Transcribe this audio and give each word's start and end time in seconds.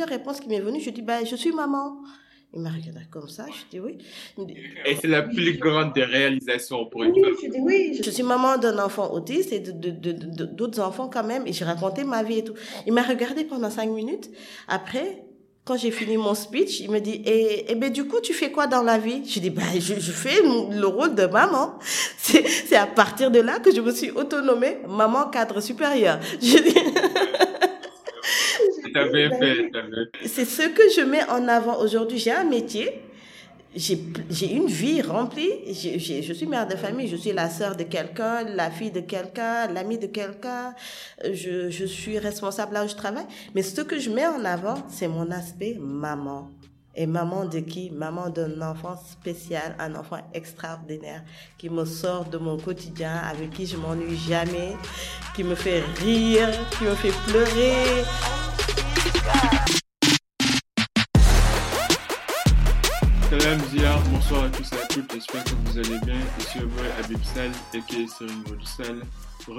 première 0.00 0.18
réponse 0.18 0.40
qui 0.40 0.48
m'est 0.48 0.60
venue, 0.60 0.80
je 0.80 0.90
dis, 0.90 1.02
bah, 1.02 1.24
je 1.24 1.36
suis 1.36 1.52
maman. 1.52 1.98
Il 2.52 2.60
m'a 2.60 2.70
regardé 2.70 3.00
comme 3.10 3.28
ça, 3.28 3.46
je 3.46 3.70
dis 3.70 3.78
oui. 3.78 3.98
Et 4.84 4.96
c'est 4.96 5.06
la 5.06 5.22
plus 5.22 5.56
grande 5.58 5.92
des 5.92 6.02
réalisations 6.02 6.86
pour 6.86 7.04
une 7.04 7.12
oui, 7.12 7.22
Je 7.40 7.48
dis 7.48 7.60
oui, 7.60 8.00
je 8.02 8.10
suis 8.10 8.24
maman 8.24 8.58
d'un 8.58 8.76
enfant 8.80 9.12
autiste 9.12 9.52
et 9.52 9.60
d'autres 9.60 10.78
de, 10.78 10.80
enfants 10.80 11.08
quand 11.08 11.22
même, 11.22 11.46
et 11.46 11.52
j'ai 11.52 11.64
raconté 11.64 12.02
ma 12.02 12.24
vie 12.24 12.38
et 12.38 12.44
tout. 12.44 12.54
Il 12.86 12.92
m'a 12.92 13.02
regardé 13.02 13.44
pendant 13.44 13.70
cinq 13.70 13.88
minutes. 13.88 14.30
Après, 14.66 15.22
quand 15.64 15.76
j'ai 15.76 15.92
fini 15.92 16.16
mon 16.16 16.34
speech, 16.34 16.80
il 16.80 16.90
me 16.90 16.98
dit, 16.98 17.22
et, 17.24 17.60
eh, 17.60 17.66
eh 17.68 17.74
ben, 17.76 17.92
du 17.92 18.04
coup, 18.04 18.18
tu 18.20 18.32
fais 18.32 18.50
quoi 18.50 18.66
dans 18.66 18.82
la 18.82 18.98
vie? 18.98 19.22
Je 19.24 19.38
dis, 19.38 19.50
bah, 19.50 19.62
je, 19.78 19.94
je 19.94 20.10
fais 20.10 20.42
le 20.42 20.86
rôle 20.86 21.14
de 21.14 21.26
maman. 21.26 21.78
C'est 22.18 22.74
à 22.76 22.86
partir 22.86 23.30
de 23.30 23.38
là 23.38 23.60
que 23.60 23.72
je 23.72 23.80
me 23.80 23.92
suis 23.92 24.10
autonomée 24.10 24.78
maman 24.88 25.28
cadre 25.30 25.60
supérieur. 25.60 26.18
Je 26.40 26.58
dis, 26.58 26.74
c'est 30.24 30.44
ce 30.44 30.68
que 30.68 30.82
je 30.96 31.02
mets 31.02 31.24
en 31.28 31.46
avant 31.48 31.80
aujourd'hui. 31.80 32.18
J'ai 32.18 32.32
un 32.32 32.44
métier, 32.44 33.02
j'ai 33.74 34.52
une 34.52 34.66
vie 34.66 35.00
remplie. 35.02 35.50
je 35.66 36.32
suis 36.32 36.46
mère 36.46 36.66
de 36.66 36.76
famille, 36.76 37.08
je 37.08 37.16
suis 37.16 37.32
la 37.32 37.48
sœur 37.48 37.76
de 37.76 37.84
quelqu'un, 37.84 38.44
la 38.44 38.70
fille 38.70 38.90
de 38.90 39.00
quelqu'un, 39.00 39.68
l'amie 39.68 39.98
de 39.98 40.06
quelqu'un. 40.06 40.74
Je, 41.24 41.70
je 41.70 41.84
suis 41.84 42.18
responsable 42.18 42.74
là 42.74 42.84
où 42.84 42.88
je 42.88 42.96
travaille. 42.96 43.26
Mais 43.54 43.62
ce 43.62 43.80
que 43.82 43.98
je 43.98 44.10
mets 44.10 44.26
en 44.26 44.44
avant, 44.44 44.82
c'est 44.88 45.08
mon 45.08 45.30
aspect 45.30 45.76
maman. 45.80 46.50
Et 46.96 47.06
maman 47.06 47.44
de 47.44 47.60
qui? 47.60 47.90
Maman 47.90 48.30
d'un 48.30 48.60
enfant 48.62 48.96
spécial, 48.96 49.76
un 49.78 49.94
enfant 49.94 50.18
extraordinaire 50.34 51.22
qui 51.56 51.70
me 51.70 51.84
sort 51.84 52.24
de 52.24 52.36
mon 52.36 52.58
quotidien, 52.58 53.14
avec 53.14 53.50
qui 53.50 53.64
je 53.64 53.76
m'ennuie 53.76 54.16
jamais, 54.16 54.72
qui 55.36 55.44
me 55.44 55.54
fait 55.54 55.82
rire, 56.02 56.50
qui 56.72 56.84
me 56.84 56.94
fait 56.96 57.14
pleurer. 57.28 58.04
Salam 63.28 63.60
Zia, 63.68 63.96
bonsoir 64.12 64.44
à 64.44 64.48
tous 64.50 64.72
et 64.72 64.76
à 64.76 64.86
toutes, 64.86 65.12
j'espère 65.12 65.44
que 65.44 65.50
vous 65.50 65.78
allez 65.78 65.98
bien. 66.04 66.20
Ici 66.38 66.58
au 66.62 66.66
boy 66.66 66.86
Abib 66.98 67.22
Sal 67.22 67.50
est 67.74 67.90
Cyril 67.90 68.08
Sal. 68.64 69.02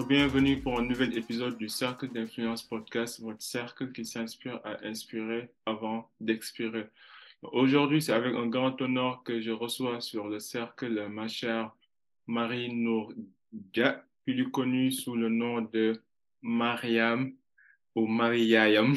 Bienvenue 0.08 0.62
pour 0.62 0.80
un 0.80 0.84
nouvel 0.84 1.18
épisode 1.18 1.58
du 1.58 1.68
Cercle 1.68 2.10
d'influence 2.12 2.64
podcast, 2.64 3.20
votre 3.22 3.42
cercle 3.42 3.92
qui 3.92 4.06
s'inspire 4.06 4.60
à 4.64 4.86
inspirer 4.86 5.50
avant 5.66 6.10
d'expirer. 6.20 6.88
Aujourd'hui, 7.42 8.02
c'est 8.02 8.14
avec 8.14 8.36
un 8.36 8.48
grand 8.48 8.80
honneur 8.82 9.24
que 9.24 9.42
je 9.42 9.52
reçois 9.52 10.00
sur 10.00 10.28
le 10.28 10.40
cercle 10.40 11.08
ma 11.08 11.28
chère 11.28 11.72
Marie 12.28 12.74
Nourga, 12.74 14.06
plus 14.26 14.50
connue 14.52 14.92
sous 14.92 15.16
le 15.16 15.30
nom 15.30 15.62
de 15.62 16.02
Mariam 16.42 17.34
ou 17.96 18.08
Mariam, 18.08 18.96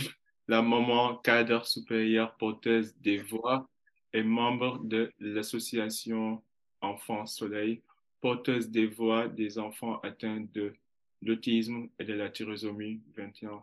la 0.49 0.63
maman 0.63 1.17
cadre 1.17 1.67
supérieure 1.67 2.35
porteuse 2.37 2.95
des 2.99 3.19
voix 3.19 3.69
et 4.13 4.23
membre 4.23 4.79
de 4.85 5.11
l'association 5.19 6.43
Enfants 6.81 7.27
Soleil, 7.27 7.83
porteuse 8.21 8.71
des 8.71 8.87
voix 8.87 9.29
des 9.29 9.59
enfants 9.59 10.01
atteints 10.01 10.47
de 10.53 10.75
l'autisme 11.23 11.89
et 11.99 12.05
de 12.05 12.13
la 12.13 12.29
tyrosomie 12.29 13.01
21. 13.17 13.63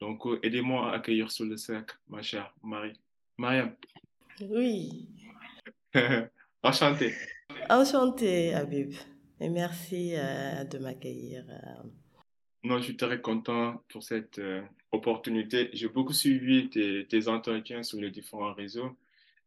Donc, 0.00 0.26
euh, 0.26 0.40
aidez-moi 0.42 0.90
à 0.90 0.96
accueillir 0.96 1.30
sur 1.30 1.44
le 1.44 1.56
cercle 1.56 1.96
ma 2.08 2.22
chère 2.22 2.52
Marie. 2.62 2.98
Mariam. 3.38 3.74
Oui. 4.40 5.08
Enchanté. 6.62 7.14
Enchanté, 7.68 8.54
Habib. 8.54 8.92
Et 9.40 9.48
merci 9.48 10.14
euh, 10.16 10.64
de 10.64 10.78
m'accueillir. 10.78 11.44
Euh. 11.48 11.88
Non, 12.64 12.78
je 12.78 12.84
suis 12.84 12.96
très 12.96 13.20
content 13.20 13.82
pour 13.88 14.02
cette 14.02 14.38
euh, 14.38 14.62
opportunité. 14.92 15.70
J'ai 15.72 15.88
beaucoup 15.88 16.12
suivi 16.12 16.70
tes, 16.70 17.06
tes, 17.06 17.28
entretiens 17.28 17.82
sur 17.82 18.00
les 18.00 18.10
différents 18.10 18.54
réseaux 18.54 18.96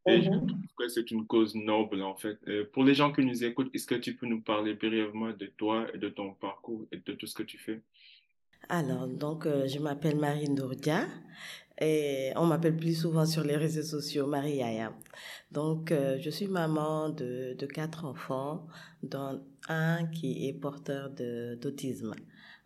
et 0.08 0.22
je 0.22 0.30
mhm. 0.30 0.48
trouve 0.48 0.62
que 0.78 0.88
c'est 0.88 1.10
une 1.12 1.26
cause 1.26 1.56
noble 1.56 2.04
en 2.04 2.16
fait. 2.16 2.38
pour 2.74 2.84
les 2.84 2.94
gens 2.94 3.12
qui 3.12 3.26
nous 3.26 3.44
écoutent, 3.44 3.74
est-ce 3.74 3.88
que 3.88 3.96
tu 3.96 4.16
peux 4.16 4.28
nous 4.28 4.42
parler 4.42 4.76
brièvement 4.76 5.32
de 5.32 5.48
toi 5.58 5.88
et 5.94 5.98
de 5.98 6.10
ton 6.10 6.34
parcours 6.34 6.86
et 6.92 6.98
de 6.98 7.14
tout 7.14 7.26
ce 7.26 7.34
que 7.34 7.44
tu 7.44 7.58
fais? 7.58 7.82
Alors, 8.70 9.08
donc, 9.08 9.46
je 9.46 9.80
m'appelle 9.80 10.18
Marie 10.18 10.50
Nourdia. 10.50 11.08
Et 11.82 12.32
on 12.38 12.46
m'appelle 12.46 12.78
plus 12.78 13.02
souvent 13.02 13.26
sur 13.26 13.44
les 13.44 13.58
réseaux 13.58 13.84
sociaux 13.84 14.28
Marie 14.28 14.58
Yaya. 14.58 14.94
Donc, 15.52 15.92
euh, 15.92 16.18
je 16.22 16.30
suis 16.30 16.48
maman 16.48 17.10
de, 17.10 17.54
de 17.58 17.66
quatre 17.66 18.06
enfants, 18.06 18.66
dont 19.04 19.42
un 19.68 20.06
qui 20.06 20.48
est 20.48 20.54
porteur 20.54 21.10
d'autisme. 21.10 22.14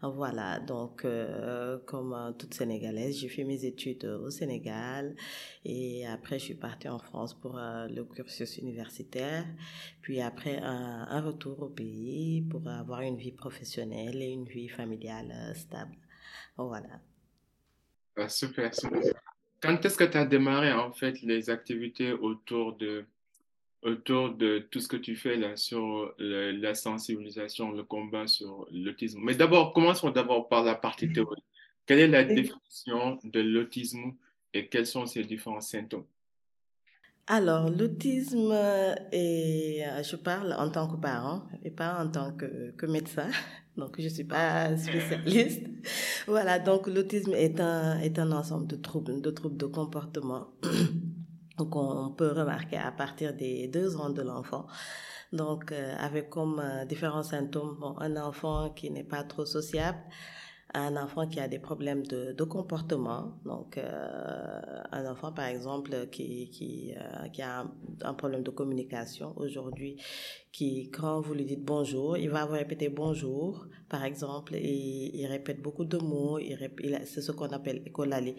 Voilà, 0.02 0.60
donc 0.62 1.04
euh, 1.04 1.78
comme 1.86 2.34
toute 2.40 2.54
Sénégalaise, 2.54 3.18
j'ai 3.18 3.28
fait 3.28 3.44
mes 3.44 3.66
études 3.66 4.06
au 4.06 4.30
Sénégal 4.30 5.14
et 5.66 6.08
après 6.08 6.40
je 6.40 6.46
suis 6.46 6.54
partie 6.54 6.88
en 6.88 7.00
France 7.00 7.34
pour 7.34 7.58
euh, 7.58 7.86
le 7.90 8.06
cursus 8.06 8.58
universitaire, 8.60 9.46
puis 10.02 10.22
après 10.22 10.58
un, 10.60 11.06
un, 11.10 11.22
retour 11.22 11.62
au 11.64 11.68
pays 11.68 12.42
pour 12.50 12.66
avoir 12.70 13.02
une 13.02 13.18
vie 13.18 13.34
professionnelle 13.34 14.22
et 14.22 14.32
une 14.32 14.46
vie 14.46 14.70
familiale 14.70 15.54
stable. 15.54 15.98
Voilà. 16.56 17.02
Ah, 18.16 18.30
super, 18.30 18.74
super. 18.74 19.02
Quand 19.62 19.84
est-ce 19.84 19.98
que 19.98 20.06
tu 20.06 20.18
as 20.18 20.26
démarré 20.26 20.72
en 20.72 20.94
fait 20.94 21.22
les 21.24 21.50
activités 21.50 22.14
autour 22.14 22.78
de, 22.78 23.06
autour 23.82 24.32
de 24.32 24.60
tout 24.72 24.80
ce 24.80 24.88
que 24.88 24.98
tu 24.98 25.16
fais 25.16 25.38
là 25.38 25.56
sur 25.56 26.14
la 26.20 26.76
sensibilisation, 26.76 27.72
le 27.72 27.84
combat 27.84 28.28
sur 28.28 28.68
l'autisme 28.72 29.20
Mais 29.24 29.36
d'abord, 29.36 29.74
commençons 29.74 30.10
d'abord 30.10 30.48
par 30.50 30.64
la 30.64 30.76
partie 30.76 31.12
théorique. 31.12 31.44
Quelle 31.86 32.00
est 32.00 32.08
la 32.08 32.24
définition 32.24 33.20
de 33.24 33.40
l'autisme 33.40 34.14
et 34.54 34.68
quels 34.68 34.86
sont 34.86 35.06
ses 35.06 35.24
différents 35.24 35.62
symptômes? 35.62 36.06
Alors, 37.32 37.70
l'autisme, 37.70 38.54
et 39.12 39.84
je 40.04 40.16
parle 40.16 40.54
en 40.54 40.70
tant 40.72 40.88
que 40.88 41.00
parent 41.00 41.44
et 41.64 41.70
pas 41.70 42.04
en 42.04 42.10
tant 42.10 42.32
que, 42.34 42.72
que 42.72 42.86
médecin. 42.88 43.30
Donc, 43.78 43.96
je 44.00 44.06
ne 44.06 44.10
suis 44.10 44.24
pas 44.24 44.76
spécialiste. 44.76 45.64
voilà, 46.28 46.60
donc 46.60 46.88
l'autisme 46.88 47.34
est 47.34 47.62
un, 47.62 47.98
est 48.00 48.20
un 48.20 48.34
ensemble 48.34 48.68
de 48.68 48.76
troubles, 48.76 49.22
de 49.22 49.32
troubles 49.32 49.56
de 49.56 49.68
comportement 49.68 50.50
qu'on 51.66 52.12
peut 52.12 52.32
remarquer 52.32 52.78
à 52.78 52.92
partir 52.92 53.34
des 53.34 53.68
deux 53.68 53.98
ans 53.98 54.10
de 54.10 54.22
l'enfant. 54.22 54.66
Donc, 55.32 55.72
euh, 55.72 55.96
avec 56.00 56.30
comme 56.30 56.60
euh, 56.60 56.86
différents 56.86 57.24
symptômes, 57.24 57.78
un 58.00 58.18
enfant 58.18 58.72
qui 58.72 58.90
n'est 58.90 59.04
pas 59.04 59.24
trop 59.24 59.46
sociable, 59.46 60.00
un 60.74 60.98
enfant 60.98 61.28
qui 61.28 61.40
a 61.40 61.48
des 61.48 61.60
problèmes 61.60 62.06
de, 62.06 62.44
comportement, 62.44 63.34
donc 63.44 63.78
euh, 63.78 64.82
un 64.92 65.10
enfant 65.10 65.32
par 65.32 65.46
exemple 65.46 66.08
qui, 66.12 66.50
qui, 66.52 66.94
qui 67.34 67.42
a 67.42 67.66
un, 68.04 68.14
problème 68.14 68.44
de 68.44 68.52
communication 68.52 69.34
aujourd'hui, 69.36 69.98
qui 70.52 70.90
quand 70.90 71.22
vous 71.22 71.34
lui 71.34 71.46
dites 71.46 71.64
bonjour, 71.64 72.18
il 72.18 72.30
va 72.30 72.46
vous 72.46 72.54
répéter 72.54 72.90
bonjour 72.90 73.68
par 73.88 74.04
exemple 74.04 74.56
et 74.56 75.12
il 75.16 75.26
répète 75.28 75.62
beaucoup 75.62 75.86
de 75.86 75.98
mots, 75.98 76.40
il, 76.40 76.58
c'est 77.06 77.22
ce 77.22 77.32
qu'on 77.32 77.48
appelle 77.50 77.82
écolalie. 77.86 78.36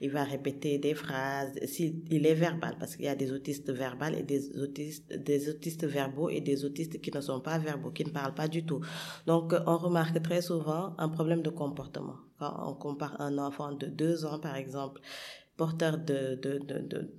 Il 0.00 0.10
va 0.10 0.24
répéter 0.24 0.78
des 0.78 0.94
phrases, 0.94 1.52
s'il 1.64 2.02
il 2.10 2.26
est 2.26 2.34
verbal 2.34 2.76
parce 2.78 2.96
qu'il 2.96 3.04
y 3.04 3.08
a 3.08 3.14
des 3.14 3.32
autistes 3.32 3.70
verbales 3.70 4.16
et 4.16 4.22
des 4.22 4.56
autistes, 4.58 5.12
des 5.12 5.48
autistes 5.48 5.86
verbaux 5.86 6.28
et 6.30 6.40
des 6.40 6.64
autistes 6.64 7.00
qui 7.00 7.10
ne 7.12 7.20
sont 7.20 7.40
pas 7.40 7.58
verbaux, 7.58 7.90
qui 7.90 8.04
ne 8.04 8.10
parlent 8.10 8.34
pas 8.34 8.48
du 8.48 8.64
tout. 8.64 8.80
Donc 9.26 9.54
on 9.66 9.76
remarque 9.76 10.20
très 10.22 10.42
souvent 10.42 10.94
un 10.98 11.08
problème 11.08 11.42
de 11.42 11.50
comportement. 11.50 12.16
Quand 12.38 12.54
on 12.66 12.74
compare 12.74 13.20
un 13.20 13.38
enfant 13.38 13.72
de 13.72 13.86
deux 13.86 14.24
ans, 14.24 14.38
par 14.40 14.56
exemple, 14.56 15.00
porteur 15.56 15.98
de, 15.98 16.40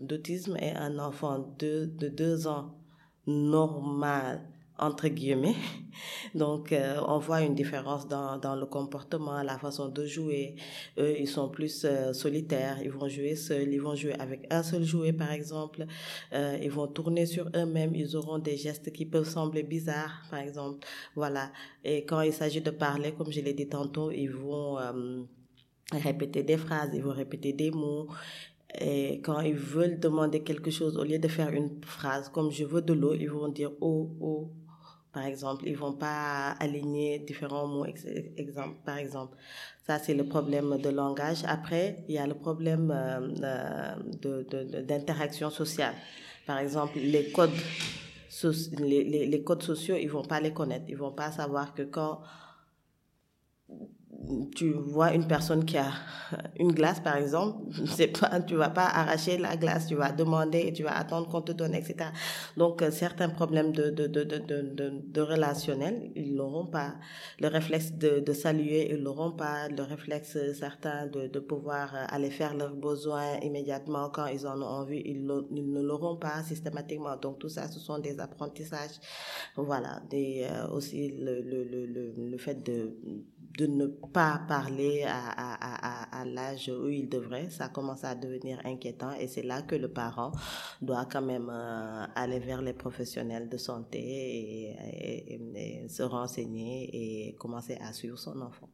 d'autisme 0.01 0.57
et 0.57 0.71
un 0.71 0.99
enfant 0.99 1.55
de, 1.59 1.85
de 1.85 2.09
deux 2.09 2.47
ans 2.47 2.82
normal, 3.27 4.41
entre 4.77 5.07
guillemets. 5.07 5.55
Donc, 6.35 6.71
euh, 6.71 6.99
on 7.07 7.19
voit 7.19 7.41
une 7.41 7.55
différence 7.55 8.07
dans, 8.07 8.37
dans 8.37 8.55
le 8.55 8.65
comportement, 8.65 9.41
la 9.43 9.57
façon 9.57 9.89
de 9.89 10.05
jouer. 10.05 10.55
Eux, 10.97 11.15
ils 11.19 11.27
sont 11.27 11.49
plus 11.49 11.85
euh, 11.85 12.13
solitaires, 12.13 12.77
ils 12.83 12.91
vont 12.91 13.07
jouer 13.07 13.35
seuls, 13.35 13.71
ils 13.71 13.81
vont 13.81 13.95
jouer 13.95 14.13
avec 14.19 14.47
un 14.49 14.63
seul 14.63 14.83
jouet, 14.83 15.13
par 15.13 15.31
exemple. 15.31 15.85
Euh, 16.33 16.57
ils 16.61 16.71
vont 16.71 16.87
tourner 16.87 17.25
sur 17.25 17.49
eux-mêmes, 17.55 17.95
ils 17.95 18.15
auront 18.15 18.39
des 18.39 18.57
gestes 18.57 18.91
qui 18.91 19.05
peuvent 19.05 19.29
sembler 19.29 19.63
bizarres, 19.63 20.23
par 20.29 20.39
exemple. 20.39 20.85
Voilà. 21.15 21.51
Et 21.83 22.05
quand 22.05 22.21
il 22.21 22.33
s'agit 22.33 22.61
de 22.61 22.71
parler, 22.71 23.13
comme 23.13 23.31
je 23.31 23.41
l'ai 23.41 23.53
dit 23.53 23.67
tantôt, 23.67 24.11
ils 24.11 24.31
vont 24.31 24.77
répéter 25.91 26.43
des 26.43 26.57
phrases, 26.57 26.89
ils 26.93 27.03
vont 27.03 27.13
répéter 27.13 27.53
des 27.53 27.71
mots. 27.71 28.07
Et 28.79 29.21
quand 29.21 29.41
ils 29.41 29.55
veulent 29.55 29.99
demander 29.99 30.41
quelque 30.43 30.71
chose, 30.71 30.97
au 30.97 31.03
lieu 31.03 31.19
de 31.19 31.27
faire 31.27 31.49
une 31.49 31.83
phrase 31.83 32.29
comme 32.29 32.51
je 32.51 32.63
veux 32.63 32.81
de 32.81 32.93
l'eau, 32.93 33.13
ils 33.13 33.29
vont 33.29 33.49
dire 33.49 33.71
oh, 33.81 34.09
oh, 34.19 34.51
par 35.13 35.25
exemple, 35.25 35.67
ils 35.67 35.77
vont 35.77 35.93
pas 35.93 36.55
aligner 36.59 37.19
différents 37.19 37.67
mots, 37.67 37.85
par 38.83 38.97
exemple. 38.97 39.37
Ça, 39.85 39.99
c'est 39.99 40.15
le 40.15 40.23
problème 40.23 40.77
de 40.79 40.89
langage. 40.89 41.43
Après, 41.47 42.03
il 42.07 42.15
y 42.15 42.17
a 42.17 42.25
le 42.25 42.33
problème 42.33 42.91
euh, 42.91 43.95
de, 44.21 44.81
d'interaction 44.81 45.51
sociale. 45.51 45.93
Par 46.47 46.57
exemple, 46.57 46.97
les 46.97 47.31
codes, 47.31 47.51
les, 48.79 49.27
les, 49.27 49.43
codes 49.43 49.61
sociaux, 49.61 49.95
ils 50.01 50.09
vont 50.09 50.23
pas 50.23 50.39
les 50.41 50.51
connaître. 50.51 50.85
Ils 50.89 50.97
vont 50.97 51.11
pas 51.11 51.31
savoir 51.31 51.75
que 51.75 51.83
quand 51.83 52.21
tu 54.55 54.71
vois 54.73 55.13
une 55.13 55.27
personne 55.27 55.65
qui 55.65 55.77
a 55.77 55.91
une 56.57 56.71
glace, 56.71 56.99
par 56.99 57.17
exemple, 57.17 57.57
c'est 57.87 58.07
pas, 58.07 58.39
tu 58.41 58.55
vas 58.55 58.69
pas 58.69 58.85
arracher 58.85 59.37
la 59.37 59.55
glace, 59.57 59.87
tu 59.87 59.95
vas 59.95 60.11
demander 60.11 60.71
tu 60.73 60.83
vas 60.83 60.97
attendre 60.97 61.27
qu'on 61.29 61.41
te 61.41 61.51
donne, 61.51 61.75
etc. 61.75 62.09
Donc, 62.57 62.81
euh, 62.81 62.91
certains 62.91 63.29
problèmes 63.29 63.71
de, 63.71 63.89
de, 63.89 64.07
de, 64.07 64.23
de, 64.23 64.39
de, 64.39 65.01
de 65.05 65.21
relationnel, 65.21 66.11
ils 66.15 66.33
n'auront 66.35 66.65
pas 66.67 66.95
le 67.39 67.47
réflexe 67.47 67.91
de, 67.93 68.19
de 68.19 68.33
saluer, 68.33 68.91
ils 68.91 69.01
n'auront 69.03 69.31
pas 69.31 69.67
le 69.69 69.83
réflexe 69.83 70.37
certain 70.53 71.07
de, 71.07 71.27
de 71.27 71.39
pouvoir 71.39 71.93
euh, 71.95 72.05
aller 72.09 72.29
faire 72.31 72.53
leurs 72.55 72.75
besoins 72.75 73.39
immédiatement 73.41 74.09
quand 74.09 74.27
ils 74.27 74.47
en 74.47 74.61
ont 74.61 74.65
envie, 74.65 75.01
ils, 75.05 75.27
ils 75.51 75.71
ne 75.71 75.81
l'auront 75.81 76.15
pas 76.17 76.41
systématiquement. 76.43 77.15
Donc, 77.17 77.39
tout 77.39 77.49
ça, 77.49 77.67
ce 77.67 77.79
sont 77.79 77.99
des 77.99 78.19
apprentissages. 78.19 78.97
Voilà, 79.55 80.01
des, 80.09 80.47
euh, 80.49 80.67
aussi 80.69 81.11
le, 81.11 81.41
le, 81.41 81.63
le, 81.63 82.13
le 82.17 82.37
fait 82.37 82.63
de 82.63 82.95
de 83.57 83.67
ne 83.67 83.87
pas 83.87 84.41
parler 84.47 85.03
à, 85.03 85.29
à, 85.29 86.13
à, 86.13 86.21
à 86.21 86.25
l'âge 86.25 86.69
où 86.69 86.87
il 86.89 87.07
devrait, 87.07 87.49
ça 87.49 87.69
commence 87.69 88.03
à 88.03 88.15
devenir 88.15 88.59
inquiétant 88.65 89.11
et 89.13 89.27
c'est 89.27 89.43
là 89.43 89.61
que 89.61 89.75
le 89.75 89.89
parent 89.89 90.31
doit 90.81 91.05
quand 91.05 91.21
même 91.21 91.49
euh, 91.51 92.05
aller 92.15 92.39
vers 92.39 92.61
les 92.61 92.73
professionnels 92.73 93.49
de 93.49 93.57
santé 93.57 93.99
et, 93.99 95.33
et, 95.55 95.87
se 95.87 96.01
renseigner 96.01 97.27
et 97.27 97.35
commencer 97.35 97.77
à 97.79 97.93
suivre 97.93 98.17
son 98.17 98.41
enfant. 98.41 98.69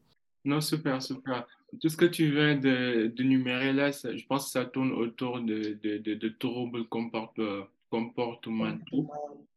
Non, 0.46 0.62
super, 0.62 1.02
super. 1.02 1.46
Tout 1.82 1.90
ce 1.90 1.98
que 1.98 2.06
tu 2.06 2.32
viens 2.32 2.56
de, 2.56 3.12
de 3.14 3.24
numérer 3.24 3.74
là, 3.74 3.92
ça, 3.92 4.16
je 4.16 4.26
pense 4.26 4.46
que 4.46 4.52
ça 4.52 4.66
tourne 4.66 4.94
autour 4.94 5.42
de, 5.42 5.78
de, 5.84 5.98
de, 5.98 6.14
de 6.14 6.30
troubles 6.30 6.88
comportementaux. 6.88 7.68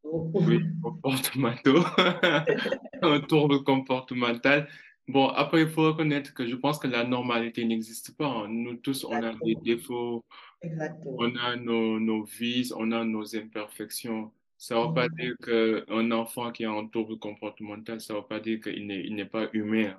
Oui, 0.04 0.60
comportementaux. 0.82 1.84
un 3.02 3.20
trouble 3.20 3.62
comportemental. 3.62 4.68
Bon, 5.08 5.28
après, 5.28 5.62
il 5.62 5.68
faut 5.68 5.82
reconnaître 5.82 6.32
que 6.32 6.46
je 6.46 6.54
pense 6.54 6.78
que 6.78 6.86
la 6.86 7.04
normalité 7.04 7.64
n'existe 7.64 8.16
pas. 8.16 8.46
Nous 8.48 8.76
tous, 8.76 9.04
on 9.04 9.12
a 9.12 9.34
des 9.44 9.56
défauts, 9.56 10.24
Exactement. 10.62 11.16
on 11.18 11.36
a 11.36 11.56
nos, 11.56 11.98
nos 11.98 12.22
vices, 12.22 12.72
on 12.76 12.92
a 12.92 13.04
nos 13.04 13.36
imperfections. 13.36 14.30
Ça 14.56 14.76
ne 14.76 14.86
veut 14.86 14.94
pas 14.94 15.08
dire 15.08 15.34
qu'un 15.44 16.10
enfant 16.12 16.52
qui 16.52 16.64
a 16.64 16.70
un 16.70 16.86
trouble 16.86 17.18
comportemental, 17.18 18.00
ça 18.00 18.14
ne 18.14 18.20
veut 18.20 18.26
pas 18.26 18.38
dire 18.38 18.60
qu'il 18.60 18.86
n'est, 18.86 19.04
il 19.04 19.16
n'est 19.16 19.24
pas 19.24 19.48
humain. 19.52 19.96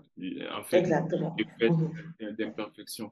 En 0.57 0.63
fait, 0.63 0.77
Exactement. 0.77 1.35
il 1.37 1.45
fait 1.59 2.33
d'imperfections. 2.37 3.11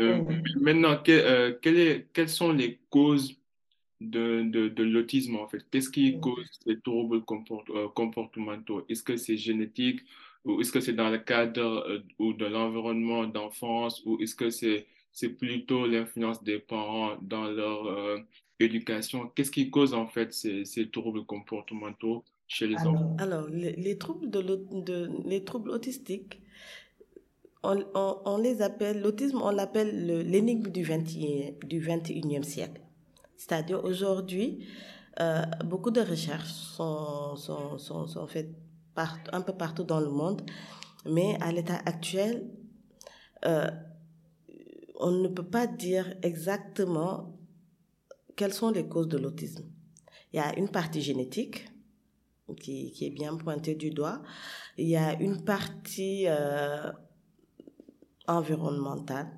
Euh, 0.00 0.22
maintenant, 0.60 1.02
que, 1.02 1.10
euh, 1.10 1.58
quelle 1.60 1.78
est, 1.80 2.06
quelles 2.12 2.28
sont 2.28 2.52
les 2.52 2.78
causes 2.90 3.36
de, 4.00 4.44
de, 4.44 4.68
de 4.68 4.82
l'autisme, 4.84 5.34
en 5.34 5.48
fait? 5.48 5.66
Qu'est-ce 5.68 5.90
qui 5.90 6.20
cause 6.20 6.48
ces 6.64 6.78
troubles 6.80 7.24
euh, 7.70 7.88
comportementaux? 7.88 8.86
Est-ce 8.88 9.02
que 9.02 9.16
c'est 9.16 9.36
génétique? 9.36 10.02
Ou 10.44 10.60
est-ce 10.60 10.72
que 10.72 10.80
c'est 10.80 10.92
dans 10.92 11.10
le 11.10 11.18
cadre 11.18 11.84
euh, 11.88 11.98
ou 12.18 12.32
de 12.32 12.46
l'environnement 12.46 13.26
d'enfance 13.26 14.02
ou 14.04 14.18
est-ce 14.20 14.34
que 14.34 14.50
c'est 14.50 14.86
c'est 15.12 15.30
plutôt 15.30 15.86
l'influence 15.86 16.42
des 16.44 16.58
parents 16.58 17.16
dans 17.22 17.44
leur 17.44 17.86
euh, 17.86 18.18
éducation? 18.60 19.28
Qu'est-ce 19.34 19.50
qui 19.50 19.70
cause 19.70 19.94
en 19.94 20.06
fait 20.06 20.32
ces, 20.32 20.64
ces 20.64 20.90
troubles 20.90 21.24
comportementaux 21.24 22.24
chez 22.46 22.66
les 22.68 22.76
alors, 22.76 22.94
enfants? 22.94 23.16
Alors, 23.18 23.48
les, 23.48 23.72
les 23.72 23.98
troubles, 23.98 24.30
de, 24.30 24.42
de, 24.70 25.10
les 25.24 25.44
troubles 25.44 25.70
autistiques, 25.70 26.40
on, 27.62 27.84
on, 27.94 28.18
on 28.24 28.38
les 28.38 28.62
appelle, 28.62 29.00
l'autisme, 29.02 29.40
on 29.42 29.50
l'appelle 29.50 30.06
l'énigme 30.30 30.70
du, 30.70 30.84
20, 30.84 30.98
du 31.66 31.80
21e 31.80 32.44
siècle. 32.44 32.80
C'est-à-dire 33.36 33.82
aujourd'hui, 33.84 34.66
euh, 35.20 35.42
beaucoup 35.64 35.90
de 35.90 36.00
recherches 36.00 36.52
sont, 36.52 37.34
sont, 37.36 37.78
sont, 37.78 38.06
sont 38.06 38.26
faites 38.28 38.54
un 39.32 39.40
peu 39.40 39.52
partout 39.52 39.84
dans 39.84 40.00
le 40.00 40.10
monde, 40.10 40.42
mais 41.06 41.36
à 41.40 41.52
l'état 41.52 41.80
actuel, 41.84 42.50
euh, 43.44 43.70
on 44.98 45.10
ne 45.10 45.28
peut 45.28 45.46
pas 45.46 45.66
dire 45.66 46.14
exactement 46.22 47.38
quelles 48.36 48.54
sont 48.54 48.70
les 48.70 48.86
causes 48.86 49.08
de 49.08 49.18
l'autisme. 49.18 49.64
Il 50.32 50.36
y 50.36 50.40
a 50.40 50.56
une 50.58 50.68
partie 50.68 51.00
génétique 51.00 51.70
qui, 52.60 52.92
qui, 52.92 53.06
est 53.06 53.10
bien 53.10 53.36
pointée 53.36 53.74
du 53.74 53.90
doigt. 53.90 54.22
Il 54.76 54.88
y 54.88 54.96
a 54.96 55.20
une 55.20 55.44
partie 55.44 56.24
euh, 56.26 56.90
environnementale. 58.26 59.28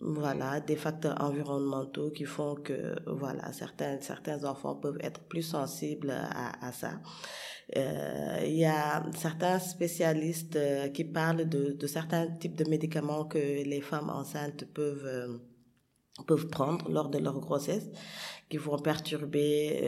Voilà, 0.00 0.60
des 0.60 0.76
facteurs 0.76 1.20
environnementaux 1.20 2.10
qui 2.10 2.24
font 2.24 2.54
que 2.54 2.94
voilà, 3.06 3.52
certains, 3.52 4.00
certains 4.00 4.44
enfants 4.44 4.76
peuvent 4.76 4.98
être 5.00 5.20
plus 5.22 5.42
sensibles 5.42 6.10
à 6.12 6.70
ça. 6.70 7.00
Euh, 7.76 8.40
il 8.46 8.56
y 8.56 8.64
a 8.64 9.04
certains 9.14 9.58
spécialistes 9.58 10.56
euh, 10.56 10.88
qui 10.88 11.04
parlent 11.04 11.48
de, 11.48 11.86
certains 11.86 12.26
types 12.26 12.56
de 12.56 12.68
médicaments 12.68 13.24
que 13.24 13.38
les 13.38 13.80
femmes 13.82 14.08
enceintes 14.08 14.64
peuvent, 14.72 15.04
euh, 15.04 15.36
peuvent 16.26 16.48
prendre 16.48 16.90
lors 16.90 17.10
de 17.10 17.18
leur 17.18 17.38
grossesse, 17.40 17.90
qui 18.48 18.56
vont 18.56 18.78
perturber 18.78 19.80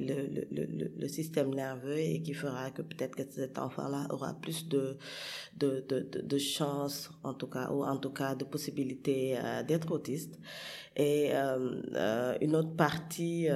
le, 0.00 0.26
le, 0.26 0.48
le, 0.50 0.92
le, 0.98 1.08
système 1.08 1.54
nerveux 1.54 1.96
et 1.96 2.20
qui 2.22 2.34
fera 2.34 2.72
que 2.72 2.82
peut-être 2.82 3.14
que 3.14 3.22
cet 3.30 3.56
enfant-là 3.56 4.08
aura 4.10 4.34
plus 4.34 4.68
de, 4.68 4.98
de, 5.56 5.84
de, 5.88 6.20
de, 6.20 6.38
chances, 6.38 7.10
en 7.22 7.34
tout 7.34 7.46
cas, 7.46 7.70
ou 7.70 7.84
en 7.84 7.96
tout 7.98 8.10
cas 8.10 8.34
de 8.34 8.44
possibilités 8.44 9.38
d'être 9.68 9.92
autiste. 9.92 10.40
Et 10.96 11.30
une 11.32 12.56
autre 12.56 12.74
partie 12.74 13.48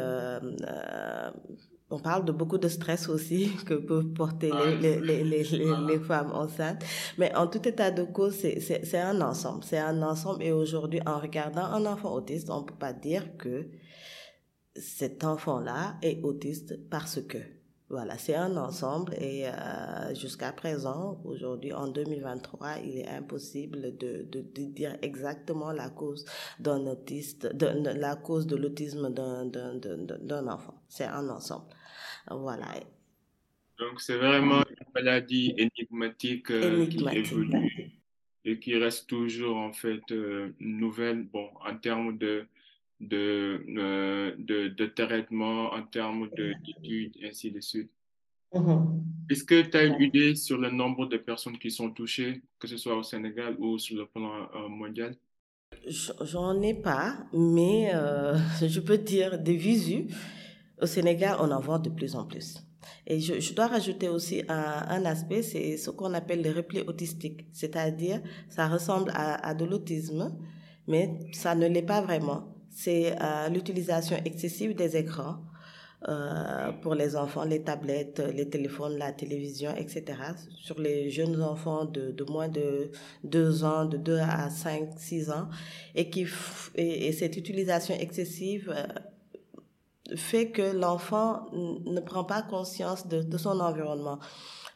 on 1.94 2.00
parle 2.00 2.24
de 2.24 2.32
beaucoup 2.32 2.58
de 2.58 2.68
stress 2.68 3.08
aussi 3.08 3.50
que 3.66 3.74
peuvent 3.74 4.12
porter 4.12 4.50
les, 4.80 5.00
les, 5.00 5.22
les, 5.24 5.44
les, 5.44 5.98
femmes 6.00 6.32
enceintes. 6.32 6.82
Mais 7.18 7.34
en 7.36 7.46
tout 7.46 7.66
état 7.68 7.90
de 7.90 8.02
cause, 8.02 8.34
c'est 8.34 8.98
un 8.98 9.20
ensemble. 9.20 9.64
C'est 9.64 9.78
un 9.78 10.02
ensemble. 10.02 10.42
Et 10.42 10.52
aujourd'hui, 10.52 11.00
en 11.06 11.18
regardant 11.18 11.64
un 11.64 11.86
enfant 11.86 12.12
autiste, 12.12 12.50
on 12.50 12.60
ne 12.62 12.66
peut 12.66 12.74
pas 12.74 12.92
dire 12.92 13.36
que 13.36 13.68
cet 14.76 15.24
enfant-là 15.24 15.96
est 16.02 16.22
autiste 16.22 16.88
parce 16.90 17.20
que. 17.22 17.38
Voilà, 17.90 18.16
c'est 18.16 18.34
un 18.34 18.56
ensemble 18.56 19.12
et 19.20 19.46
euh, 19.46 20.14
jusqu'à 20.14 20.52
présent, 20.52 21.20
aujourd'hui 21.22 21.74
en 21.74 21.86
2023, 21.86 22.78
il 22.82 22.98
est 22.98 23.08
impossible 23.08 23.96
de, 23.98 24.26
de, 24.32 24.40
de 24.40 24.62
dire 24.72 24.96
exactement 25.02 25.70
la 25.70 25.90
cause 25.90 26.24
d'un 26.58 26.86
autiste, 26.86 27.46
de, 27.46 27.68
de, 27.82 27.90
la 27.90 28.16
cause 28.16 28.46
de 28.46 28.56
l'autisme 28.56 29.10
d'un 29.12 30.48
enfant. 30.48 30.74
C'est 30.88 31.04
un 31.04 31.28
ensemble. 31.28 31.66
Voilà. 32.30 32.74
Donc 33.78 34.00
c'est 34.00 34.16
vraiment 34.16 34.62
une 34.68 34.86
maladie 34.94 35.54
énigmatique, 35.56 36.50
euh, 36.50 36.84
énigmatique 36.84 37.24
qui 37.24 37.34
évolue 37.34 37.90
et 38.44 38.58
qui 38.58 38.76
reste 38.76 39.08
toujours 39.08 39.56
en 39.56 39.72
fait 39.72 40.02
euh, 40.12 40.54
nouvelle, 40.60 41.24
bon, 41.24 41.48
en 41.66 41.76
termes 41.76 42.16
de 42.18 42.46
de, 43.00 43.64
euh, 43.76 44.34
de, 44.38 44.68
de 44.68 44.86
traitement, 44.86 45.72
en 45.72 45.82
termes 45.82 46.30
d'études, 46.30 47.16
ainsi 47.24 47.50
de 47.50 47.60
suite. 47.60 47.90
Mm 48.54 48.60
-hmm. 48.60 49.02
Est-ce 49.30 49.44
que 49.44 49.62
tu 49.62 49.76
as 49.76 49.84
une 49.84 50.00
idée 50.00 50.36
sur 50.36 50.58
le 50.58 50.70
nombre 50.70 51.06
de 51.06 51.18
personnes 51.18 51.58
qui 51.58 51.70
sont 51.70 51.90
touchées, 51.90 52.40
que 52.58 52.68
ce 52.68 52.76
soit 52.76 52.96
au 52.96 53.02
Sénégal 53.02 53.56
ou 53.58 53.78
sur 53.78 53.96
le 53.96 54.06
plan 54.06 54.48
mondial? 54.68 55.16
J'en 55.86 56.60
ai 56.62 56.74
pas, 56.74 57.16
mais 57.32 57.90
euh, 57.94 58.36
je 58.74 58.80
peux 58.80 58.98
dire 58.98 59.38
des 59.38 59.56
visus. 59.56 60.06
Au 60.80 60.86
Sénégal, 60.86 61.36
on 61.40 61.50
en 61.50 61.60
voit 61.60 61.78
de 61.78 61.90
plus 61.90 62.14
en 62.16 62.24
plus. 62.24 62.56
Et 63.06 63.20
je, 63.20 63.40
je 63.40 63.54
dois 63.54 63.66
rajouter 63.68 64.08
aussi 64.08 64.42
un, 64.48 64.84
un 64.88 65.04
aspect, 65.06 65.42
c'est 65.42 65.76
ce 65.76 65.90
qu'on 65.90 66.12
appelle 66.14 66.42
le 66.42 66.50
repli 66.52 66.80
autistique, 66.80 67.46
c'est-à-dire 67.52 68.20
ça 68.48 68.68
ressemble 68.68 69.10
à, 69.14 69.46
à 69.46 69.54
de 69.54 69.64
l'autisme, 69.64 70.36
mais 70.86 71.18
ça 71.32 71.54
ne 71.54 71.66
l'est 71.66 71.82
pas 71.82 72.02
vraiment 72.02 72.54
c'est 72.74 73.14
euh, 73.20 73.48
l'utilisation 73.48 74.16
excessive 74.24 74.74
des 74.74 74.96
écrans 74.96 75.36
euh, 76.08 76.72
pour 76.82 76.94
les 76.94 77.16
enfants, 77.16 77.44
les 77.44 77.62
tablettes, 77.62 78.20
les 78.34 78.50
téléphones, 78.50 78.98
la 78.98 79.12
télévision, 79.12 79.74
etc. 79.76 80.04
Sur 80.60 80.80
les 80.80 81.08
jeunes 81.08 81.40
enfants 81.42 81.84
de, 81.84 82.10
de 82.10 82.24
moins 82.24 82.48
de 82.48 82.90
2 83.22 83.64
ans, 83.64 83.84
de 83.86 83.96
2 83.96 84.18
à 84.18 84.50
5, 84.50 84.88
6 84.96 85.30
ans, 85.30 85.48
et, 85.94 86.10
qui 86.10 86.26
et, 86.74 87.06
et 87.06 87.12
cette 87.12 87.36
utilisation 87.36 87.94
excessive 87.94 88.74
euh, 88.76 88.86
fait 90.16 90.50
que 90.50 90.62
l'enfant 90.62 91.46
ne 91.52 92.00
prend 92.00 92.24
pas 92.24 92.42
conscience 92.42 93.06
de, 93.06 93.38
son 93.38 93.60
environnement. 93.60 94.18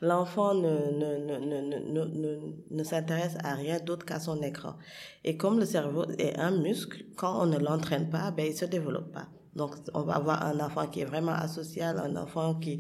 L'enfant 0.00 0.54
ne, 0.54 0.90
ne, 0.92 1.16
ne, 1.18 2.04
ne, 2.04 2.38
ne 2.70 2.84
s'intéresse 2.84 3.36
à 3.42 3.54
rien 3.54 3.78
d'autre 3.80 4.06
qu'à 4.06 4.20
son 4.20 4.40
écran. 4.42 4.76
Et 5.24 5.36
comme 5.36 5.58
le 5.58 5.66
cerveau 5.66 6.04
est 6.18 6.38
un 6.38 6.52
muscle, 6.52 7.04
quand 7.16 7.42
on 7.42 7.46
ne 7.46 7.58
l'entraîne 7.58 8.08
pas, 8.08 8.30
ben, 8.30 8.46
il 8.46 8.56
se 8.56 8.64
développe 8.64 9.12
pas. 9.12 9.28
Donc, 9.58 9.72
on 9.92 10.02
va 10.02 10.14
avoir 10.14 10.46
un 10.46 10.58
enfant 10.60 10.86
qui 10.86 11.00
est 11.00 11.04
vraiment 11.04 11.32
asocial, 11.32 11.98
un 11.98 12.16
enfant 12.16 12.54
qui, 12.54 12.78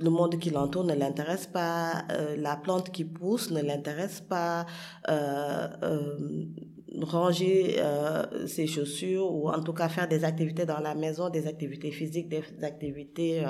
le 0.00 0.10
monde 0.10 0.38
qui 0.38 0.50
l'entoure 0.50 0.84
ne 0.84 0.94
l'intéresse 0.94 1.46
pas, 1.46 2.04
euh, 2.10 2.36
la 2.36 2.56
plante 2.56 2.90
qui 2.90 3.04
pousse 3.04 3.50
ne 3.50 3.62
l'intéresse 3.62 4.20
pas, 4.20 4.66
euh, 5.08 5.68
euh, 5.82 6.44
ranger 7.02 7.80
ses 8.46 8.66
chaussures 8.66 9.30
ou 9.32 9.48
en 9.50 9.62
tout 9.62 9.72
cas 9.72 9.88
faire 9.88 10.08
des 10.08 10.24
activités 10.24 10.66
dans 10.66 10.80
la 10.80 10.94
maison, 10.94 11.30
des 11.30 11.46
activités 11.46 11.92
physiques, 11.92 12.28
des 12.28 12.42
activités 12.62 13.44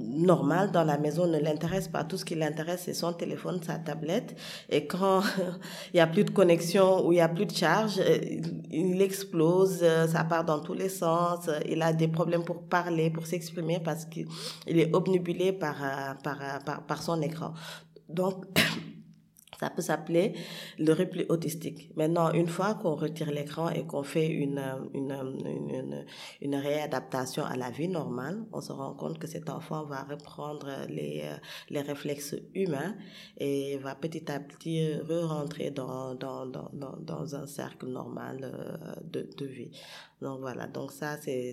normal 0.00 0.70
dans 0.70 0.84
la 0.84 0.98
maison 0.98 1.26
ne 1.26 1.38
l'intéresse 1.38 1.88
pas. 1.88 2.04
Tout 2.04 2.16
ce 2.16 2.24
qui 2.24 2.34
l'intéresse, 2.34 2.82
c'est 2.84 2.94
son 2.94 3.12
téléphone, 3.12 3.60
sa 3.62 3.78
tablette. 3.78 4.36
Et 4.68 4.86
quand 4.86 5.22
il 5.94 5.98
y 5.98 6.00
a 6.00 6.06
plus 6.06 6.24
de 6.24 6.30
connexion 6.30 7.06
ou 7.06 7.12
il 7.12 7.16
y 7.16 7.20
a 7.20 7.28
plus 7.28 7.46
de 7.46 7.54
charge, 7.54 7.98
euh, 7.98 8.18
il 8.70 9.00
explose, 9.02 9.80
euh, 9.82 10.06
ça 10.06 10.24
part 10.24 10.44
dans 10.44 10.60
tous 10.60 10.74
les 10.74 10.88
sens. 10.88 11.48
Il 11.68 11.82
a 11.82 11.92
des 11.92 12.08
problèmes 12.08 12.44
pour 12.44 12.62
parler, 12.62 13.10
pour 13.10 13.26
s'exprimer 13.26 13.80
parce 13.80 14.04
qu'il 14.04 14.26
est 14.66 14.94
obnubilé 14.94 15.52
par, 15.52 15.76
par, 16.22 16.38
par, 16.64 16.82
par 16.82 17.02
son 17.02 17.20
écran. 17.22 17.52
Donc, 18.08 18.44
Ça 19.60 19.68
peut 19.68 19.82
s'appeler 19.82 20.32
le 20.78 20.94
repli 20.94 21.26
autistique. 21.28 21.90
Maintenant, 21.94 22.32
une 22.32 22.48
fois 22.48 22.74
qu'on 22.74 22.94
retire 22.94 23.30
l'écran 23.30 23.68
et 23.68 23.84
qu'on 23.84 24.02
fait 24.02 24.26
une, 24.26 24.62
une, 24.94 25.12
une, 25.44 26.06
une, 26.40 26.54
réadaptation 26.54 27.44
à 27.44 27.56
la 27.56 27.70
vie 27.70 27.88
normale, 27.88 28.46
on 28.54 28.62
se 28.62 28.72
rend 28.72 28.94
compte 28.94 29.18
que 29.18 29.26
cet 29.26 29.50
enfant 29.50 29.84
va 29.84 30.04
reprendre 30.04 30.66
les, 30.88 31.24
les 31.68 31.82
réflexes 31.82 32.36
humains 32.54 32.94
et 33.36 33.76
va 33.76 33.94
petit 33.94 34.32
à 34.32 34.40
petit 34.40 34.94
re-rentrer 34.94 35.70
dans, 35.70 36.14
dans, 36.14 36.46
dans, 36.46 36.70
dans, 36.72 37.34
un 37.34 37.46
cercle 37.46 37.86
normal 37.86 38.38
euh, 38.42 38.94
de, 39.04 39.28
de 39.36 39.44
vie. 39.44 39.70
Donc 40.22 40.40
voilà, 40.40 40.66
donc 40.68 40.90
ça, 40.90 41.18
c'est 41.18 41.52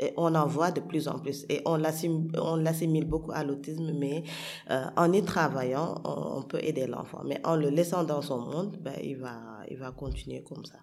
et 0.00 0.12
on 0.16 0.34
en 0.34 0.46
voit 0.46 0.70
de 0.70 0.80
plus 0.80 1.08
en 1.08 1.18
plus. 1.18 1.44
Et 1.48 1.60
on 1.66 1.76
l'assimile 1.76 3.04
beaucoup 3.04 3.32
à 3.32 3.44
l'autisme, 3.44 3.92
mais 3.98 4.24
euh, 4.70 4.84
en 4.96 5.12
y 5.12 5.22
travaillant, 5.22 6.00
on, 6.04 6.42
peut 6.42 6.58
aider 6.62 6.86
l'enfant. 6.86 7.22
Mais 7.24 7.38
en 7.44 7.56
le 7.56 7.68
laissant 7.68 8.02
dans 8.02 8.22
son 8.22 8.38
monde, 8.38 8.78
ben, 8.80 8.94
il, 9.02 9.18
va, 9.18 9.38
il 9.70 9.76
va 9.76 9.92
continuer 9.92 10.42
comme 10.42 10.64
ça. 10.64 10.78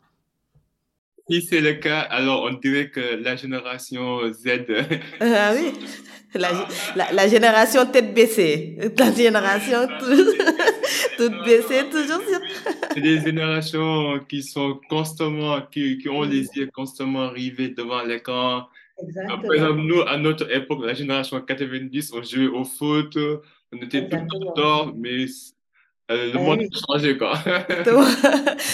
Si 1.30 1.42
c'est 1.42 1.60
le 1.60 1.74
cas, 1.74 2.00
alors 2.00 2.44
on 2.44 2.54
dirait 2.54 2.90
que 2.90 3.22
la 3.22 3.36
génération 3.36 4.32
Z. 4.32 4.48
ah 5.20 5.52
oui, 5.54 5.74
la, 6.34 7.12
la, 7.12 7.28
génération 7.28 7.86
tête 7.86 8.14
baissée. 8.14 8.78
La 8.98 9.12
génération 9.12 9.88
toute, 11.18 11.34
baissée, 11.44 11.84
toujours 11.92 12.22
sur. 12.22 12.40
c'est 12.94 13.02
des 13.02 13.20
générations 13.20 14.20
qui 14.30 14.42
sont 14.42 14.80
constamment, 14.90 15.62
qui, 15.70 15.98
qui 15.98 16.08
ont 16.08 16.22
les 16.22 16.48
yeux 16.56 16.70
constamment 16.74 17.30
rivés 17.30 17.70
devant 17.70 18.04
l'écran, 18.04 18.68
Exactement. 19.02 19.42
Par 19.42 19.54
exemple, 19.54 19.82
nous, 19.82 20.02
à 20.02 20.18
notre 20.18 20.52
époque, 20.54 20.84
la 20.86 20.94
génération 20.94 21.40
90, 21.42 22.14
on 22.14 22.24
jouait 22.24 22.48
au 22.48 22.64
foot, 22.64 23.18
on 23.72 23.78
était 23.78 24.08
tout 24.10 24.18
le 24.18 24.54
temps 24.56 24.94
mais 24.96 25.26
euh, 26.10 26.32
le 26.32 26.40
monde 26.40 26.62
a 26.62 26.94
changé, 26.94 27.18
quoi. 27.18 27.34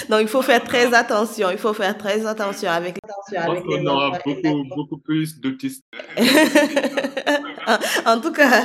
Donc, 0.09 0.21
il 0.21 0.27
faut 0.27 0.43
faire 0.43 0.63
très 0.63 0.93
attention. 0.93 1.49
Il 1.51 1.57
faut 1.57 1.73
faire 1.73 1.97
très 1.97 2.25
attention 2.27 2.69
avec, 2.69 2.97
avec 3.35 3.63
les 3.67 3.79
On 3.79 3.85
aura 3.87 4.19
beaucoup, 4.23 4.63
beaucoup 4.75 4.97
plus 4.97 5.39
d'autistes. 5.39 5.83
en 8.05 8.19
tout 8.19 8.31
cas, 8.31 8.61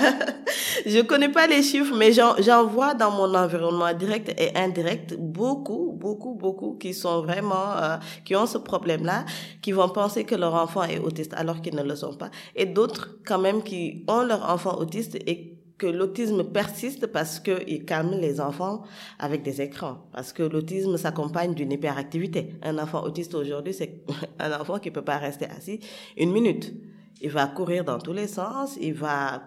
je 0.86 1.00
connais 1.00 1.30
pas 1.30 1.46
les 1.46 1.62
chiffres, 1.62 1.94
mais 1.96 2.12
j'en 2.12 2.66
vois 2.66 2.92
dans 2.92 3.10
mon 3.10 3.34
environnement 3.34 3.92
direct 3.94 4.34
et 4.38 4.54
indirect 4.54 5.14
beaucoup, 5.18 5.92
beaucoup, 5.92 6.34
beaucoup 6.34 6.76
qui 6.76 6.92
sont 6.92 7.22
vraiment, 7.22 7.76
euh, 7.76 7.96
qui 8.26 8.36
ont 8.36 8.46
ce 8.46 8.58
problème-là, 8.58 9.24
qui 9.62 9.72
vont 9.72 9.88
penser 9.88 10.24
que 10.24 10.34
leur 10.34 10.54
enfant 10.54 10.82
est 10.82 10.98
autiste 10.98 11.32
alors 11.34 11.62
qu'ils 11.62 11.74
ne 11.74 11.82
le 11.82 11.96
sont 11.96 12.14
pas. 12.14 12.30
Et 12.54 12.66
d'autres, 12.66 13.16
quand 13.26 13.38
même, 13.38 13.62
qui 13.62 14.04
ont 14.08 14.24
leur 14.24 14.48
enfant 14.50 14.76
autiste 14.78 15.16
et 15.26 15.57
que 15.78 15.86
l'autisme 15.86 16.44
persiste 16.44 17.06
parce 17.06 17.38
qu'il 17.38 17.84
calme 17.84 18.18
les 18.20 18.40
enfants 18.40 18.82
avec 19.18 19.42
des 19.42 19.62
écrans. 19.62 19.98
Parce 20.12 20.32
que 20.32 20.42
l'autisme 20.42 20.96
s'accompagne 20.96 21.54
d'une 21.54 21.72
hyperactivité. 21.72 22.56
Un 22.62 22.78
enfant 22.78 23.04
autiste 23.04 23.34
aujourd'hui, 23.34 23.72
c'est 23.72 24.02
un 24.40 24.60
enfant 24.60 24.78
qui 24.78 24.90
peut 24.90 25.02
pas 25.02 25.18
rester 25.18 25.46
assis 25.46 25.80
une 26.16 26.32
minute. 26.32 26.74
Il 27.20 27.30
va 27.30 27.46
courir 27.46 27.84
dans 27.84 27.98
tous 27.98 28.12
les 28.12 28.26
sens, 28.26 28.76
il 28.80 28.94
va 28.94 29.42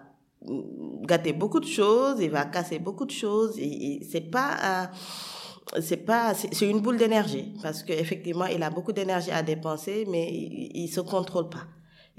gâter 1.03 1.33
beaucoup 1.33 1.59
de 1.59 1.67
choses, 1.67 2.17
il 2.19 2.31
va 2.31 2.45
casser 2.45 2.79
beaucoup 2.79 3.05
de 3.05 3.11
choses. 3.11 3.59
C'est 4.09 4.31
pas 4.31 4.89
c'est 5.79 5.97
pas 5.97 6.33
c'est 6.33 6.69
une 6.69 6.79
boule 6.79 6.97
d'énergie 6.97 7.53
parce 7.61 7.83
qu'effectivement 7.83 8.45
il 8.45 8.61
a 8.63 8.69
beaucoup 8.69 8.91
d'énergie 8.91 9.31
à 9.31 9.43
dépenser 9.43 10.05
mais 10.09 10.27
il, 10.29 10.71
il 10.73 10.88
se 10.89 11.00
contrôle 11.00 11.50
pas 11.50 11.65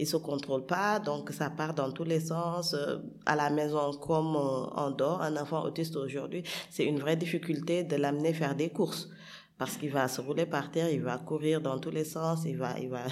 il 0.02 0.06
se 0.06 0.16
contrôle 0.16 0.66
pas, 0.66 0.98
donc 0.98 1.30
ça 1.30 1.50
part 1.50 1.74
dans 1.74 1.90
tous 1.90 2.04
les 2.04 2.20
sens, 2.20 2.74
euh, 2.74 2.98
à 3.26 3.36
la 3.36 3.50
maison 3.50 3.92
comme 3.92 4.36
en 4.36 4.90
dehors. 4.90 5.22
Un 5.22 5.36
enfant 5.36 5.62
autiste 5.64 5.96
aujourd'hui, 5.96 6.42
c'est 6.70 6.84
une 6.84 6.98
vraie 6.98 7.16
difficulté 7.16 7.84
de 7.84 7.96
l'amener 7.96 8.32
faire 8.34 8.54
des 8.54 8.70
courses 8.70 9.08
parce 9.58 9.76
qu'il 9.76 9.90
va 9.90 10.08
se 10.08 10.20
rouler 10.20 10.46
par 10.46 10.70
terre, 10.70 10.90
il 10.90 11.02
va 11.02 11.18
courir 11.18 11.60
dans 11.60 11.78
tous 11.78 11.90
les 11.90 12.04
sens, 12.04 12.44
il 12.44 12.56
va, 12.56 12.78
il 12.80 12.88
va. 12.88 13.04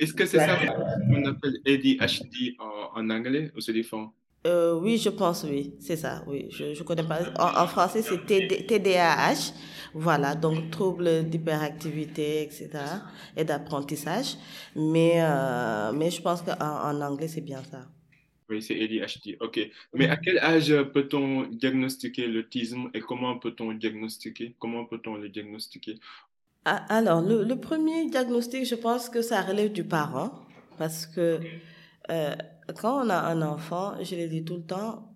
Est-ce 0.00 0.14
que 0.14 0.24
c'est 0.24 0.38
ça 0.38 0.56
qu'on 0.56 1.24
appelle 1.26 1.56
ADHD 1.66 2.56
en, 2.58 2.98
en 2.98 3.10
anglais 3.10 3.52
ou 3.54 3.60
c'est 3.60 3.74
différent? 3.74 4.14
Euh, 4.46 4.74
oui, 4.80 4.96
je 4.96 5.10
pense, 5.10 5.44
oui, 5.44 5.74
c'est 5.80 5.96
ça, 5.96 6.24
oui. 6.26 6.48
Je, 6.50 6.72
je 6.74 6.82
connais 6.82 7.02
pas. 7.02 7.20
En, 7.38 7.62
en 7.64 7.66
français, 7.66 8.02
c'est 8.02 8.24
TDAH. 8.24 9.52
Voilà, 9.92 10.34
donc 10.34 10.70
trouble 10.70 11.28
d'hyperactivité, 11.28 12.42
etc. 12.44 12.70
et 13.36 13.44
d'apprentissage. 13.44 14.36
Mais, 14.74 15.14
euh, 15.16 15.92
mais 15.92 16.10
je 16.10 16.22
pense 16.22 16.42
qu'en 16.42 16.54
en 16.58 17.00
anglais, 17.02 17.28
c'est 17.28 17.40
bien 17.42 17.62
ça. 17.64 17.86
Oui, 18.48 18.62
c'est 18.62 18.80
ADHD. 18.82 19.36
OK. 19.40 19.60
Mais 19.94 20.08
à 20.08 20.16
quel 20.16 20.38
âge 20.38 20.74
peut-on 20.92 21.46
diagnostiquer 21.48 22.26
l'autisme 22.26 22.90
et 22.94 23.00
comment 23.00 23.38
peut-on 23.38 23.72
diagnostiquer 23.74 24.56
Comment 24.58 24.86
peut-on 24.86 25.16
le 25.16 25.28
diagnostiquer? 25.28 26.00
Ah, 26.64 26.84
Alors, 26.88 27.22
le, 27.22 27.44
le, 27.44 27.56
premier 27.60 28.06
diagnostic, 28.10 28.64
je 28.66 28.74
pense 28.74 29.08
que 29.08 29.22
ça 29.22 29.40
relève 29.42 29.72
du 29.72 29.84
parent 29.84 30.32
parce 30.78 31.06
que 31.06 31.40
euh, 32.10 32.34
quand 32.72 33.06
on 33.06 33.10
a 33.10 33.18
un 33.18 33.42
enfant, 33.42 33.94
je 34.02 34.14
le 34.16 34.28
dis 34.28 34.44
tout 34.44 34.56
le 34.56 34.62
temps, 34.64 35.14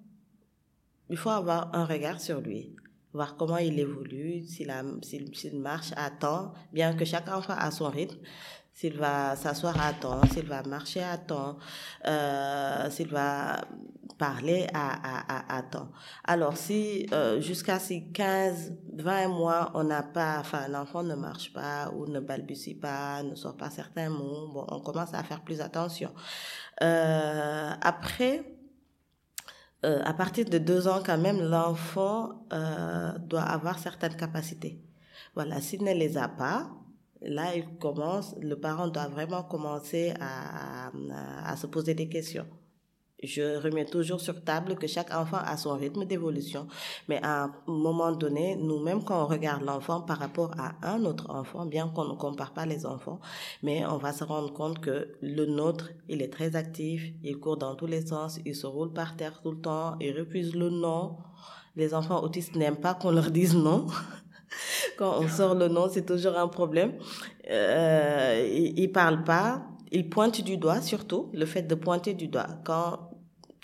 il 1.11 1.17
faut 1.17 1.31
avoir 1.31 1.75
un 1.75 1.85
regard 1.85 2.21
sur 2.21 2.41
lui, 2.41 2.75
voir 3.13 3.37
comment 3.37 3.59
il 3.59 3.79
évolue, 3.79 4.45
s'il 4.45 5.61
marche 5.61 5.93
à 5.97 6.11
temps, 6.11 6.53
bien 6.73 6.95
que 6.95 7.05
chaque 7.05 7.29
enfant 7.29 7.55
a 7.57 7.71
son 7.71 7.89
rythme, 7.89 8.19
s'il 8.73 8.97
va 8.99 9.37
s'asseoir 9.37 9.81
à 9.81 9.93
temps, 9.93 10.21
s'il 10.33 10.47
va 10.47 10.63
marcher 10.65 11.03
à 11.03 11.17
temps, 11.17 11.59
euh, 12.07 12.91
s'il 12.91 13.09
va 13.09 13.61
parler 14.19 14.67
à, 14.75 15.55
à, 15.55 15.57
à, 15.57 15.63
temps. 15.63 15.91
Alors 16.25 16.57
si 16.57 17.07
euh, 17.13 17.41
jusqu'à 17.41 17.79
ces 17.79 18.05
15, 18.13 18.73
20 18.95 19.29
mois, 19.29 19.71
on 19.75 19.85
n'a 19.85 20.03
pas, 20.03 20.39
enfin 20.41 20.69
l'enfant 20.69 21.03
ne 21.03 21.15
marche 21.15 21.53
pas 21.53 21.91
ou 21.95 22.07
ne 22.07 22.21
balbutie 22.21 22.75
pas, 22.75 23.23
ne 23.23 23.35
sort 23.35 23.57
pas 23.57 23.71
certains 23.71 24.11
mots, 24.11 24.49
bon, 24.53 24.67
on 24.69 24.81
commence 24.81 25.15
à 25.15 25.23
faire 25.23 25.43
plus 25.43 25.61
attention. 25.61 26.13
Euh, 26.83 27.71
après, 27.81 28.45
euh, 29.85 30.03
à 30.05 30.15
partir 30.15 30.45
de 30.47 30.59
deux 30.59 30.89
ans 30.89 31.03
quand 31.05 31.19
même, 31.19 31.41
l'enfant 31.41 32.47
euh, 32.53 33.17
doit 33.19 33.43
avoir 33.43 33.79
certaines 33.79 34.17
capacités. 34.17 34.83
Voilà, 35.35 35.61
s'il 35.61 35.85
ne 35.85 35.93
les 35.93 36.17
a 36.17 36.29
pas, 36.29 36.71
là, 37.21 37.55
il 37.55 37.79
commence, 37.79 38.35
le 38.41 38.59
parent 38.59 38.89
doit 38.89 39.09
vraiment 39.09 39.43
commencer 39.43 40.15
à, 40.21 40.89
à, 40.89 41.53
à 41.53 41.57
se 41.57 41.67
poser 41.67 41.95
des 41.95 42.09
questions 42.09 42.47
je 43.27 43.63
remets 43.63 43.85
toujours 43.85 44.21
sur 44.21 44.43
table 44.43 44.77
que 44.77 44.87
chaque 44.87 45.13
enfant 45.13 45.39
a 45.45 45.57
son 45.57 45.75
rythme 45.77 46.05
d'évolution. 46.05 46.67
Mais 47.09 47.21
à 47.23 47.45
un 47.45 47.55
moment 47.67 48.13
donné, 48.13 48.57
nous-mêmes, 48.57 49.05
quand 49.05 49.23
on 49.23 49.27
regarde 49.27 49.63
l'enfant 49.63 50.01
par 50.01 50.19
rapport 50.19 50.53
à 50.59 50.75
un 50.83 51.05
autre 51.05 51.31
enfant, 51.31 51.67
bien 51.67 51.89
qu'on 51.89 52.07
ne 52.07 52.15
compare 52.15 52.53
pas 52.53 52.67
les 52.67 52.87
enfants, 52.87 53.21
mais 53.63 53.85
on 53.87 53.99
va 53.99 54.13
se 54.13 54.25
rendre 54.25 54.53
compte 54.53 54.81
que 54.81 55.09
le 55.23 55.47
nôtre, 55.47 55.91
il 56.09 56.23
est 56.23 56.33
très 56.33 56.57
actif, 56.57 57.03
il 57.23 57.39
court 57.39 57.57
dans 57.57 57.75
tous 57.75 57.87
les 57.87 58.07
sens, 58.07 58.39
il 58.45 58.55
se 58.55 58.67
roule 58.67 58.93
par 58.93 59.17
terre 59.17 59.41
tout 59.43 59.53
le 59.53 59.61
temps, 59.61 59.97
il 60.01 60.17
refuse 60.19 60.55
le 60.55 60.71
non. 60.71 61.17
Les 61.77 61.93
enfants 61.93 62.23
autistes 62.23 62.55
n'aiment 62.57 62.81
pas 62.81 62.95
qu'on 62.95 63.11
leur 63.11 63.31
dise 63.31 63.57
non. 63.57 63.87
quand 64.99 65.19
on 65.21 65.29
sort 65.29 65.55
le 65.55 65.69
nom, 65.69 65.89
c'est 65.91 66.07
toujours 66.07 66.39
un 66.39 66.49
problème. 66.49 66.95
Euh, 67.51 68.73
ils 68.77 68.91
parlent 68.93 69.25
pas, 69.25 69.63
ils 69.91 70.09
pointent 70.09 70.43
du 70.43 70.57
doigt 70.57 70.81
surtout, 70.81 71.31
le 71.33 71.47
fait 71.47 71.63
de 71.63 71.75
pointer 71.75 72.15
du 72.15 72.29
doigt. 72.29 72.49
Quand 72.65 73.11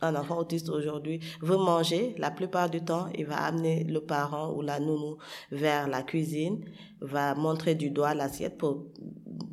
un 0.03 0.15
enfant 0.15 0.39
autiste 0.39 0.69
aujourd'hui 0.69 1.21
veut 1.41 1.57
manger, 1.57 2.15
la 2.19 2.31
plupart 2.31 2.71
du 2.71 2.83
temps, 2.83 3.09
il 3.17 3.27
va 3.27 3.37
amener 3.37 3.85
le 3.85 4.01
parent 4.01 4.53
ou 4.53 4.63
la 4.63 4.81
nounou 4.81 5.19
vers 5.51 5.89
la 5.89 6.03
cuisine, 6.03 6.65
va 7.01 7.35
montrer 7.35 7.75
du 7.75 7.91
doigt 7.91 8.15
l'assiette 8.15 8.59
pour 8.59 8.87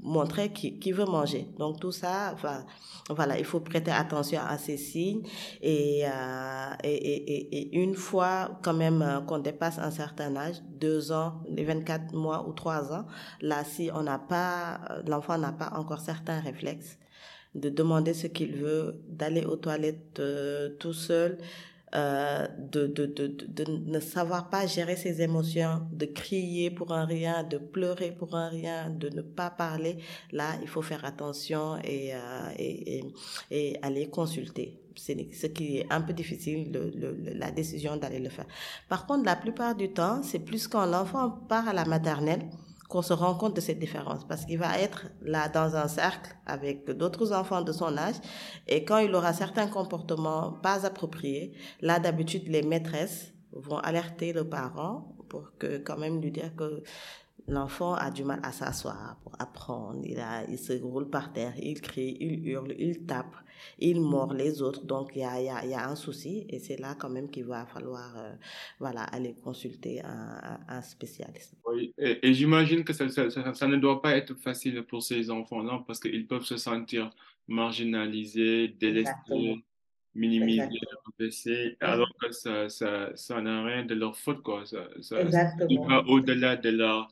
montrer 0.02 0.52
qu'il 0.52 0.94
veut 0.94 1.06
manger. 1.06 1.48
Donc 1.60 1.80
tout 1.80 1.92
ça, 1.92 2.32
enfin, 2.34 2.66
voilà, 3.10 3.38
il 3.38 3.46
faut 3.46 3.60
prêter 3.60 3.92
attention 3.92 4.40
à 4.42 4.58
ces 4.58 4.78
signes 4.78 5.24
et, 5.62 6.04
euh, 6.06 6.74
et, 6.84 6.96
et, 6.96 7.58
et, 7.58 7.82
une 7.82 7.96
fois 7.96 8.60
quand 8.64 8.74
même 8.74 9.02
euh, 9.02 9.22
qu'on 9.22 9.40
dépasse 9.40 9.80
un 9.80 9.92
certain 9.92 10.36
âge, 10.36 10.56
deux 10.70 11.12
ans, 11.12 11.42
les 11.50 11.64
24 11.64 12.14
mois 12.14 12.48
ou 12.48 12.54
trois 12.54 12.94
ans, 12.94 13.06
là 13.42 13.64
si 13.64 13.90
on 13.94 14.04
n'a 14.04 14.20
pas, 14.20 14.80
l'enfant 15.08 15.38
n'a 15.38 15.52
pas 15.52 15.72
encore 15.76 16.00
certains 16.00 16.40
réflexes, 16.40 16.98
de 17.56 17.70
demander 17.70 18.14
ce 18.14 18.28
qu'il 18.28 18.56
veut, 18.56 19.02
d'aller 19.10 19.46
aux 19.46 19.56
toilettes 19.58 20.20
euh, 20.20 20.70
tout 20.80 20.94
seul, 20.94 21.38
euh, 21.96 22.46
de, 22.60 22.86
de, 22.86 23.06
de, 23.06 23.28
de, 23.28 23.64
ne 23.86 24.00
savoir 24.02 24.50
pas 24.50 24.68
gérer 24.68 24.98
ses 24.98 25.22
émotions, 25.22 25.88
de 25.94 26.06
crier 26.06 26.70
pour 26.70 26.92
un 26.92 27.06
rien, 27.06 27.44
de 27.44 27.58
pleurer 27.58 28.12
pour 28.12 28.36
un 28.36 28.50
rien, 28.50 28.90
de 28.90 29.08
ne 29.10 29.22
pas 29.22 29.50
parler, 29.50 29.98
là, 30.34 30.56
il 30.62 30.68
faut 30.68 30.82
faire 30.82 31.06
attention 31.06 31.78
et, 31.86 32.14
euh, 32.14 32.20
et, 32.58 32.98
et, 32.98 33.04
et, 33.52 33.80
aller 33.82 34.10
consulter. 34.10 34.82
C'est 34.98 35.34
ce 35.34 35.48
qui 35.48 35.78
est 35.78 35.88
un 35.90 36.02
peu 36.02 36.12
difficile, 36.12 36.74
le, 36.74 36.90
le, 36.90 37.34
la 37.36 37.52
décision 37.52 37.96
d'aller 37.96 38.20
le 38.20 38.30
faire. 38.30 38.48
Par 38.90 39.06
contre, 39.06 39.24
la 39.24 39.38
plupart 39.38 39.74
du 39.74 39.94
temps, 39.94 40.22
c'est 40.24 40.40
plus 40.40 40.68
quand 40.68 40.86
l'enfant 40.86 41.30
part 41.48 41.70
à 41.70 41.74
la 41.74 41.86
maternelle, 41.86 42.42
qu'on 42.88 43.02
se 43.02 43.14
rend 43.14 43.36
compte 43.36 43.56
de 43.56 43.62
cette 43.62 43.80
différence. 43.80 44.26
Parce 44.26 44.46
qu'il 44.46 44.60
va 44.60 44.80
être 44.80 45.08
là 45.22 45.50
dans 45.50 45.76
un 45.76 45.88
cercle 45.88 46.36
avec 46.46 46.90
d'autres 46.90 47.34
enfants 47.34 47.62
de 47.62 47.72
son 47.72 47.98
âge. 47.98 48.16
Et 48.68 48.86
quand 48.86 49.00
il 49.00 49.14
aura 49.14 49.34
certains 49.34 49.68
comportements 49.68 50.54
pas 50.64 50.86
appropriés, 50.86 51.54
là 51.82 52.00
d'habitude 52.00 52.48
les 52.48 52.64
maîtresses 52.64 53.34
vont 53.52 53.78
alerter 53.78 54.34
le 54.34 54.48
parent 54.48 55.16
pour 55.30 55.52
que 55.58 55.78
quand 55.78 55.98
même 55.98 56.22
lui 56.22 56.32
dire 56.32 56.56
que 56.56 56.84
l'enfant 57.48 57.94
a 57.94 58.12
du 58.12 58.24
mal 58.24 58.40
à 58.44 58.52
s'asseoir 58.52 59.18
pour 59.24 59.34
apprendre, 59.40 60.02
il, 60.04 60.20
a, 60.20 60.44
il 60.50 60.60
se 60.60 60.74
roule 60.82 61.10
par 61.10 61.32
terre, 61.32 61.54
il 61.58 61.82
crie, 61.82 62.18
il 62.20 62.48
hurle, 62.48 62.74
il 62.78 63.06
tape, 63.06 63.36
il 63.80 64.02
mord 64.02 64.34
les 64.34 64.62
autres. 64.62 64.86
Donc, 64.86 65.12
il 65.16 65.20
y 65.20 65.24
a, 65.24 65.42
y, 65.42 65.50
a, 65.50 65.66
y 65.66 65.74
a, 65.74 65.90
un 65.90 65.96
souci 65.96 66.46
et 66.50 66.60
c'est 66.60 66.78
là 66.78 66.96
quand 67.00 67.10
même 67.10 67.30
qu'il 67.30 67.46
va 67.46 67.66
falloir 67.66 68.18
euh, 68.18 68.34
voilà, 68.80 69.04
aller 69.04 69.36
consulter 69.36 70.02
un, 70.04 70.60
un 70.68 70.82
spécialiste. 70.82 71.56
Oui, 71.66 71.94
et, 71.98 72.28
et 72.28 72.34
j'imagine 72.34 72.84
que 72.84 72.94
ça, 72.94 73.10
ça, 73.10 73.30
ça, 73.30 73.54
ça, 73.54 73.68
ne 73.68 73.78
doit 73.78 74.02
pas 74.02 74.16
être 74.18 74.36
facile 74.36 74.84
pour 74.84 75.04
ces 75.04 75.30
enfants-là 75.30 75.84
parce 75.86 76.00
qu'ils 76.00 76.28
peuvent 76.28 76.46
se 76.46 76.58
sentir 76.58 77.12
marginalisés, 77.48 78.70
délestés, 78.70 79.64
minimisés, 80.14 80.80
rabaissés, 81.06 81.78
alors 81.80 82.12
que 82.20 82.32
ça, 82.32 82.70
ça, 82.70 83.16
ça 83.16 83.42
n'a 83.42 83.64
rien 83.64 83.86
de 83.86 83.96
leur 83.96 84.18
faute. 84.18 84.42
Quoi. 84.42 84.66
Ça, 84.66 84.88
ça, 85.02 85.22
Exactement. 85.22 85.88
va 85.88 86.04
au-delà 86.08 86.56
de 86.56 86.70
leur 86.70 87.08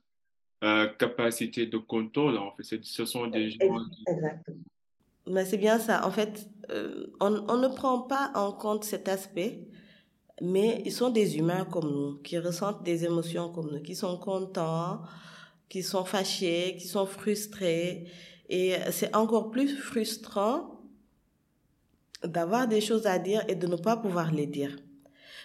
euh, 0.63 0.87
capacité 0.87 1.67
de 1.67 1.77
contrôle. 1.77 2.37
En 2.37 2.51
fait. 2.51 2.63
Ce 2.83 3.05
sont 3.05 3.27
des 3.27 3.51
gens... 3.51 3.79
Exactement. 4.07 4.57
Mais 5.27 5.45
c'est 5.45 5.57
bien 5.57 5.79
ça. 5.79 6.05
En 6.05 6.11
fait, 6.11 6.47
euh, 6.69 7.07
on, 7.19 7.43
on, 7.47 7.57
ne 7.57 7.67
prend 7.67 8.01
pas 8.01 8.31
en 8.35 8.51
compte 8.51 8.83
cet 8.83 9.07
aspect, 9.07 9.67
mais 10.41 10.81
ils 10.85 10.91
sont 10.91 11.09
des 11.09 11.37
humains 11.37 11.65
comme 11.65 11.89
nous, 11.91 12.17
qui 12.17 12.37
ressentent 12.37 12.83
des 12.83 13.05
émotions 13.05 13.49
comme 13.51 13.71
nous, 13.71 13.81
qui 13.81 13.95
sont 13.95 14.17
contents, 14.17 15.01
qui 15.69 15.83
sont 15.83 16.05
fâchés, 16.05 16.75
qui 16.79 16.87
sont 16.87 17.05
frustrés. 17.05 18.07
Et 18.49 18.75
c'est 18.91 19.15
encore 19.15 19.49
plus 19.49 19.75
frustrant 19.75 20.75
d'avoir 22.23 22.67
des 22.67 22.81
choses 22.81 23.07
à 23.07 23.19
dire 23.19 23.43
et 23.47 23.55
de 23.55 23.67
ne 23.67 23.75
pas 23.75 23.97
pouvoir 23.97 24.31
les 24.31 24.47
dire. 24.47 24.75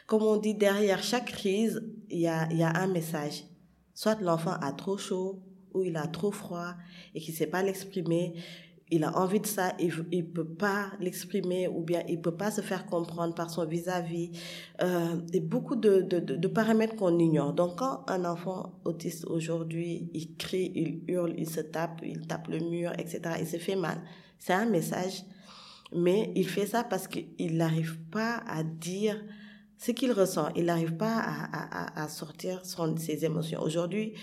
Comme 0.07 0.23
on 0.23 0.37
dit, 0.37 0.55
derrière 0.55 1.03
chaque 1.03 1.27
crise, 1.27 1.83
il 2.09 2.21
y 2.21 2.29
a, 2.29 2.53
y 2.53 2.63
a 2.63 2.71
un 2.77 2.89
message. 2.89 3.45
Soit 3.95 4.21
l'enfant 4.21 4.55
a 4.61 4.73
trop 4.73 4.99
chaud 4.99 5.43
ou 5.73 5.83
il 5.83 5.97
a 5.97 6.07
trop 6.07 6.33
froid 6.33 6.75
et 7.15 7.21
qu'il 7.21 7.33
ne 7.33 7.39
sait 7.39 7.47
pas 7.47 7.63
l'exprimer 7.63 8.35
il 8.91 9.05
a 9.05 9.17
envie 9.17 9.41
de 9.41 9.47
ça, 9.47 9.73
il 9.79 9.93
ne 10.13 10.23
peut 10.23 10.49
pas 10.49 10.91
l'exprimer 11.01 11.69
ou 11.69 11.83
bien 11.83 12.03
il 12.09 12.21
peut 12.21 12.37
pas 12.37 12.51
se 12.51 12.61
faire 12.61 12.87
comprendre 12.87 13.35
par 13.35 13.51
son 13.51 13.65
vis-à-vis. 13.65 14.33
Euh, 14.83 15.21
et 15.33 15.41
beaucoup 15.41 15.77
de, 15.77 16.47
paramètres 16.49 16.97
qu'on 16.97 17.19
ignore. 17.19 17.53
Donc 17.53 17.79
quand 17.79 18.05
un 18.09 18.25
enfant 18.25 18.81
autiste 18.85 19.27
aujourd'hui, 19.27 20.11
il 20.13 20.37
crie, 20.37 20.73
il 20.75 21.03
hurle, 21.07 21.35
il 21.39 21.49
se 21.49 21.61
tape, 21.61 22.01
il 22.03 22.27
tape 22.27 22.49
le 22.49 22.59
mur, 22.59 22.93
etc., 22.99 23.21
il 23.41 23.47
se 23.47 23.59
fait 23.59 23.77
mal, 23.77 24.03
c'est 24.39 24.55
un 24.55 24.67
message. 24.67 25.25
Mais 25.93 26.33
il 26.37 26.49
fait 26.49 26.67
ça 26.67 26.85
parce 26.85 27.09
qu'il 27.09 27.57
n'arrive 27.57 27.99
pas 28.11 28.43
à 28.47 28.63
dire 28.63 29.21
ce 29.77 29.93
qu'il 29.93 30.13
ressent. 30.13 30.51
Il 30.55 30.67
n'arrive 30.67 30.97
pas 30.97 31.21
à, 31.97 32.09
sortir 32.09 32.63
ses 32.65 33.25
émotions. 33.25 33.61
Aujourd'hui, 33.61 34.15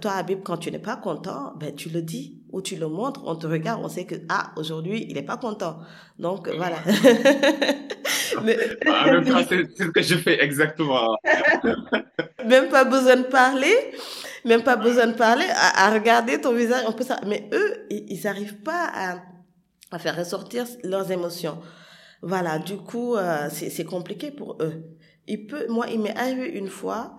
toi, 0.00 0.12
Habib, 0.12 0.40
quand 0.42 0.58
tu 0.58 0.70
n'es 0.70 0.78
pas 0.78 0.96
content, 0.96 1.54
ben, 1.58 1.74
tu 1.74 1.88
le 1.88 2.02
dis 2.02 2.42
ou 2.52 2.60
tu 2.62 2.76
le 2.76 2.88
montres, 2.88 3.22
on 3.24 3.34
te 3.34 3.46
regarde, 3.46 3.80
on 3.82 3.88
sait 3.88 4.04
que, 4.04 4.16
ah, 4.28 4.52
aujourd'hui, 4.56 5.06
il 5.08 5.14
n'est 5.14 5.22
pas 5.22 5.36
content. 5.36 5.78
Donc, 6.18 6.48
voilà. 6.48 6.76
Mais... 8.44 8.56
c'est 9.48 9.76
ce 9.76 9.90
que 9.90 10.02
je 10.02 10.16
fais 10.16 10.42
exactement. 10.42 11.16
même 12.46 12.68
pas 12.68 12.84
besoin 12.84 13.16
de 13.16 13.24
parler, 13.24 13.74
même 14.44 14.62
pas 14.62 14.76
besoin 14.76 15.06
de 15.06 15.14
parler, 15.14 15.46
à, 15.50 15.86
à 15.86 15.90
regarder 15.90 16.40
ton 16.40 16.52
visage, 16.52 16.84
on 16.86 16.92
peut 16.92 17.04
ça. 17.04 17.20
Mais 17.26 17.48
eux, 17.52 17.86
ils 17.90 18.20
n'arrivent 18.24 18.60
pas 18.62 18.90
à, 18.94 19.16
à, 19.90 19.98
faire 19.98 20.16
ressortir 20.16 20.66
leurs 20.84 21.10
émotions. 21.10 21.58
Voilà, 22.22 22.58
du 22.58 22.76
coup, 22.76 23.16
euh, 23.16 23.48
c'est 23.50 23.84
compliqué 23.84 24.30
pour 24.30 24.58
eux. 24.60 24.84
Il 25.26 25.46
peut, 25.46 25.66
moi, 25.68 25.86
il 25.90 26.00
m'est 26.00 26.16
arrivé 26.16 26.48
une 26.48 26.68
fois, 26.68 27.16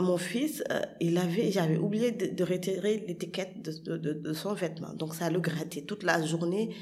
mon 0.00 0.16
fils, 0.16 0.62
euh, 0.70 0.80
il 1.00 1.18
avait, 1.18 1.50
j'avais 1.50 1.76
oublié 1.76 2.12
de, 2.12 2.44
retirer 2.44 3.04
l'étiquette 3.06 3.62
de, 3.62 3.96
de, 3.96 4.32
son 4.32 4.54
vêtement. 4.54 4.94
Donc 4.94 5.14
ça 5.14 5.30
le 5.30 5.40
grattait 5.40 5.82
toute 5.82 6.02
la 6.02 6.24
journée. 6.24 6.74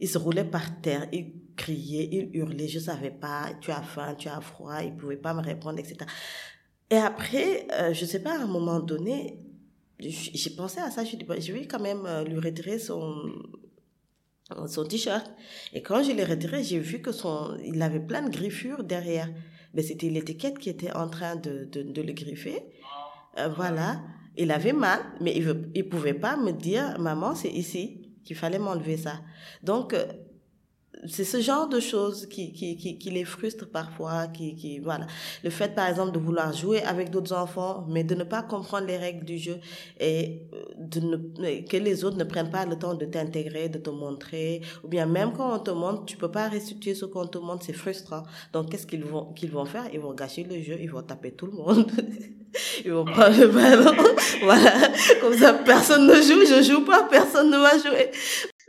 Il 0.00 0.08
se 0.08 0.18
roulait 0.18 0.44
par 0.44 0.80
terre, 0.80 1.06
il 1.12 1.32
criait, 1.56 2.08
il 2.12 2.30
hurlait. 2.36 2.68
Je 2.68 2.78
savais 2.78 3.10
pas, 3.10 3.50
tu 3.60 3.70
as 3.70 3.82
faim, 3.82 4.14
tu 4.18 4.28
as 4.28 4.40
froid. 4.40 4.82
Il 4.82 4.94
pouvait 4.94 5.16
pas 5.16 5.34
me 5.34 5.40
répondre, 5.40 5.78
etc. 5.78 5.96
Et 6.90 6.96
après, 6.96 7.66
euh, 7.72 7.92
je 7.92 8.04
sais 8.04 8.20
pas, 8.20 8.38
à 8.38 8.42
un 8.42 8.46
moment 8.46 8.80
donné, 8.80 9.40
j'ai 9.98 10.50
pensé 10.50 10.80
à 10.80 10.90
ça. 10.90 11.04
Je 11.04 11.16
dis, 11.16 11.26
je 11.40 11.52
vais 11.52 11.66
quand 11.66 11.80
même 11.80 12.04
euh, 12.06 12.24
lui 12.24 12.38
retirer 12.38 12.78
son 12.78 13.14
son 14.68 14.84
t-shirt. 14.84 15.28
Et 15.72 15.82
quand 15.82 16.04
je 16.04 16.12
l'ai 16.12 16.24
retiré, 16.24 16.62
j'ai 16.62 16.78
vu 16.78 17.00
que 17.00 17.10
son, 17.10 17.58
il 17.64 17.82
avait 17.82 17.98
plein 17.98 18.22
de 18.22 18.30
griffures 18.30 18.84
derrière 18.84 19.28
mais 19.76 19.82
c'était 19.82 20.08
l'étiquette 20.08 20.58
qui 20.58 20.70
était 20.70 20.90
en 20.92 21.06
train 21.06 21.36
de, 21.36 21.68
de, 21.70 21.82
de 21.82 22.02
le 22.02 22.14
griffer. 22.14 22.62
Euh, 23.38 23.48
voilà. 23.48 24.00
Il 24.38 24.50
avait 24.50 24.72
mal, 24.72 25.00
mais 25.20 25.36
il 25.36 25.44
ne 25.46 25.82
pouvait 25.82 26.14
pas 26.14 26.36
me 26.38 26.50
dire, 26.50 26.98
maman, 26.98 27.34
c'est 27.34 27.50
ici 27.50 28.10
qu'il 28.24 28.36
fallait 28.36 28.58
m'enlever 28.58 28.96
ça. 28.96 29.20
Donc, 29.62 29.92
euh, 29.92 30.06
c'est 31.08 31.24
ce 31.24 31.40
genre 31.40 31.68
de 31.68 31.80
choses 31.80 32.26
qui, 32.26 32.52
qui, 32.52 32.76
qui, 32.76 32.98
qui 32.98 33.10
les 33.10 33.24
frustre 33.24 33.68
parfois, 33.68 34.26
qui, 34.28 34.54
qui, 34.56 34.78
voilà. 34.78 35.06
Le 35.44 35.50
fait, 35.50 35.74
par 35.74 35.88
exemple, 35.88 36.12
de 36.12 36.18
vouloir 36.18 36.52
jouer 36.52 36.82
avec 36.82 37.10
d'autres 37.10 37.34
enfants, 37.34 37.86
mais 37.88 38.04
de 38.04 38.14
ne 38.14 38.24
pas 38.24 38.42
comprendre 38.42 38.86
les 38.86 38.96
règles 38.96 39.24
du 39.24 39.38
jeu 39.38 39.58
et 40.00 40.42
euh, 40.54 40.62
de 40.78 41.00
ne, 41.00 41.60
que 41.68 41.76
les 41.76 42.04
autres 42.04 42.16
ne 42.16 42.24
prennent 42.24 42.50
pas 42.50 42.64
le 42.64 42.76
temps 42.76 42.94
de 42.94 43.04
t'intégrer, 43.04 43.68
de 43.68 43.78
te 43.78 43.90
montrer, 43.90 44.62
ou 44.84 44.88
bien 44.88 45.06
même 45.06 45.32
quand 45.32 45.54
on 45.54 45.58
te 45.58 45.70
montre, 45.70 46.04
tu 46.06 46.16
peux 46.16 46.30
pas 46.30 46.48
restituer 46.48 46.94
ce 46.94 47.04
qu'on 47.04 47.26
te 47.26 47.38
montre, 47.38 47.64
c'est 47.64 47.72
frustrant. 47.72 48.22
Donc, 48.52 48.70
qu'est-ce 48.70 48.86
qu'ils 48.86 49.04
vont, 49.04 49.32
qu'ils 49.32 49.50
vont 49.50 49.64
faire? 49.64 49.84
Ils 49.92 50.00
vont 50.00 50.14
gâcher 50.14 50.44
le 50.44 50.60
jeu, 50.62 50.76
ils 50.80 50.90
vont 50.90 51.02
taper 51.02 51.32
tout 51.32 51.46
le 51.46 51.52
monde. 51.52 51.90
ils 52.84 52.92
vont 52.92 53.04
prendre 53.04 53.38
le 53.38 53.48
ballon. 53.48 53.92
voilà. 54.42 54.72
Comme 55.20 55.34
ça, 55.34 55.54
personne 55.54 56.06
ne 56.06 56.14
joue, 56.14 56.44
je 56.46 56.62
joue 56.62 56.84
pas, 56.84 57.04
personne 57.04 57.50
ne 57.50 57.58
va 57.58 57.78
jouer. 57.78 58.10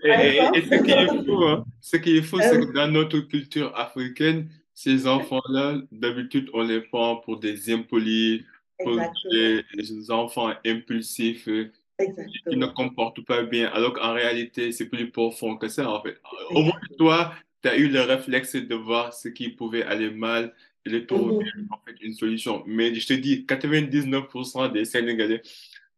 Et, 0.03 0.09
et, 0.09 0.39
et, 0.57 0.61
ce 0.61 0.83
qui 0.83 0.91
est 0.91 1.07
fou, 1.25 1.43
hein, 1.43 1.65
ce 1.81 1.97
qui 1.97 2.17
est 2.17 2.21
fou, 2.21 2.37
c'est 2.39 2.59
que 2.59 2.71
dans 2.73 2.87
notre 2.87 3.19
culture 3.19 3.75
africaine, 3.75 4.49
ces 4.73 5.07
enfants-là, 5.07 5.81
d'habitude, 5.91 6.49
on 6.53 6.61
les 6.61 6.81
prend 6.81 7.15
pour 7.17 7.39
des 7.39 7.73
impolis, 7.73 8.45
pour 8.77 8.95
des, 9.31 9.63
des, 9.73 10.11
enfants 10.11 10.53
impulsifs, 10.63 11.49
Exactement. 11.97 12.43
qui 12.47 12.57
ne 12.57 12.67
comportent 12.67 13.25
pas 13.25 13.41
bien, 13.41 13.69
alors 13.69 13.93
qu'en 13.93 14.13
réalité, 14.13 14.71
c'est 14.71 14.85
plus 14.87 15.09
profond 15.09 15.57
que 15.57 15.67
ça, 15.67 15.89
en 15.89 16.01
fait. 16.03 16.17
Au 16.51 16.61
moins, 16.61 16.79
toi, 16.99 17.33
tu 17.63 17.69
as 17.69 17.77
eu 17.77 17.87
le 17.87 18.01
réflexe 18.01 18.55
de 18.55 18.75
voir 18.75 19.13
ce 19.13 19.29
qui 19.29 19.49
pouvait 19.49 19.81
aller 19.83 20.11
mal 20.11 20.53
et 20.85 20.91
de 20.91 20.99
trouver 20.99 21.45
mm 21.45 21.49
-hmm. 21.49 21.73
en 21.73 21.79
fait, 21.83 21.95
une 22.01 22.13
solution. 22.13 22.63
Mais 22.67 22.93
je 22.93 23.07
te 23.07 23.13
dis, 23.13 23.45
99% 23.47 24.71
des 24.71 24.85
Sénégalais 24.85 25.41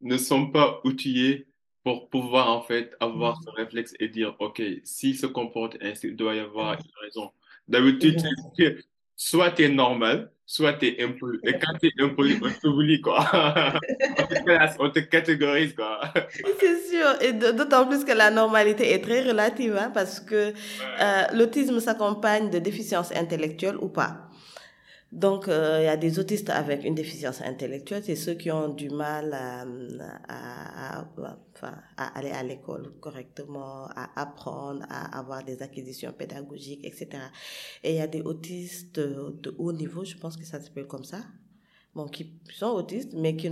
ne 0.02 0.18
sont 0.18 0.46
pas 0.52 0.80
outillés 0.86 1.49
pour 1.84 2.10
pouvoir 2.10 2.50
en 2.50 2.62
fait 2.62 2.96
avoir 3.00 3.42
ce 3.44 3.50
réflexe 3.52 3.94
et 4.00 4.08
dire 4.08 4.36
ok 4.39 4.62
s'il 4.84 5.18
se 5.18 5.26
comporte 5.26 5.78
ainsi 5.82 6.08
il 6.08 6.15
doit 6.15 6.36
y 6.36 6.39
avoir 6.39 6.74
une 6.74 6.92
raison. 7.02 7.32
D'habitude 7.68 8.22
soit 9.15 9.52
tu 9.52 9.63
es 9.63 9.70
normal 9.70 10.32
soit 10.50 10.74
tu 10.74 10.88
es 10.88 11.04
impoli. 11.04 11.38
Et 11.44 11.54
quand 11.60 11.78
tu 11.80 11.88
es 11.88 12.04
impoli 12.04 12.39
on 12.42 12.50
t'oublie 12.60 13.00
quoi. 13.02 13.20
On, 14.20 14.26
te 14.26 14.44
classe, 14.44 14.76
on 14.80 14.89
te 14.89 15.00
catégorise 15.00 15.74
quoi. 15.76 16.02
C'est 16.60 16.82
sûr. 16.89 17.22
Et 17.22 17.34
d'autant 17.34 17.86
plus 17.86 18.04
que 18.04 18.12
la 18.12 18.32
normalité 18.32 18.92
est 18.94 19.04
très 19.04 19.22
relative 19.22 19.78
hein, 19.78 19.92
parce 19.94 20.20
que 20.20 20.54
euh, 21.02 21.24
l'autisme 21.34 21.80
s'accompagne 21.80 22.50
de 22.50 22.58
déficiences 22.60 23.15
intellectuelles 23.15 23.78
ou 23.80 23.89
pas 23.89 24.29
donc, 25.12 25.48
euh, 25.48 25.80
il 25.82 25.86
y 25.86 25.88
a 25.88 25.98
des 25.98 26.19
autistes 26.19 26.52
avec 26.52 26.84
une 26.84 26.93
déficience 26.93 27.41
intellectuelle, 27.41 28.04
c'est 28.06 28.15
ceux 28.15 28.36
qui 28.36 28.52
ont 28.52 28.69
du 28.69 28.91
mal 28.91 29.34
à, 29.34 29.65
à, 30.28 31.00
à, 31.00 31.74
à 31.98 32.17
aller 32.19 32.30
à 32.30 32.43
l'école 32.43 32.93
correctement, 33.00 33.88
à 33.95 34.22
apprendre, 34.22 34.86
à 34.88 35.17
avoir 35.17 35.43
des 35.43 35.63
acquisitions 35.63 36.13
pédagogiques, 36.13 36.86
etc. 36.86 37.24
Et 37.84 37.93
il 37.93 37.95
y 37.95 38.02
a 38.02 38.08
des 38.08 38.22
autistes 38.22 39.00
de 39.00 39.56
haut 39.58 39.74
niveau, 39.74 40.06
je 40.06 40.15
pense 40.15 40.38
que 40.38 40.45
ça 40.45 40.62
s'appelle 40.62 40.86
comme 40.86 41.04
ça, 41.04 41.22
bon, 41.95 42.06
qui 42.08 42.39
sont 42.54 42.67
autistes, 42.67 43.13
mais 43.15 43.36
qui, 43.36 43.50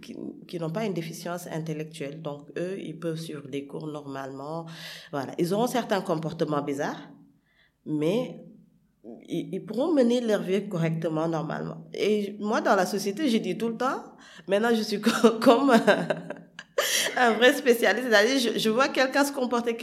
qui, 0.00 0.16
qui 0.48 0.58
n'ont 0.58 0.70
pas 0.70 0.86
une 0.86 0.94
déficience 0.94 1.46
intellectuelle. 1.48 2.22
Donc, 2.22 2.50
eux, 2.56 2.80
ils 2.80 2.98
peuvent 2.98 3.20
suivre 3.20 3.46
des 3.48 3.66
cours 3.66 3.88
normalement. 3.88 4.64
Voilà. 5.10 5.34
Ils 5.38 5.52
auront 5.52 5.66
certains 5.66 6.00
comportements 6.00 6.62
bizarres, 6.62 7.10
mais 7.84 8.42
ils, 9.28 9.64
pourront 9.64 9.92
mener 9.92 10.20
leur 10.20 10.42
vie 10.42 10.68
correctement, 10.68 11.28
normalement. 11.28 11.76
Et 11.92 12.36
moi, 12.40 12.60
dans 12.60 12.74
la 12.74 12.86
société, 12.86 13.28
j'ai 13.28 13.40
dit 13.40 13.56
tout 13.58 13.68
le 13.68 13.76
temps, 13.76 14.02
maintenant, 14.48 14.70
je 14.74 14.82
suis 14.82 15.00
comme 15.40 15.72
un 17.16 17.30
vrai 17.32 17.52
spécialiste. 17.52 18.08
C'est-à-dire, 18.08 18.38
je, 18.38 18.58
je 18.58 18.70
vois 18.70 18.88
quelqu'un 18.88 19.24
se 19.24 19.32
comporter, 19.32 19.76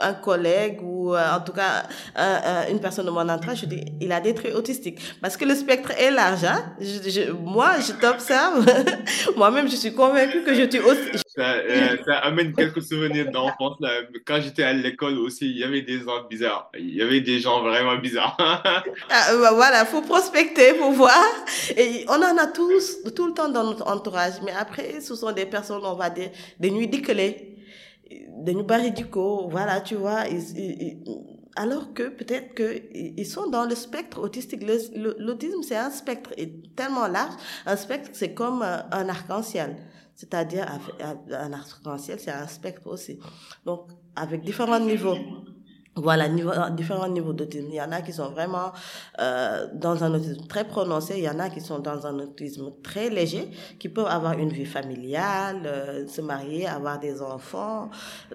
un 0.00 0.14
collègue 0.14 0.80
ou 0.82 0.95
euh, 1.14 1.36
en 1.36 1.40
tout 1.40 1.52
cas 1.52 1.84
une 2.70 2.80
personne 2.80 3.06
de 3.06 3.10
mon 3.10 3.28
entourage, 3.28 3.60
je 3.60 3.66
dis, 3.66 3.84
il 4.00 4.12
a 4.12 4.20
des 4.20 4.34
traits 4.34 4.54
autistiques. 4.54 5.00
Parce 5.20 5.36
que 5.36 5.44
le 5.44 5.54
spectre 5.54 5.90
est 5.92 6.10
large. 6.10 6.44
Hein? 6.44 6.74
Je, 6.80 7.32
moi, 7.32 7.74
je 7.80 7.92
t'observe. 7.92 8.66
Moi-même, 9.36 9.68
je 9.68 9.76
suis 9.76 9.94
convaincue 9.94 10.42
que 10.42 10.54
je 10.54 10.68
suis 10.68 10.80
aussi... 10.80 11.22
Euh, 11.38 11.96
ça, 12.06 12.18
amène 12.18 12.54
quelques 12.54 12.82
souvenirs 12.82 13.30
d'enfance. 13.30 13.76
Quand 14.26 14.40
j'étais 14.40 14.62
à 14.62 14.72
l'école 14.72 15.18
aussi, 15.18 15.50
il 15.50 15.58
y 15.58 15.64
avait 15.64 15.82
des 15.82 15.98
gens 15.98 16.24
bizarres. 16.28 16.70
Il 16.78 16.94
y 16.94 17.02
avait 17.02 17.20
des 17.20 17.40
gens 17.40 17.62
vraiment 17.62 17.96
bizarres. 17.96 18.36
ah, 19.10 19.36
bah 19.40 19.52
voilà, 19.52 19.84
faut 19.84 20.00
prospecter, 20.00 20.74
faut 20.74 20.92
voir. 20.92 21.24
Et 21.76 22.06
on 22.08 22.22
en 22.22 22.36
a 22.38 22.46
tous, 22.46 23.02
tout 23.14 23.26
le 23.26 23.34
temps 23.34 23.48
dans 23.48 23.64
notre 23.64 23.86
entourage. 23.86 24.34
Mais 24.44 24.52
après, 24.52 25.00
ce 25.00 25.14
sont 25.14 25.32
des 25.32 25.46
personnes, 25.46 25.82
on 25.84 25.94
va 25.94 26.08
dire, 26.08 26.30
des 26.58 26.70
nuits 26.70 26.88
décalées 26.88 27.55
nous 28.46 28.64
bari 28.64 28.92
coup 29.10 29.48
voilà, 29.50 29.80
tu 29.80 29.94
vois. 29.96 30.24
alors 31.56 31.94
que 31.94 32.08
peut-être 32.08 32.54
qu'ils 32.54 33.26
sont 33.26 33.48
dans 33.48 33.64
le 33.64 33.74
spectre 33.74 34.20
autistique. 34.20 34.62
L'autisme, 35.18 35.62
c'est 35.62 35.76
un 35.76 35.90
spectre 35.90 36.32
tellement 36.76 37.08
large. 37.08 37.34
Un 37.64 37.76
spectre, 37.76 38.10
c'est 38.12 38.34
comme 38.34 38.62
un 38.62 39.08
arc-en-ciel. 39.08 39.76
C'est-à-dire, 40.14 40.66
un 41.30 41.52
arc-en-ciel, 41.52 42.18
c'est 42.20 42.30
un 42.30 42.46
spectre 42.46 42.86
aussi. 42.86 43.18
Donc, 43.64 43.88
avec 44.14 44.42
différents 44.42 44.80
niveaux. 44.80 45.16
Voilà, 45.96 46.28
niveau, 46.28 46.52
différents 46.72 47.08
niveaux 47.08 47.32
d'autisme. 47.32 47.68
Il 47.70 47.74
y 47.74 47.80
en 47.80 47.90
a 47.90 48.02
qui 48.02 48.12
sont 48.12 48.28
vraiment 48.28 48.72
euh, 49.18 49.66
dans 49.74 50.04
un 50.04 50.12
autisme 50.12 50.46
très 50.46 50.64
prononcé, 50.64 51.14
il 51.16 51.24
y 51.24 51.28
en 51.28 51.38
a 51.38 51.48
qui 51.48 51.62
sont 51.62 51.78
dans 51.78 52.06
un 52.06 52.18
autisme 52.18 52.70
très 52.82 53.08
léger, 53.08 53.50
qui 53.78 53.88
peuvent 53.88 54.06
avoir 54.06 54.38
une 54.38 54.50
vie 54.50 54.66
familiale, 54.66 55.62
euh, 55.64 56.06
se 56.06 56.20
marier, 56.20 56.66
avoir 56.66 57.00
des 57.00 57.22
enfants, 57.22 57.90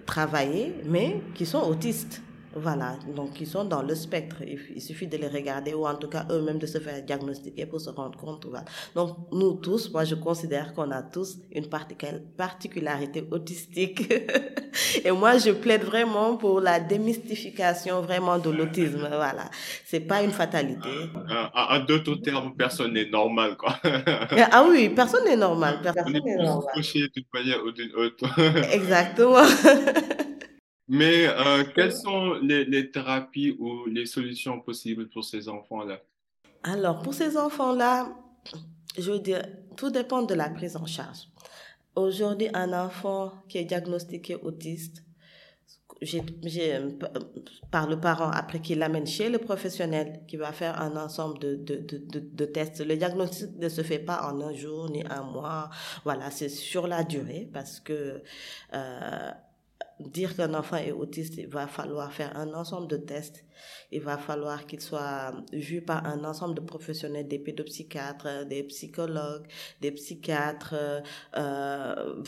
travailler, 0.06 0.74
mais 0.84 1.22
qui 1.34 1.46
sont 1.46 1.62
autistes. 1.62 2.20
Voilà, 2.54 2.96
donc 3.16 3.40
ils 3.40 3.46
sont 3.46 3.64
dans 3.64 3.82
le 3.82 3.94
spectre. 3.94 4.36
Il, 4.42 4.80
suffit 4.80 5.06
de 5.06 5.16
les 5.16 5.28
regarder 5.28 5.72
ou 5.74 5.86
en 5.86 5.94
tout 5.94 6.08
cas 6.08 6.26
eux-mêmes 6.30 6.58
de 6.58 6.66
se 6.66 6.78
faire 6.78 7.02
diagnostiquer 7.02 7.66
pour 7.66 7.80
se 7.80 7.90
rendre 7.90 8.18
compte. 8.18 8.44
Voilà. 8.46 8.64
Donc 8.94 9.16
nous 9.32 9.54
tous, 9.54 9.90
moi 9.90 10.04
je 10.04 10.14
considère 10.14 10.74
qu'on 10.74 10.90
a 10.90 11.02
tous 11.02 11.38
une 11.52 11.66
particularité 11.68 13.26
autistique. 13.30 14.12
Et 15.04 15.10
moi 15.10 15.38
je 15.38 15.50
plaide 15.50 15.84
vraiment 15.84 16.36
pour 16.36 16.60
la 16.60 16.80
démystification 16.80 18.02
vraiment 18.02 18.38
de 18.38 18.50
l'autisme. 18.50 19.08
Voilà, 19.08 19.50
c'est 19.84 20.00
pas 20.00 20.22
une 20.22 20.32
fatalité. 20.32 20.90
En 21.54 21.80
d'autres 21.80 22.16
termes, 22.16 22.54
personne 22.56 22.92
n'est 22.92 23.08
normal 23.08 23.56
quoi. 23.56 23.76
ah 23.82 24.64
oui, 24.68 24.90
personne 24.90 25.24
n'est 25.24 25.36
normal. 25.36 25.80
Personne 25.82 26.12
n'est 26.12 26.36
normal. 26.36 26.74
d'une 26.74 27.24
manière 27.32 27.64
ou 27.64 27.70
d'une 27.70 27.94
autre. 27.94 28.26
Exactement. 28.72 29.42
Mais 30.92 31.26
euh, 31.26 31.64
quelles 31.74 31.94
sont 31.94 32.34
les, 32.34 32.66
les, 32.66 32.90
thérapies 32.90 33.56
ou 33.58 33.86
les 33.86 34.04
solutions 34.04 34.60
possibles 34.60 35.08
pour 35.08 35.24
ces 35.24 35.48
enfants-là? 35.48 36.02
Alors, 36.64 37.00
pour 37.00 37.14
ces 37.14 37.38
enfants-là, 37.38 38.14
je 38.98 39.10
veux 39.10 39.18
dire, 39.18 39.42
tout 39.74 39.88
dépend 39.88 40.20
de 40.20 40.34
la 40.34 40.50
prise 40.50 40.76
en 40.76 40.84
charge. 40.84 41.28
Aujourd'hui, 41.96 42.48
un 42.52 42.74
enfant 42.74 43.32
qui 43.48 43.56
est 43.56 43.64
diagnostiqué 43.64 44.34
autiste, 44.34 45.02
par 47.70 47.88
le 47.88 47.98
parent, 47.98 48.30
après 48.30 48.60
qu'il 48.60 48.78
l'amène 48.78 49.06
chez 49.06 49.30
le 49.30 49.38
professionnel 49.38 50.20
qui 50.28 50.36
va 50.36 50.52
faire 50.52 50.78
un 50.78 51.02
ensemble 51.02 51.38
de, 51.38 51.54
de, 51.54 51.76
de, 51.78 52.18
de, 52.18 52.44
tests. 52.44 52.84
Le 52.84 52.96
diagnostic 52.96 53.56
ne 53.56 53.68
se 53.70 53.80
fait 53.82 53.98
pas 53.98 54.30
en 54.30 54.42
un 54.42 54.52
jour 54.52 54.90
ni 54.90 55.02
un 55.08 55.22
mois. 55.22 55.70
Voilà, 56.04 56.30
c'est 56.30 56.50
sur 56.50 56.86
la 56.86 57.02
durée 57.02 57.48
parce 57.50 57.80
que 57.80 58.22
euh, 58.74 59.30
dire 60.00 60.34
qu'un 60.36 60.54
enfant 60.54 60.76
est 60.76 60.92
autiste, 60.92 61.34
il 61.38 61.46
va 61.46 61.66
falloir 61.66 62.12
faire 62.12 62.36
un 62.36 62.52
ensemble 62.54 62.88
de 62.88 62.96
tests. 62.96 63.44
Il 63.92 64.00
va 64.00 64.18
falloir 64.18 64.66
qu'il 64.66 64.80
soit 64.80 65.32
vu 65.52 65.82
par 65.82 66.04
un 66.06 66.24
ensemble 66.24 66.54
de 66.54 66.60
professionnels, 66.60 67.28
des 67.28 67.38
pédopsychiatres, 67.38 68.46
des 68.46 68.62
psychologues, 68.64 69.46
des 69.80 69.92
psychiatres, 69.92 70.74
euh, 71.36 72.22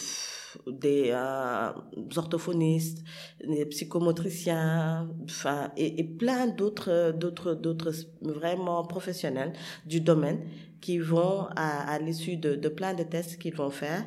des 0.67 1.11
euh, 1.13 1.73
orthophonistes, 2.17 3.03
des 3.45 3.67
psychomotriciens, 3.67 5.09
enfin, 5.25 5.73
et, 5.77 6.01
et 6.01 6.05
plein 6.05 6.47
d'autres, 6.47 7.13
d'autres, 7.13 7.55
d'autres 7.55 7.93
vraiment 8.21 8.85
professionnels 8.85 9.53
du 9.87 10.01
domaine 10.01 10.41
qui 10.85 10.99
vont, 10.99 11.49
à, 11.57 11.99
l'issue 11.99 12.37
de, 12.37 12.69
plein 12.69 12.93
de 12.93 13.05
tests 13.05 13.39
qu'ils 13.39 13.55
vont 13.55 13.71
faire, 13.71 14.05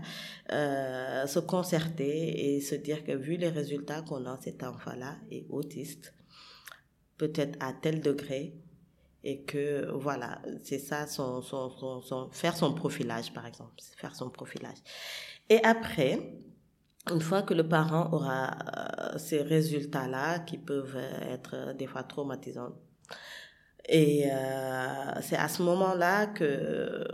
euh, 0.52 1.26
se 1.26 1.40
concerter 1.40 2.54
et 2.56 2.62
se 2.62 2.76
dire 2.76 3.04
que 3.04 3.14
vu 3.14 3.36
les 3.36 3.50
résultats 3.50 4.04
qu'on 4.04 4.28
a, 4.28 4.38
cet 4.44 4.62
enfant-là 4.62 5.16
est 5.32 5.48
autiste, 5.50 6.14
peut-être 7.18 7.58
à 7.62 7.74
tel 7.74 8.00
degré, 8.00 8.54
et 9.24 9.42
que 9.42 9.90
voilà, 9.92 10.40
c'est 10.62 10.78
ça, 10.78 11.08
son, 11.08 11.42
son, 11.42 11.72
son, 11.72 12.30
faire 12.32 12.56
son 12.56 12.76
profilage 12.76 13.34
par 13.34 13.48
exemple, 13.48 13.74
faire 13.98 14.16
son 14.16 14.30
profilage. 14.30 14.78
Et 15.50 15.60
après, 15.64 16.38
une 17.12 17.22
fois 17.22 17.42
que 17.42 17.56
le 17.56 17.68
parent 17.68 18.14
aura 18.14 18.52
euh, 18.52 19.18
ces 19.18 19.42
résultats-là, 19.42 20.42
qui 20.42 20.60
peuvent 20.60 21.02
être 21.24 21.74
des 21.76 21.88
fois 21.88 22.04
traumatisants 22.04 22.76
et 23.88 24.30
euh, 24.32 25.22
c'est 25.22 25.38
à 25.38 25.48
ce 25.48 25.64
moment-là 25.64 26.28
que 26.28 26.44
euh, 26.44 27.06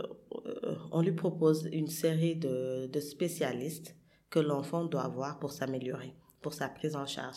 on 0.90 1.02
lui 1.02 1.12
propose 1.12 1.68
une 1.72 1.88
série 1.88 2.36
de, 2.36 2.86
de 2.86 3.00
spécialistes 3.00 3.94
que 4.30 4.40
l'enfant 4.40 4.84
doit 4.84 5.04
avoir 5.04 5.38
pour 5.38 5.52
s'améliorer, 5.52 6.14
pour 6.42 6.52
sa 6.52 6.68
prise 6.68 6.96
en 6.96 7.06
charge. 7.06 7.36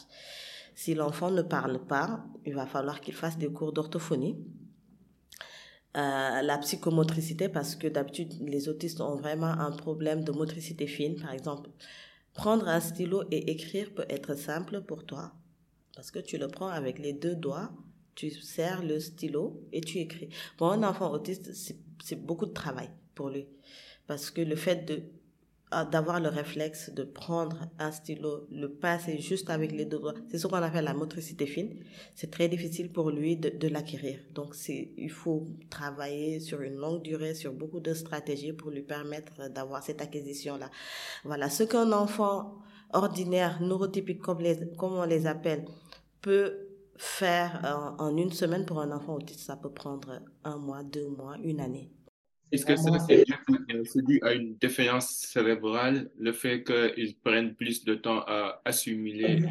Si 0.73 0.95
l'enfant 0.95 1.31
ne 1.31 1.41
parle 1.41 1.85
pas, 1.85 2.25
il 2.45 2.53
va 2.53 2.65
falloir 2.65 3.01
qu'il 3.01 3.13
fasse 3.13 3.37
des 3.37 3.51
cours 3.51 3.73
d'orthophonie. 3.73 4.37
Euh, 5.95 6.41
la 6.41 6.57
psychomotricité, 6.59 7.49
parce 7.49 7.75
que 7.75 7.87
d'habitude, 7.87 8.33
les 8.41 8.69
autistes 8.69 9.01
ont 9.01 9.15
vraiment 9.15 9.47
un 9.47 9.71
problème 9.71 10.23
de 10.23 10.31
motricité 10.31 10.85
fine. 10.85 11.15
Par 11.15 11.31
exemple, 11.31 11.71
prendre 12.33 12.67
un 12.67 12.79
stylo 12.79 13.23
et 13.31 13.51
écrire 13.51 13.91
peut 13.93 14.05
être 14.09 14.35
simple 14.35 14.81
pour 14.81 15.05
toi, 15.05 15.31
parce 15.95 16.11
que 16.11 16.19
tu 16.19 16.37
le 16.37 16.47
prends 16.47 16.67
avec 16.67 16.99
les 16.99 17.13
deux 17.13 17.35
doigts 17.35 17.71
tu 18.17 18.31
serres 18.31 18.83
le 18.83 18.99
stylo 18.99 19.61
et 19.71 19.79
tu 19.79 19.99
écris. 19.99 20.29
Pour 20.57 20.71
un 20.71 20.81
enfant 20.83 21.11
autiste, 21.11 21.53
c'est 21.53 22.25
beaucoup 22.25 22.47
de 22.47 22.53
travail 22.53 22.89
pour 23.13 23.29
lui. 23.29 23.47
Parce 24.07 24.31
que 24.31 24.41
le 24.41 24.55
fait 24.55 24.85
de 24.85 25.03
ah, 25.69 25.83
d'avoir 25.83 26.21
le 26.21 26.29
réflexe 26.29 26.91
de 26.91 27.03
prendre 27.03 27.67
un 27.77 27.91
stylo, 27.91 28.47
le 28.49 28.69
passer 28.69 29.19
juste 29.19 29.49
avec 29.49 29.73
les 29.73 29.83
deux 29.83 29.99
doigts, 29.99 30.13
c'est 30.29 30.37
ce 30.37 30.47
qu'on 30.47 30.55
appelle 30.55 30.85
la 30.85 30.93
motricité 30.93 31.45
fine. 31.45 31.75
C'est 32.15 32.31
très 32.31 32.47
difficile 32.47 32.89
pour 32.89 33.11
lui 33.11 33.35
de, 33.35 33.49
de 33.49 33.67
l'acquérir. 33.67 34.17
Donc, 34.33 34.55
il 34.69 35.11
faut 35.11 35.45
travailler 35.69 36.39
sur 36.39 36.61
une 36.61 36.77
longue 36.77 37.01
durée, 37.01 37.35
sur 37.35 37.51
beaucoup 37.51 37.81
de 37.81 37.93
stratégies 37.93 38.53
pour 38.53 38.71
lui 38.71 38.81
permettre 38.81 39.49
d'avoir 39.49 39.83
cette 39.83 40.01
acquisition-là. 40.01 40.71
Voilà. 41.25 41.49
Ce 41.49 41.63
qu'un 41.63 41.91
enfant 41.91 42.55
ordinaire, 42.93 43.61
neurotypique, 43.61 44.21
comme, 44.21 44.39
les, 44.39 44.57
comme 44.77 44.93
on 44.93 45.03
les 45.03 45.27
appelle, 45.27 45.65
peut 46.21 46.66
faire 46.97 47.95
en, 47.99 48.15
une 48.17 48.31
semaine 48.31 48.65
pour 48.65 48.81
un 48.81 48.91
enfant 48.91 49.15
autiste, 49.15 49.41
ça 49.41 49.55
peut 49.55 49.71
prendre 49.71 50.21
un 50.43 50.57
mois, 50.57 50.83
deux 50.83 51.07
mois, 51.07 51.35
une 51.43 51.59
année. 51.59 51.91
Est-ce 52.51 52.65
que 52.65 52.75
c'est 52.77 54.05
dû 54.05 54.19
à 54.23 54.33
une 54.33 54.55
défaillance 54.55 55.09
cérébrale, 55.09 56.09
le 56.17 56.31
fait 56.31 56.63
qu'ils 56.63 57.17
prennent 57.17 57.53
plus 57.55 57.83
de 57.83 57.95
temps 57.95 58.21
à 58.25 58.61
assimiler 58.63 59.43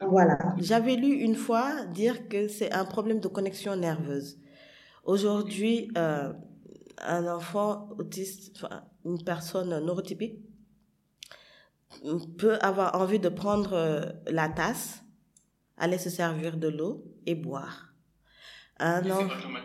Voilà. 0.00 0.38
J'avais 0.58 0.96
lu 0.96 1.08
une 1.08 1.36
fois 1.36 1.86
dire 1.86 2.28
que 2.28 2.48
c'est 2.48 2.70
un 2.72 2.84
problème 2.84 3.20
de 3.20 3.28
connexion 3.28 3.76
nerveuse. 3.76 4.38
Aujourd'hui, 5.04 5.90
euh, 5.96 6.32
un 6.98 7.26
enfant 7.26 7.88
autiste, 7.98 8.62
une 9.06 9.24
personne 9.24 9.70
neurotypique, 9.84 10.38
peut 12.36 12.58
avoir 12.60 13.00
envie 13.00 13.18
de 13.18 13.28
prendre 13.28 13.72
euh, 13.72 14.02
la 14.30 14.48
tasse 14.48 15.02
aller 15.82 15.98
se 15.98 16.10
servir 16.10 16.56
de 16.56 16.68
l'eau 16.68 17.04
et 17.26 17.34
boire. 17.34 17.92
Un 18.78 19.02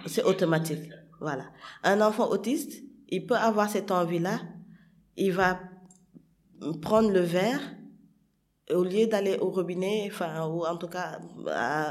c'est 0.08 0.24
automatique. 0.24 0.90
Voilà. 1.20 1.46
Un 1.84 2.02
enfant 2.02 2.28
autiste, 2.30 2.84
il 3.08 3.28
peut 3.28 3.36
avoir 3.36 3.70
cette 3.70 3.92
envie-là. 3.92 4.42
Il 5.16 5.32
va 5.32 5.60
prendre 6.82 7.12
le 7.12 7.20
verre 7.20 7.62
au 8.74 8.84
lieu 8.84 9.08
d'aller 9.08 9.38
au 9.40 9.50
robinet, 9.50 10.10
enfin, 10.12 10.48
ou 10.48 10.66
en 10.66 10.78
tout 10.78 10.88
cas 10.88 11.20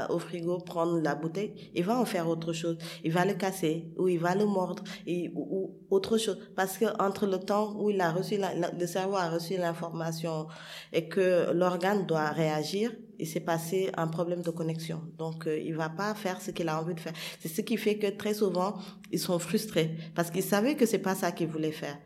au 0.09 0.19
frigo 0.19 0.59
prendre 0.59 0.99
la 0.99 1.15
bouteille, 1.15 1.71
il 1.73 1.83
va 1.83 1.99
en 1.99 2.05
faire 2.05 2.27
autre 2.27 2.53
chose. 2.53 2.77
Il 3.03 3.11
va 3.11 3.25
le 3.25 3.33
casser, 3.33 3.91
ou 3.97 4.07
il 4.07 4.19
va 4.19 4.35
le 4.35 4.45
mordre, 4.45 4.83
et, 5.05 5.31
ou, 5.33 5.75
autre 5.89 6.17
chose. 6.17 6.37
Parce 6.55 6.77
que 6.77 6.85
entre 7.01 7.25
le 7.25 7.39
temps 7.39 7.75
où 7.77 7.89
il 7.89 7.99
a 8.01 8.11
reçu 8.11 8.37
le 8.37 8.87
cerveau 8.87 9.15
a 9.15 9.29
reçu 9.29 9.57
l'information 9.57 10.47
et 10.93 11.07
que 11.07 11.51
l'organe 11.51 12.05
doit 12.05 12.29
réagir, 12.29 12.91
il 13.19 13.27
s'est 13.27 13.39
passé 13.39 13.89
un 13.97 14.07
problème 14.07 14.41
de 14.41 14.51
connexion. 14.51 15.01
Donc, 15.17 15.47
euh, 15.47 15.57
il 15.59 15.75
va 15.75 15.89
pas 15.89 16.13
faire 16.13 16.39
ce 16.39 16.51
qu'il 16.51 16.69
a 16.69 16.79
envie 16.79 16.93
de 16.93 16.99
faire. 16.99 17.13
C'est 17.39 17.47
ce 17.47 17.61
qui 17.61 17.77
fait 17.77 17.97
que 17.97 18.07
très 18.07 18.35
souvent, 18.35 18.77
ils 19.11 19.19
sont 19.19 19.39
frustrés 19.39 19.95
parce 20.13 20.29
qu'ils 20.29 20.43
savaient 20.43 20.75
que 20.75 20.85
c'est 20.85 20.99
pas 20.99 21.15
ça 21.15 21.31
qu'ils 21.31 21.47
voulaient 21.47 21.71
faire. 21.71 21.97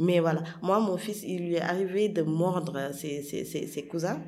Mais 0.00 0.20
voilà, 0.20 0.42
moi, 0.62 0.78
mon 0.80 0.96
fils, 0.96 1.22
il 1.24 1.46
lui 1.46 1.54
est 1.54 1.60
arrivé 1.60 2.08
de 2.08 2.22
mordre 2.22 2.92
ses, 2.92 3.22
ses, 3.22 3.44
ses, 3.44 3.66
ses 3.66 3.86
cousins. 3.86 4.20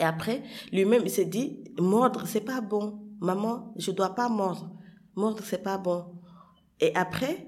Et 0.00 0.04
après, 0.04 0.42
lui-même, 0.72 1.02
il 1.04 1.10
s'est 1.10 1.24
dit, 1.24 1.64
mordre, 1.78 2.24
c'est 2.26 2.40
pas 2.44 2.60
bon. 2.60 3.00
Maman, 3.20 3.72
je 3.76 3.92
dois 3.92 4.14
pas 4.14 4.28
mordre. 4.28 4.72
Mordre, 5.14 5.42
c'est 5.44 5.62
pas 5.62 5.78
bon. 5.78 6.06
Et 6.80 6.94
après, 6.96 7.46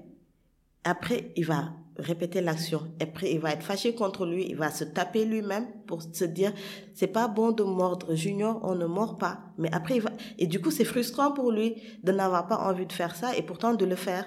après, 0.85 1.33
il 1.35 1.45
va 1.45 1.73
répéter 1.97 2.39
l'action. 2.39 2.93
Et 2.99 3.03
après, 3.03 3.31
il 3.33 3.39
va 3.39 3.51
être 3.51 3.63
fâché 3.63 3.95
contre 3.95 4.25
lui, 4.25 4.45
il 4.49 4.55
va 4.55 4.71
se 4.71 4.83
taper 4.83 5.25
lui-même 5.25 5.67
pour 5.87 6.01
se 6.01 6.25
dire, 6.25 6.53
c'est 6.93 7.07
pas 7.07 7.27
bon 7.27 7.51
de 7.51 7.63
mordre. 7.63 8.15
Junior, 8.15 8.59
on 8.63 8.75
ne 8.75 8.85
mord 8.85 9.17
pas. 9.17 9.39
Mais 9.57 9.73
après, 9.73 9.97
il 9.97 10.01
va, 10.01 10.11
et 10.37 10.47
du 10.47 10.61
coup, 10.61 10.71
c'est 10.71 10.85
frustrant 10.85 11.31
pour 11.31 11.51
lui 11.51 11.75
de 12.03 12.11
n'avoir 12.11 12.47
pas 12.47 12.57
envie 12.57 12.85
de 12.85 12.93
faire 12.93 13.15
ça 13.15 13.35
et 13.35 13.41
pourtant 13.41 13.73
de 13.73 13.85
le 13.85 13.95
faire 13.95 14.25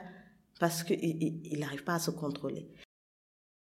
parce 0.61 0.83
qu'il 0.83 1.59
n'arrive 1.59 1.85
pas 1.85 1.95
à 1.95 1.99
se 1.99 2.11
contrôler 2.11 2.69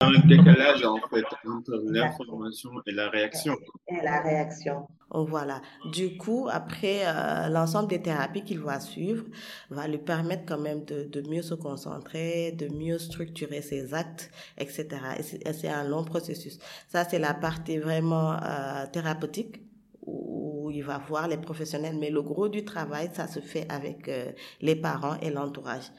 un 0.07 0.27
décalage 0.27 0.85
en 0.85 0.99
fait 1.11 1.25
entre 1.47 1.83
l'information 1.87 2.71
et 2.87 2.93
la 2.93 3.09
réaction. 3.09 3.57
Et 3.89 4.03
la 4.03 4.21
réaction. 4.21 4.87
Voilà. 5.11 5.61
Du 5.93 6.17
coup, 6.17 6.49
après, 6.51 7.03
euh, 7.05 7.49
l'ensemble 7.49 7.89
des 7.89 8.01
thérapies 8.01 8.45
qu'il 8.45 8.61
va 8.61 8.81
suivre 8.81 9.25
va 9.71 9.87
lui 9.87 9.99
permettre 9.99 10.45
quand 10.47 10.59
même 10.59 10.85
de, 10.85 11.05
de 11.05 11.29
mieux 11.29 11.43
se 11.43 11.55
concentrer, 11.55 12.53
de 12.53 12.69
mieux 12.69 12.99
structurer 12.99 13.61
ses 13.61 13.93
actes, 13.93 14.31
etc. 14.57 14.89
Et 15.19 15.53
c'est 15.53 15.69
un 15.69 15.85
long 15.85 16.05
processus. 16.05 16.59
Ça, 16.89 17.05
c'est 17.05 17.19
la 17.19 17.35
partie 17.35 17.79
vraiment 17.79 18.33
euh, 18.33 18.87
thérapeutique 18.91 19.61
où 20.05 20.71
il 20.73 20.83
va 20.83 20.99
voir 20.99 21.29
les 21.29 21.37
professionnels, 21.37 21.97
mais 21.99 22.11
le 22.11 22.23
gros 22.23 22.49
du 22.49 22.65
travail, 22.65 23.11
ça 23.13 23.27
se 23.27 23.41
fait 23.41 23.67
avec 23.69 24.09
euh, 24.09 24.33
les 24.61 24.77
parents 24.77 25.17
et 25.21 25.31
l'entourage. 25.31 25.91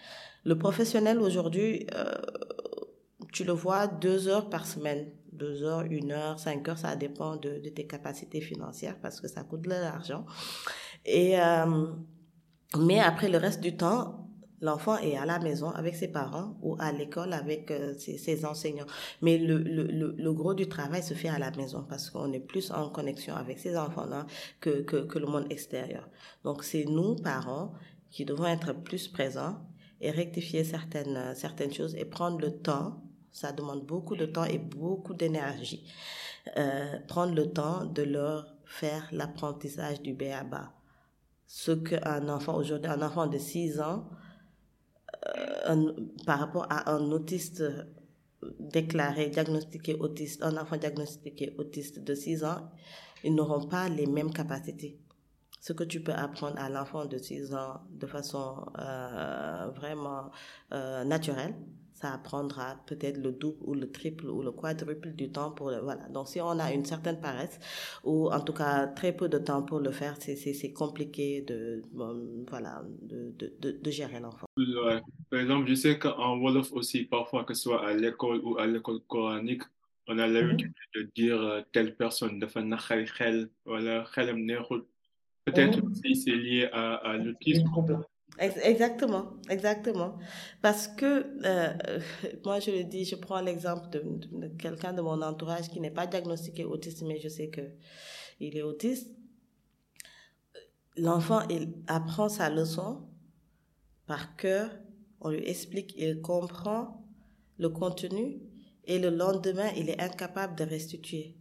Le 0.45 0.57
professionnel 0.57 1.19
aujourd'hui, 1.19 1.87
euh, 1.95 2.11
tu 3.33 3.43
le 3.43 3.51
vois 3.51 3.87
deux 3.87 4.27
heures 4.29 4.49
par 4.49 4.65
semaine. 4.65 5.11
Deux 5.33 5.63
heures, 5.63 5.81
une 5.81 6.11
heure, 6.11 6.39
cinq 6.39 6.69
heures, 6.69 6.77
ça 6.77 6.95
dépend 6.95 7.35
de, 7.35 7.57
tes 7.69 7.87
capacités 7.87 8.39
financières 8.39 8.97
parce 9.01 9.19
que 9.19 9.27
ça 9.27 9.43
coûte 9.43 9.61
de 9.61 9.69
l'argent. 9.69 10.25
Et, 11.05 11.39
euh, 11.39 11.87
mais 12.77 12.99
après 12.99 13.29
le 13.29 13.39
reste 13.39 13.59
du 13.59 13.75
temps, 13.75 14.29
l'enfant 14.61 14.97
est 14.99 15.17
à 15.17 15.25
la 15.25 15.39
maison 15.39 15.71
avec 15.71 15.95
ses 15.95 16.07
parents 16.07 16.55
ou 16.61 16.77
à 16.79 16.91
l'école 16.91 17.33
avec 17.33 17.71
euh, 17.71 17.95
ses, 17.97 18.19
ses, 18.19 18.45
enseignants. 18.45 18.85
Mais 19.23 19.39
le, 19.39 19.57
le, 19.57 20.15
le, 20.15 20.33
gros 20.33 20.53
du 20.53 20.69
travail 20.69 21.01
se 21.01 21.15
fait 21.15 21.29
à 21.29 21.39
la 21.39 21.49
maison 21.49 21.83
parce 21.89 22.11
qu'on 22.11 22.31
est 22.31 22.39
plus 22.39 22.71
en 22.71 22.89
connexion 22.89 23.35
avec 23.35 23.57
ces 23.57 23.75
enfants-là 23.75 24.27
que, 24.61 24.83
que, 24.83 24.97
que 24.97 25.17
le 25.17 25.25
monde 25.25 25.47
extérieur. 25.49 26.07
Donc 26.43 26.63
c'est 26.63 26.85
nous, 26.85 27.15
parents, 27.15 27.73
qui 28.11 28.23
devons 28.23 28.45
être 28.45 28.73
plus 28.73 29.07
présents 29.07 29.57
et 29.99 30.11
rectifier 30.11 30.63
certaines, 30.63 31.33
certaines 31.33 31.73
choses 31.73 31.95
et 31.95 32.05
prendre 32.05 32.39
le 32.39 32.51
temps 32.51 33.01
ça 33.33 33.51
demande 33.51 33.85
beaucoup 33.85 34.15
de 34.15 34.27
temps 34.27 34.45
et 34.45 34.59
beaucoup 34.59 35.15
d'énergie. 35.15 35.83
Euh, 36.57 36.99
prendre 37.07 37.33
le 37.33 37.51
temps 37.51 37.85
de 37.85 38.03
leur 38.03 38.55
faire 38.65 39.07
l'apprentissage 39.11 40.01
du 40.01 40.13
BABA. 40.13 40.71
Ce 41.47 41.71
qu'un 41.71 42.29
enfant, 42.29 42.55
aujourd'hui, 42.55 42.89
un 42.89 43.01
enfant 43.01 43.27
de 43.27 43.37
6 43.37 43.81
ans, 43.81 44.07
euh, 45.69 45.93
par 46.25 46.39
rapport 46.39 46.67
à 46.69 46.91
un 46.91 47.11
autiste 47.11 47.63
déclaré, 48.59 49.29
diagnostiqué 49.29 49.95
autiste, 49.95 50.43
un 50.43 50.55
enfant 50.57 50.77
diagnostiqué 50.77 51.55
autiste 51.57 51.99
de 51.99 52.13
6 52.13 52.43
ans, 52.43 52.69
ils 53.23 53.33
n'auront 53.33 53.67
pas 53.67 53.89
les 53.89 54.05
mêmes 54.05 54.31
capacités. 54.31 54.99
Ce 55.59 55.71
que 55.73 55.85
tu 55.85 56.03
peux 56.03 56.13
apprendre 56.13 56.59
à 56.59 56.69
l'enfant 56.69 57.05
de 57.05 57.17
6 57.17 57.55
ans 57.55 57.81
de 57.89 58.05
façon 58.05 58.65
euh, 58.79 59.71
vraiment 59.73 60.29
naturelle, 60.71 61.55
ça 62.03 62.17
prendra 62.29 62.67
peut-être 62.89 63.17
le 63.27 63.31
double 63.41 63.61
ou 63.69 63.73
le 63.83 63.87
triple 63.97 64.27
ou 64.35 64.39
le 64.47 64.51
quadruple 64.51 65.09
du 65.21 65.27
temps 65.35 65.51
pour 65.57 65.67
voilà. 65.87 66.03
Donc 66.15 66.25
si 66.31 66.39
on 66.41 66.55
a 66.65 66.67
une 66.77 66.85
certaine 66.93 67.19
paresse 67.27 67.57
ou 68.03 68.15
en 68.37 68.41
tout 68.47 68.55
cas 68.61 68.87
très 68.99 69.13
peu 69.19 69.27
de 69.35 69.39
temps 69.49 69.63
pour 69.69 69.79
le 69.87 69.91
faire, 69.99 70.15
c'est 70.23 70.35
c'est 70.35 70.73
compliqué 70.83 71.27
de 71.49 71.81
voilà 72.51 72.73
de, 73.11 73.19
de, 73.39 73.71
de, 73.85 73.91
gérer 73.99 74.19
l'enfant. 74.25 74.47
Par 75.31 75.39
exemple, 75.43 75.65
je 75.71 75.75
sais 75.83 75.95
qu'en 76.01 76.31
Wolof 76.41 76.69
aussi 76.79 76.99
parfois 77.15 77.41
que 77.47 77.53
ce 77.53 77.61
soit 77.67 77.81
à 77.89 77.93
l'école 78.03 78.39
ou 78.47 78.51
à 78.63 78.65
l'école 78.73 78.99
coranique, 79.13 79.63
on 80.09 80.15
a 80.23 80.27
l'habitude 80.33 80.73
mm 80.75 80.81
-hmm. 80.81 80.95
de 80.97 81.01
dire 81.19 81.39
euh, 81.41 81.61
telle 81.73 81.91
personne 82.03 82.35
de 82.41 82.47
voilà 83.71 83.95
Peut-être 85.47 85.77
mm 85.77 85.83
-hmm. 85.83 85.91
aussi 85.91 86.09
c'est 86.21 86.37
lié 86.45 86.63
à, 86.81 86.85
à 87.09 87.11
l'autisme. 87.23 87.67
Exactement, 88.39 89.33
exactement. 89.47 90.17
Parce 90.61 90.87
que, 90.87 91.27
euh, 91.45 91.99
moi 92.45 92.59
je 92.59 92.71
le 92.71 92.83
dis, 92.83 93.05
je 93.05 93.15
prends 93.15 93.41
l'exemple 93.41 93.89
de, 93.91 93.99
de, 94.31 94.47
quelqu'un 94.57 94.91
de 94.93 95.01
mon 95.01 95.21
entourage 95.21 95.69
qui 95.69 95.79
n'est 95.79 95.91
pas 95.91 96.07
diagnostiqué 96.07 96.65
autiste, 96.65 97.03
mais 97.03 97.19
je 97.19 97.29
sais 97.29 97.49
que 97.49 97.61
il 98.39 98.57
est 98.57 98.63
autiste. 98.63 99.07
L'enfant, 100.97 101.47
il 101.49 101.73
apprend 101.87 102.27
sa 102.29 102.49
leçon 102.49 103.07
par 104.07 104.35
cœur, 104.35 104.69
on 105.21 105.29
lui 105.29 105.47
explique, 105.47 105.93
il 105.97 106.21
comprend 106.21 107.05
le 107.57 107.69
contenu 107.69 108.41
et 108.85 108.99
le 108.99 109.09
lendemain, 109.09 109.69
il 109.77 109.89
est 109.89 110.01
incapable 110.01 110.55
de 110.55 110.63
restituer 110.63 111.37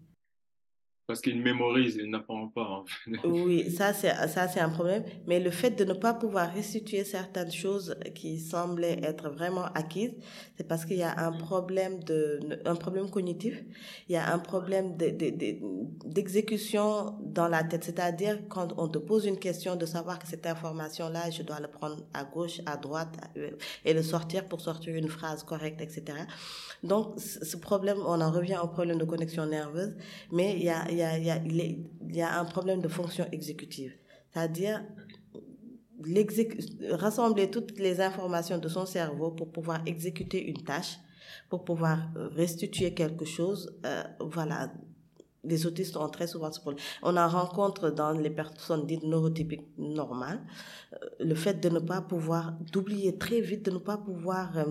parce 1.12 1.20
qu'il 1.20 1.42
mémorise, 1.42 1.98
il 2.02 2.08
n'apprend 2.08 2.48
pas. 2.48 2.66
En 2.66 2.86
fait. 2.86 3.10
Oui, 3.28 3.70
ça 3.78 3.92
c'est 3.92 4.14
ça 4.28 4.48
c'est 4.48 4.60
un 4.60 4.70
problème. 4.70 5.04
Mais 5.26 5.40
le 5.40 5.50
fait 5.50 5.72
de 5.72 5.84
ne 5.84 5.92
pas 5.92 6.14
pouvoir 6.14 6.54
restituer 6.54 7.04
certaines 7.04 7.52
choses 7.52 7.94
qui 8.14 8.40
semblaient 8.40 8.98
être 9.02 9.28
vraiment 9.28 9.66
acquises, 9.74 10.14
c'est 10.56 10.66
parce 10.66 10.86
qu'il 10.86 10.96
y 10.96 11.02
a 11.02 11.14
un 11.18 11.32
problème 11.32 12.02
de 12.04 12.40
un 12.64 12.76
problème 12.76 13.10
cognitif. 13.10 13.62
Il 14.08 14.14
y 14.14 14.16
a 14.16 14.32
un 14.32 14.38
problème 14.38 14.96
d'exécution 16.06 16.86
de, 17.04 17.26
de, 17.26 17.34
dans 17.34 17.48
la 17.48 17.62
tête. 17.62 17.84
C'est-à-dire 17.84 18.38
quand 18.48 18.72
on 18.78 18.88
te 18.88 18.96
pose 18.96 19.26
une 19.26 19.38
question 19.38 19.76
de 19.76 19.84
savoir 19.84 20.18
que 20.18 20.26
cette 20.26 20.46
information 20.46 21.10
là, 21.10 21.28
je 21.28 21.42
dois 21.42 21.60
le 21.60 21.68
prendre 21.68 21.98
à 22.14 22.24
gauche, 22.24 22.62
à 22.64 22.78
droite 22.78 23.18
et 23.84 23.92
le 23.92 24.02
sortir 24.02 24.48
pour 24.48 24.62
sortir 24.62 24.94
une 24.94 25.08
phrase 25.08 25.42
correcte, 25.42 25.82
etc. 25.82 26.20
Donc 26.82 27.20
ce 27.20 27.56
problème, 27.58 27.98
on 28.06 28.18
en 28.22 28.30
revient 28.30 28.58
au 28.62 28.68
problème 28.68 28.96
de 28.96 29.04
connexion 29.04 29.44
nerveuse, 29.44 29.94
mais 30.30 30.54
il 30.56 30.64
y 30.64 30.70
a 30.70 30.86
il 30.92 30.98
y 30.98 31.01
a, 31.01 31.01
y 31.02 31.30
a, 31.30 31.36
y 31.38 32.22
a 32.22 32.40
un 32.40 32.44
problème 32.44 32.80
de 32.80 32.88
fonction 32.88 33.26
exécutive. 33.32 33.92
C'est-à-dire 34.32 34.82
rassembler 36.90 37.50
toutes 37.50 37.78
les 37.78 38.00
informations 38.00 38.58
de 38.58 38.68
son 38.68 38.86
cerveau 38.86 39.30
pour 39.30 39.52
pouvoir 39.52 39.82
exécuter 39.86 40.42
une 40.44 40.62
tâche, 40.64 40.98
pour 41.48 41.64
pouvoir 41.64 41.98
restituer 42.34 42.92
quelque 42.94 43.24
chose. 43.24 43.78
Euh, 43.86 44.02
voilà, 44.20 44.72
les 45.44 45.66
autistes 45.66 45.96
ont 45.96 46.08
très 46.08 46.26
souvent 46.26 46.52
ce 46.52 46.60
problème. 46.60 46.82
On 47.02 47.16
en 47.16 47.28
rencontre 47.28 47.90
dans 47.90 48.12
les 48.12 48.30
personnes 48.30 48.86
dites 48.86 49.02
neurotypiques 49.02 49.66
normales, 49.78 50.40
euh, 50.92 50.96
le 51.20 51.34
fait 51.34 51.54
de 51.54 51.68
ne 51.68 51.80
pas 51.80 52.00
pouvoir, 52.00 52.52
d'oublier 52.72 53.18
très 53.18 53.40
vite, 53.40 53.64
de 53.64 53.70
ne 53.72 53.78
pas 53.78 53.96
pouvoir 53.96 54.56
euh, 54.58 54.64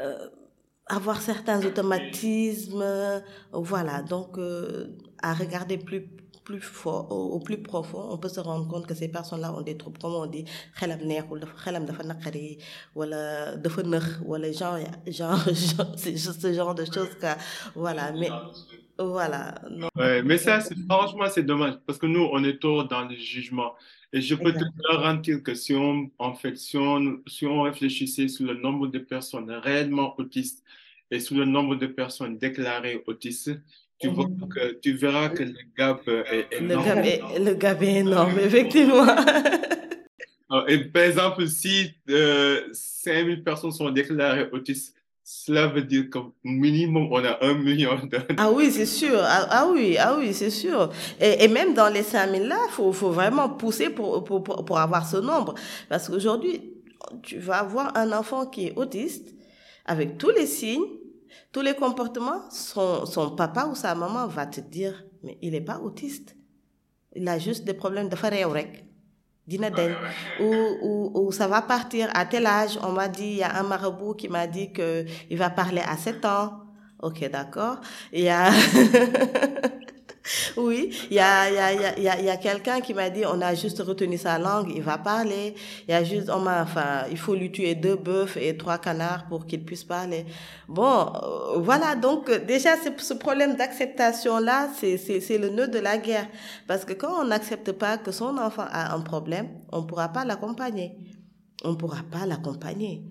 euh, 0.00 0.28
avoir 0.86 1.20
certains 1.20 1.64
automatismes, 1.64 2.84
voilà. 3.52 4.02
Donc, 4.02 4.38
euh, 4.38 4.88
à 5.22 5.34
regarder 5.34 5.78
plus 5.78 6.08
plus 6.44 6.60
fort, 6.60 7.10
au, 7.10 7.32
au, 7.36 7.40
plus 7.40 7.56
profond, 7.62 8.06
on 8.10 8.18
peut 8.18 8.28
se 8.28 8.38
rendre 8.40 8.68
compte 8.68 8.86
que 8.86 8.94
ces 8.94 9.08
personnes-là 9.08 9.52
ont 9.54 9.62
des 9.62 9.76
troubles, 9.78 9.98
comme 9.98 10.12
on 10.14 10.26
dit, 10.26 10.44
xelam 10.78 11.00
neexul 11.00 11.40
xelam 11.62 11.86
dafa 11.86 12.02
naqari 12.04 12.58
genre 14.52 14.76
genre 15.06 15.38
c'est 15.96 16.16
ce 16.18 16.52
genre 16.52 16.74
de 16.74 16.84
choses 16.84 17.16
voilà 17.74 18.12
mais 18.12 18.30
voilà. 18.98 19.54
Non. 19.70 19.88
Ouais, 19.96 20.22
mais 20.22 20.38
ça, 20.38 20.60
franchement, 20.88 21.26
c'est 21.28 21.42
dommage 21.42 21.74
parce 21.86 21.98
que 21.98 22.06
nous, 22.06 22.28
on 22.32 22.42
est 22.44 22.60
trop 22.60 22.84
dans 22.84 23.02
le 23.08 23.16
jugement. 23.16 23.74
Et 24.12 24.20
je 24.20 24.34
peux 24.34 24.50
Exactement. 24.50 24.72
te 24.72 24.92
garantir 24.92 25.42
que 25.42 25.54
si 25.54 25.74
on, 25.74 26.10
en 26.18 26.34
fait, 26.34 26.56
si 26.56 26.76
on, 26.76 27.20
si 27.26 27.46
on 27.46 27.62
réfléchissait 27.62 28.28
sur 28.28 28.46
le 28.46 28.54
nombre 28.54 28.86
de 28.86 29.00
personnes 29.00 29.50
réellement 29.50 30.14
autistes 30.18 30.62
et 31.10 31.18
sur 31.18 31.36
le 31.36 31.44
nombre 31.44 31.74
de 31.76 31.86
personnes 31.86 32.38
déclarées 32.38 33.02
autistes, 33.06 33.52
tu, 33.98 34.08
vois 34.08 34.26
que, 34.50 34.74
tu 34.80 34.92
verras 34.92 35.30
que 35.30 35.42
le 35.42 35.54
gap 35.76 36.06
est 36.08 36.46
énorme. 36.52 36.84
Le 36.84 36.94
gap 36.94 37.04
est, 37.04 37.38
le 37.38 37.54
gap 37.54 37.82
est 37.82 37.94
énorme, 37.94 38.38
effectivement. 38.38 39.06
Et 40.68 40.78
par 40.84 41.02
exemple, 41.02 41.48
si 41.48 41.94
euh, 42.10 42.62
5000 42.72 43.42
personnes 43.42 43.72
sont 43.72 43.90
déclarées 43.90 44.48
autistes, 44.52 44.94
cela 45.26 45.68
veut 45.68 45.82
dire 45.82 46.10
qu'au 46.10 46.34
minimum, 46.44 47.08
on 47.10 47.24
a 47.24 47.42
un 47.42 47.54
million 47.54 47.94
de... 48.04 48.18
Ah 48.36 48.52
oui, 48.52 48.70
c'est 48.70 48.84
sûr. 48.84 49.18
Ah, 49.22 49.46
ah, 49.48 49.68
oui, 49.72 49.96
ah 49.98 50.16
oui, 50.18 50.34
c'est 50.34 50.50
sûr. 50.50 50.90
Et, 51.18 51.48
même 51.48 51.72
dans 51.72 51.88
les 51.88 52.02
5000 52.02 52.42
là, 52.42 52.58
faut, 52.68 52.92
faut, 52.92 53.10
vraiment 53.10 53.48
pousser 53.48 53.88
pour, 53.88 54.22
pour, 54.22 54.42
pour, 54.42 54.78
avoir 54.78 55.08
ce 55.08 55.16
nombre. 55.16 55.54
Parce 55.88 56.08
qu'aujourd'hui, 56.08 56.74
tu 57.22 57.38
vas 57.38 57.60
avoir 57.60 57.96
un 57.96 58.12
enfant 58.12 58.44
qui 58.44 58.66
est 58.66 58.76
autiste, 58.76 59.34
avec 59.86 60.18
tous 60.18 60.28
les 60.28 60.46
signes, 60.46 60.84
tous 61.52 61.62
les 61.62 61.74
comportements, 61.74 62.42
son, 62.50 63.06
son 63.06 63.30
papa 63.30 63.66
ou 63.66 63.74
sa 63.74 63.94
maman 63.94 64.26
va 64.26 64.46
te 64.46 64.60
dire, 64.60 65.04
mais 65.22 65.38
il 65.40 65.52
n'est 65.52 65.62
pas 65.62 65.78
autiste. 65.78 66.36
Il 67.16 67.26
a 67.28 67.38
juste 67.38 67.64
des 67.64 67.74
problèmes 67.74 68.10
de 68.10 68.16
faire 68.16 68.34
dina 69.46 69.70
ou, 70.40 71.10
ou, 71.14 71.32
ça 71.32 71.46
va 71.46 71.62
partir 71.62 72.08
à 72.14 72.24
tel 72.24 72.46
âge. 72.46 72.78
On 72.82 72.92
m'a 72.92 73.08
dit, 73.08 73.26
il 73.26 73.36
y 73.36 73.42
a 73.42 73.58
un 73.58 73.62
marabout 73.62 74.14
qui 74.14 74.28
m'a 74.28 74.46
dit 74.46 74.72
que 74.72 75.04
il 75.30 75.38
va 75.38 75.50
parler 75.50 75.82
à 75.86 75.96
7 75.96 76.24
ans. 76.24 76.60
Ok, 77.02 77.28
d'accord. 77.30 77.80
Il 78.12 78.22
y 78.22 78.28
a 78.28 78.50
Oui, 80.56 80.90
il 81.10 81.16
y 81.16 81.20
a, 81.20 81.50
y 81.50 81.58
a, 81.58 81.98
y 81.98 82.08
a, 82.08 82.20
y 82.20 82.30
a 82.30 82.36
quelqu'un 82.36 82.80
qui 82.80 82.94
m'a 82.94 83.10
dit 83.10 83.24
on 83.26 83.40
a 83.40 83.54
juste 83.54 83.80
retenu 83.80 84.16
sa 84.16 84.38
langue, 84.38 84.72
il 84.74 84.82
va 84.82 84.98
parler. 84.98 85.54
Il 85.86 85.90
y 85.90 85.94
a 85.94 86.02
juste, 86.04 86.30
on 86.30 86.46
enfin, 86.46 87.04
il 87.10 87.18
faut 87.18 87.34
lui 87.34 87.50
tuer 87.52 87.74
deux 87.74 87.96
bœufs 87.96 88.36
et 88.36 88.56
trois 88.56 88.78
canards 88.78 89.26
pour 89.28 89.46
qu'il 89.46 89.64
puisse 89.64 89.84
parler. 89.84 90.26
Bon, 90.68 91.12
euh, 91.14 91.58
voilà, 91.58 91.94
donc 91.94 92.30
déjà 92.46 92.70
ce 92.76 93.14
problème 93.14 93.56
d'acceptation-là, 93.56 94.70
c'est, 94.74 95.38
le 95.38 95.50
nœud 95.50 95.68
de 95.68 95.78
la 95.78 95.98
guerre. 95.98 96.28
Parce 96.66 96.84
que 96.84 96.92
quand 96.92 97.22
on 97.22 97.26
n'accepte 97.26 97.72
pas 97.72 97.98
que 97.98 98.12
son 98.12 98.38
enfant 98.38 98.66
a 98.70 98.94
un 98.94 99.00
problème, 99.00 99.48
on 99.72 99.82
ne 99.82 99.86
pourra 99.86 100.08
pas 100.08 100.24
l'accompagner. 100.24 100.96
On 101.64 101.72
ne 101.72 101.76
pourra 101.76 102.02
pas 102.10 102.26
l'accompagner. 102.26 103.04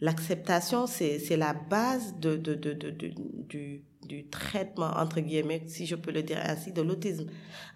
L'acceptation, 0.00 0.86
c'est 0.86 1.36
la 1.36 1.52
base 1.52 2.14
de, 2.18 2.36
de, 2.36 2.54
de, 2.54 2.72
de, 2.72 2.90
de 2.90 3.12
du 3.48 3.89
du 4.10 4.26
traitement, 4.28 4.90
entre 4.96 5.20
guillemets, 5.20 5.62
si 5.68 5.86
je 5.86 5.94
peux 5.94 6.10
le 6.10 6.24
dire 6.24 6.40
ainsi, 6.44 6.72
de 6.72 6.82
l'autisme. 6.82 7.26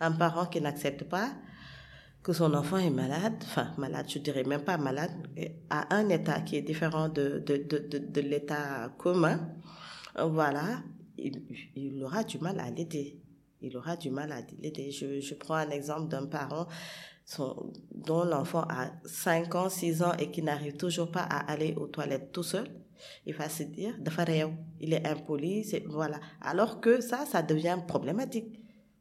Un 0.01 0.11
parent 0.11 0.47
qui 0.47 0.61
n'accepte 0.61 1.05
pas 1.05 1.31
que 2.25 2.33
son 2.33 2.55
enfant 2.55 2.79
est 2.79 2.91
malade, 2.91 3.35
enfin 3.43 3.73
malade, 3.79 4.07
je 4.09 4.19
dirais 4.19 4.43
même 4.45 4.65
pas 4.65 4.77
malade, 4.77 5.13
à 5.71 5.95
un 5.95 6.09
état 6.09 6.41
qui 6.41 6.57
est 6.57 6.63
différent 6.63 7.09
de, 7.09 7.39
de, 7.47 7.57
de, 7.57 7.99
de, 7.99 8.21
l'état 8.21 8.89
commun, 8.99 9.39
voilà, 10.17 10.83
il, 11.19 11.43
il, 11.77 12.03
aura 12.03 12.25
du 12.25 12.39
mal 12.39 12.59
à 12.59 12.71
l'aider. 12.71 13.21
Il 13.61 13.77
aura 13.77 13.97
du 13.97 14.11
mal 14.11 14.33
à 14.33 14.41
l'aider. 14.59 14.91
Je, 14.91 15.21
je 15.21 15.35
prends 15.35 15.55
un 15.55 15.71
exemple 15.71 16.09
d'un 16.09 16.27
parent 16.27 16.67
dont 17.93 18.25
l'enfant 18.25 18.65
a 18.69 18.91
5 19.05 19.55
ans, 19.55 19.69
6 19.69 20.03
ans 20.03 20.15
et 20.19 20.31
qui 20.31 20.43
n'arrive 20.43 20.77
toujours 20.77 21.11
pas 21.11 21.23
à 21.23 21.51
aller 21.53 21.75
aux 21.77 21.87
toilettes 21.87 22.33
tout 22.33 22.43
seul 22.43 22.67
il 23.27 23.35
va 23.35 23.49
se 23.49 23.63
dire 23.63 23.95
il 24.81 24.93
est 24.93 25.07
impoli 25.07 25.65
voilà 25.87 26.21
alors 26.41 26.81
que 26.81 27.01
ça 27.01 27.27
ça 27.27 27.43
devient 27.43 27.79
problématique 27.87 28.61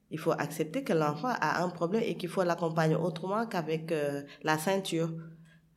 il 0.10 0.20
faut 0.20 0.32
accepter 0.32 0.84
que 0.84 0.94
l'enfant 0.94 1.34
a 1.42 1.64
un 1.64 1.70
problème 1.70 2.04
et 2.06 2.16
qu'il 2.16 2.30
faut 2.30 2.44
l'accompagner 2.44 2.96
autrement 2.96 3.48
qu'avec 3.48 3.92
euh, 3.92 4.22
la 4.44 4.58
ceinture 4.58 5.12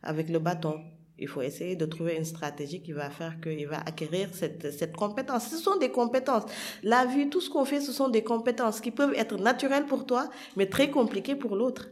avec 0.02 0.28
le 0.28 0.38
bâton 0.38 0.78
il 1.18 1.28
faut 1.28 1.42
essayer 1.42 1.76
de 1.76 1.86
trouver 1.86 2.16
une 2.16 2.24
stratégie 2.24 2.82
qui 2.82 2.92
va 2.92 3.10
faire 3.10 3.40
qu'il 3.40 3.66
va 3.66 3.78
acquérir 3.80 4.28
cette, 4.32 4.70
cette 4.70 4.94
compétence. 4.94 5.48
Ce 5.48 5.56
sont 5.56 5.78
des 5.78 5.90
compétences. 5.90 6.44
La 6.82 7.06
vie, 7.06 7.30
tout 7.30 7.40
ce 7.40 7.48
qu'on 7.48 7.64
fait, 7.64 7.80
ce 7.80 7.92
sont 7.92 8.08
des 8.08 8.22
compétences 8.22 8.80
qui 8.80 8.90
peuvent 8.90 9.14
être 9.14 9.36
naturelles 9.38 9.86
pour 9.86 10.04
toi, 10.04 10.28
mais 10.56 10.66
très 10.66 10.90
compliquées 10.90 11.36
pour 11.36 11.56
l'autre. 11.56 11.88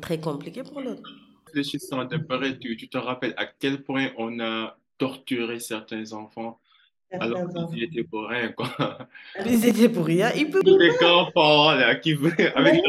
Très 0.00 0.20
compliquées 0.20 0.62
pour 0.62 0.80
l'autre. 0.80 1.10
Tu, 1.52 2.76
tu 2.76 2.88
te 2.88 2.98
rappelles 2.98 3.34
à 3.36 3.46
quel 3.46 3.82
point 3.82 4.10
on 4.16 4.38
a 4.38 4.76
torturer 4.98 5.60
certains 5.60 6.12
enfants. 6.12 6.60
alors 7.12 7.48
qu'ils 7.70 7.84
étaient 7.84 8.04
pour 8.04 8.28
rien, 8.28 8.52
quoi. 8.52 8.68
Ils 9.46 9.66
étaient 9.66 9.88
pour 9.88 10.04
rien. 10.04 10.30
Ils 10.36 10.50
peuvent... 10.50 10.62
Les 10.64 11.02
enfants, 11.04 11.72
là, 11.72 11.94
qui 11.94 12.14
veulent, 12.14 12.52
avec 12.54 12.82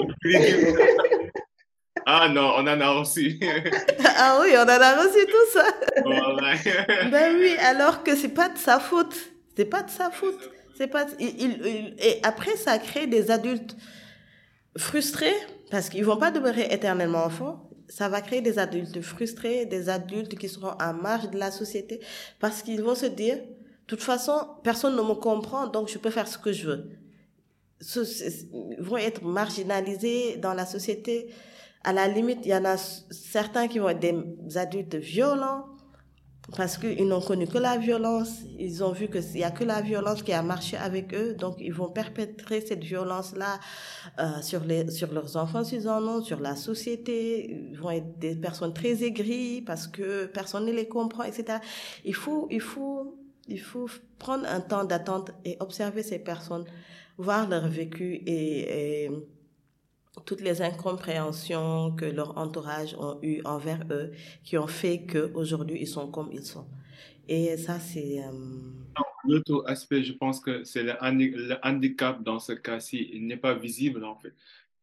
Ah 2.05 2.27
non, 2.27 2.53
on 2.57 2.67
en 2.67 2.81
a 2.81 2.89
reçu. 2.89 3.39
ah 4.17 4.39
oui, 4.41 4.49
on 4.55 4.63
en 4.63 4.67
a 4.67 5.03
reçu 5.03 5.25
tout 5.25 5.51
ça. 5.53 5.65
ben 7.11 7.35
oui, 7.37 7.55
alors 7.59 8.03
que 8.03 8.15
c'est 8.15 8.33
pas 8.33 8.49
de 8.49 8.57
sa 8.57 8.79
faute. 8.79 9.15
C'est 9.55 9.65
pas 9.65 9.83
de 9.83 9.89
sa 9.89 10.09
faute. 10.09 10.49
C'est 10.75 10.87
pas. 10.87 11.05
Il, 11.19 11.95
Et 11.99 12.19
après, 12.23 12.55
ça 12.55 12.79
crée 12.79 13.05
des 13.05 13.31
adultes 13.31 13.75
frustrés 14.77 15.35
parce 15.69 15.89
qu'ils 15.89 16.05
vont 16.05 16.17
pas 16.17 16.31
demeurer 16.31 16.67
éternellement 16.71 17.25
enfants 17.25 17.68
ça 17.89 18.07
va 18.07 18.21
créer 18.21 18.41
des 18.41 18.59
adultes 18.59 19.01
frustrés, 19.01 19.65
des 19.65 19.89
adultes 19.89 20.37
qui 20.37 20.47
seront 20.47 20.73
en 20.79 20.93
marge 20.93 21.29
de 21.31 21.37
la 21.37 21.51
société 21.51 21.99
parce 22.39 22.61
qu'ils 22.61 22.83
vont 22.83 22.95
se 22.95 23.07
dire, 23.07 23.37
de 23.37 23.85
toute 23.87 24.03
façon, 24.03 24.39
personne 24.63 24.95
ne 24.95 25.01
me 25.01 25.15
comprend, 25.15 25.67
donc 25.67 25.89
je 25.89 25.97
peux 25.97 26.11
faire 26.11 26.27
ce 26.27 26.37
que 26.37 26.53
je 26.53 26.67
veux. 26.67 26.89
Ils 27.81 28.75
vont 28.79 28.97
être 28.97 29.23
marginalisés 29.23 30.37
dans 30.37 30.53
la 30.53 30.65
société. 30.65 31.29
À 31.83 31.93
la 31.93 32.07
limite, 32.07 32.39
il 32.43 32.49
y 32.49 32.55
en 32.55 32.65
a 32.65 32.77
certains 32.77 33.67
qui 33.67 33.79
vont 33.79 33.89
être 33.89 33.99
des 33.99 34.57
adultes 34.57 34.95
violents, 34.95 35.65
parce 36.55 36.77
qu'ils 36.77 37.07
n'ont 37.07 37.21
connu 37.21 37.47
que 37.47 37.57
la 37.57 37.77
violence, 37.77 38.41
ils 38.57 38.83
ont 38.83 38.91
vu 38.91 39.07
qu'il 39.07 39.21
n'y 39.33 39.43
a 39.43 39.51
que 39.51 39.63
la 39.63 39.81
violence 39.81 40.23
qui 40.23 40.33
a 40.33 40.41
marché 40.41 40.77
avec 40.77 41.13
eux, 41.13 41.33
donc 41.35 41.55
ils 41.59 41.73
vont 41.73 41.89
perpétrer 41.89 42.61
cette 42.61 42.83
violence-là 42.83 43.59
euh, 44.19 44.41
sur, 44.41 44.63
les, 44.63 44.89
sur 44.89 45.11
leurs 45.13 45.37
enfants 45.37 45.63
s'ils 45.63 45.87
en 45.87 46.01
ont, 46.07 46.23
sur 46.23 46.39
la 46.39 46.55
société, 46.55 47.49
ils 47.71 47.79
vont 47.79 47.91
être 47.91 48.17
des 48.19 48.35
personnes 48.35 48.73
très 48.73 49.03
aigries 49.03 49.61
parce 49.61 49.87
que 49.87 50.25
personne 50.25 50.65
ne 50.65 50.71
les 50.71 50.87
comprend, 50.87 51.23
etc. 51.23 51.59
Il 52.05 52.15
faut, 52.15 52.47
il 52.49 52.61
faut, 52.61 53.17
il 53.47 53.61
faut 53.61 53.87
prendre 54.17 54.45
un 54.47 54.61
temps 54.61 54.85
d'attente 54.85 55.31
et 55.45 55.57
observer 55.59 56.03
ces 56.03 56.19
personnes, 56.19 56.65
voir 57.17 57.47
leur 57.47 57.67
vécu 57.67 58.15
et, 58.25 59.05
et 59.05 59.11
toutes 60.25 60.41
les 60.41 60.61
incompréhensions 60.61 61.91
que 61.91 62.05
leur 62.05 62.37
entourage 62.37 62.95
ont 62.95 63.19
eues 63.21 63.41
envers 63.45 63.85
eux, 63.91 64.11
qui 64.43 64.57
ont 64.57 64.67
fait 64.67 65.05
qu'aujourd'hui, 65.05 65.79
ils 65.81 65.87
sont 65.87 66.09
comme 66.09 66.29
ils 66.31 66.45
sont. 66.45 66.67
Et 67.27 67.57
ça, 67.57 67.79
c'est... 67.79 68.19
Euh... 68.19 68.31
L'autre 69.25 69.63
aspect, 69.67 70.03
je 70.03 70.13
pense 70.13 70.39
que 70.39 70.63
c'est 70.63 70.81
le, 70.81 70.93
handicap 71.63 72.23
dans 72.23 72.39
ce 72.39 72.53
cas-ci, 72.53 73.09
il 73.13 73.27
n'est 73.27 73.37
pas 73.37 73.53
visible 73.53 74.03
en 74.03 74.15
fait. 74.15 74.33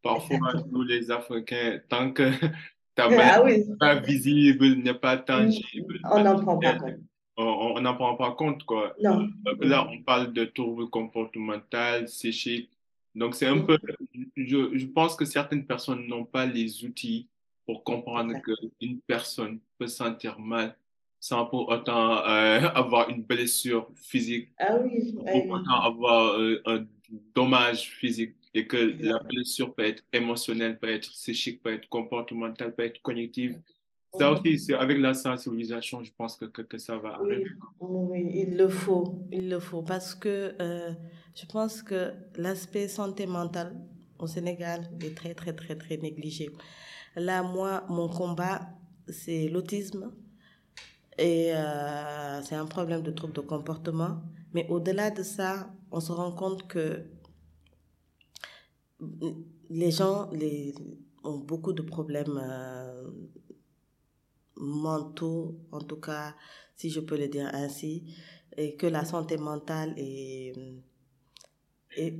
Parfois, 0.01 0.53
nous 0.71 0.83
les 0.83 1.11
Africains, 1.11 1.79
tant 1.89 2.11
que 2.13 2.29
ta 2.95 3.07
ah, 3.09 3.43
n'est 3.43 3.65
pas 3.79 3.95
visible, 3.95 4.75
n'est 4.75 4.93
pas 4.93 5.17
tangible, 5.17 5.99
on 6.09 6.23
n'en 6.23 6.39
prend 6.39 6.57
pas 6.59 6.75
compte. 6.75 6.99
On 7.35 7.81
n'en 7.81 7.95
prend 7.95 8.15
pas 8.15 8.31
compte, 8.31 8.63
quoi. 8.63 8.95
Non. 9.03 9.27
là, 9.59 9.87
on 9.91 10.01
parle 10.03 10.33
de 10.33 10.45
troubles 10.45 10.89
comportementaux, 10.89 12.05
psychiques, 12.05 12.71
donc, 13.17 13.33
c'est 13.33 13.47
un 13.47 13.59
peu, 13.59 13.79
je, 14.35 14.77
je, 14.77 14.85
pense 14.85 15.15
que 15.15 15.25
certaines 15.25 15.65
personnes 15.65 16.05
n'ont 16.05 16.23
pas 16.25 16.45
les 16.45 16.85
outils 16.85 17.27
pour 17.65 17.83
comprendre 17.83 18.33
qu'une 18.41 18.99
personne 19.01 19.59
peut 19.79 19.87
se 19.87 19.97
sentir 19.97 20.39
mal 20.39 20.77
sans 21.19 21.45
pour 21.47 21.69
autant 21.69 22.19
euh, 22.27 22.59
avoir 22.75 23.09
une 23.09 23.23
blessure 23.23 23.89
physique, 23.95 24.49
ah 24.59 24.77
oui, 24.77 25.13
pour 25.13 25.49
autant 25.49 25.81
avoir 25.81 26.39
euh, 26.39 26.61
un 26.65 26.85
dommage 27.33 27.89
physique 27.89 28.35
et 28.53 28.67
que 28.67 28.95
la 28.99 29.19
blessure 29.19 29.73
peut 29.73 29.85
être 29.85 30.03
émotionnelle, 30.13 30.77
peut 30.77 30.89
être 30.89 31.09
psychique, 31.09 31.63
peut 31.63 31.73
être 31.73 31.89
comportementale, 31.89 32.75
peut 32.75 32.83
être 32.83 33.01
cognitive. 33.01 33.59
Ça 34.13 34.31
aussi, 34.31 34.57
c'est 34.57 34.73
avec 34.73 34.97
la 34.99 35.13
sensibilisation, 35.13 36.03
je 36.03 36.11
pense 36.17 36.37
que, 36.37 36.45
que, 36.45 36.77
ça 36.77 36.97
va 36.97 37.15
arriver. 37.15 37.51
Oui, 37.79 38.29
il 38.33 38.57
le 38.57 38.67
faut, 38.69 39.19
il 39.31 39.49
le 39.49 39.59
faut, 39.59 39.81
parce 39.83 40.15
que 40.15 40.55
euh, 40.59 40.91
je 41.35 41.45
pense 41.45 41.83
que 41.83 42.13
l'aspect 42.35 42.87
santé 42.87 43.27
mentale 43.27 43.75
au 44.17 44.27
Sénégal 44.27 44.89
est 45.01 45.15
très, 45.15 45.33
très, 45.35 45.53
très, 45.53 45.75
très 45.75 45.97
négligé. 45.97 46.49
Là, 47.15 47.43
moi, 47.43 47.83
mon 47.89 48.07
combat, 48.09 48.61
c'est 49.07 49.47
l'autisme. 49.49 50.11
Et 51.17 51.51
euh, 51.53 52.41
c'est 52.43 52.55
un 52.55 52.65
problème 52.65 53.01
de 53.01 53.11
trouble 53.11 53.33
de 53.33 53.41
comportement. 53.41 54.21
Mais 54.53 54.67
au-delà 54.69 55.09
de 55.11 55.23
ça, 55.23 55.69
on 55.91 55.99
se 55.99 56.11
rend 56.11 56.31
compte 56.31 56.67
que 56.67 57.03
les 59.69 59.91
gens 59.91 60.29
les, 60.31 60.73
ont 61.23 61.37
beaucoup 61.37 61.73
de 61.73 61.81
problèmes 61.81 62.39
euh, 62.41 63.09
mentaux, 64.59 65.59
en 65.71 65.81
tout 65.81 65.99
cas, 65.99 66.35
si 66.75 66.89
je 66.89 66.99
peux 66.99 67.17
le 67.17 67.27
dire 67.27 67.49
ainsi, 67.53 68.15
et 68.55 68.75
que 68.75 68.87
la 68.87 69.05
santé 69.05 69.37
mentale 69.37 69.93
est, 69.97 70.53
est, 71.95 72.15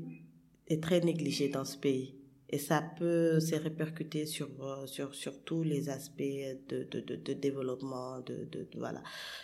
est 0.67 0.83
très 0.83 1.01
négligée 1.01 1.49
dans 1.49 1.65
ce 1.65 1.77
pays. 1.77 2.16
Et 2.49 2.57
ça 2.57 2.81
peut 2.81 3.39
se 3.39 3.55
répercuter 3.55 4.25
sur, 4.25 4.47
euh, 4.61 4.87
sur, 4.87 5.13
sur 5.13 5.43
tous 5.43 5.63
les 5.63 5.89
aspects 5.89 6.21
de, 6.69 6.83
de, 6.89 6.99
de, 7.01 7.15
de 7.15 7.33
développement, 7.33 8.19
de, 8.21 8.47
de, 8.51 8.67
voilà, 8.77 9.01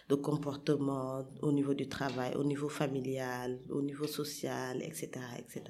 de 0.10 0.16
comportement 0.16 1.24
au 1.42 1.52
niveau 1.52 1.74
du 1.74 1.88
travail, 1.88 2.34
au 2.36 2.44
niveau 2.44 2.70
familial, 2.70 3.60
au 3.70 3.82
niveau 3.82 4.08
social, 4.08 4.82
etc., 4.82 5.10
etc. 5.38 5.64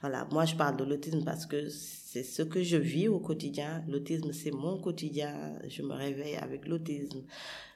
Voilà, 0.00 0.26
moi 0.32 0.46
je 0.46 0.54
parle 0.54 0.76
de 0.76 0.84
l'autisme 0.84 1.22
parce 1.24 1.44
que 1.44 1.68
c'est 1.68 2.24
ce 2.24 2.42
que 2.42 2.62
je 2.62 2.76
vis 2.76 3.08
au 3.08 3.20
quotidien. 3.20 3.84
L'autisme, 3.86 4.32
c'est 4.32 4.50
mon 4.50 4.80
quotidien. 4.80 5.58
Je 5.68 5.82
me 5.82 5.92
réveille 5.92 6.36
avec 6.36 6.66
l'autisme 6.66 7.22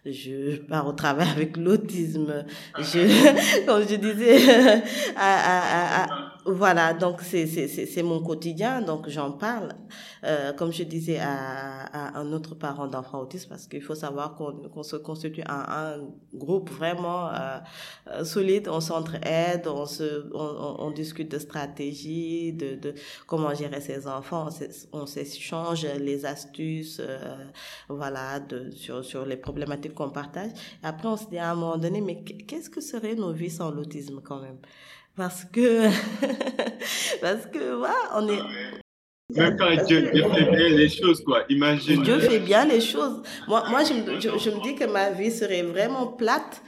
je 0.07 0.57
pars 0.69 0.87
au 0.87 0.93
travail 0.93 1.29
avec 1.29 1.57
l'autisme. 1.57 2.45
Je, 2.79 3.65
comme 3.67 3.87
je 3.89 3.97
disais, 3.97 4.51
à, 5.17 6.03
à, 6.03 6.05
à, 6.05 6.34
voilà, 6.47 6.93
donc 6.93 7.23
c'est 7.23 8.03
mon 8.03 8.23
quotidien, 8.23 8.83
donc 8.83 9.09
j'en 9.09 9.33
parle. 9.33 9.75
Euh, 10.25 10.53
comme 10.53 10.73
je 10.73 10.83
disais 10.85 11.19
à, 11.19 11.85
à 11.85 12.19
un 12.19 12.33
autre 12.33 12.55
parent 12.55 12.87
d'enfant 12.87 13.21
autiste, 13.21 13.49
parce 13.49 13.67
qu'il 13.67 13.83
faut 13.83 13.95
savoir 13.95 14.35
qu'on 14.35 14.83
se 14.83 14.97
constitue 14.97 15.43
un, 15.47 15.65
un 15.69 16.01
groupe 16.35 16.71
vraiment 16.71 17.29
euh, 17.29 17.59
euh, 18.09 18.25
solide, 18.25 18.69
on 18.69 18.81
s'entraide, 18.81 19.67
on, 19.67 19.87
se, 19.87 20.31
on, 20.35 20.77
on, 20.81 20.91
discute 20.91 21.31
de 21.31 21.39
stratégie, 21.39 22.53
de, 22.53 22.75
de 22.75 22.95
comment 23.27 23.55
gérer 23.55 23.81
ses 23.81 24.07
enfants, 24.07 24.49
on 24.93 25.07
s'échange 25.07 25.87
les 25.99 26.27
astuces, 26.27 27.01
euh, 27.01 27.37
voilà, 27.89 28.41
de, 28.41 28.71
sur, 28.71 29.05
sur 29.05 29.25
les 29.25 29.37
problématiques 29.37 29.95
qu'on 29.95 30.11
partage. 30.11 30.51
Et 30.83 30.87
après, 30.87 31.09
on 31.09 31.17
se 31.17 31.27
dit 31.27 31.39
à 31.39 31.53
un 31.53 31.55
moment 31.55 31.79
donné, 31.79 32.01
mais 32.01 32.23
qu'est-ce 32.23 32.69
que 32.71 32.81
serait 32.81 33.15
nos 33.15 33.33
vies 33.33 33.51
sans 33.51 33.71
l'autisme 33.71 34.21
quand 34.23 34.41
même? 34.41 34.59
Parce 35.17 35.45
que 35.45 35.89
parce 37.21 37.47
que 37.47 37.75
voilà, 37.75 37.95
on 38.17 38.29
est 38.29 38.41
même 39.31 39.57
quand 39.57 39.71
Dieu, 39.87 40.11
Dieu, 40.13 40.25
fait 40.29 40.51
bien 40.51 40.69
les 40.69 40.89
choses, 40.89 41.25
quoi. 41.25 41.45
Imagine. 41.49 42.03
Dieu 42.03 42.21
fait 42.21 42.41
bien 42.41 42.67
les 42.67 42.81
choses. 42.81 43.23
Moi, 43.49 43.65
moi 43.71 43.83
je, 43.83 43.95
me, 43.95 44.21
je, 44.21 44.29
je, 44.39 44.51
me 44.51 44.63
dis 44.63 44.75
que 44.75 44.85
ma 44.85 45.11
vie 45.11 45.31
serait 45.31 45.63
vraiment 45.63 46.09
plate 46.09 46.63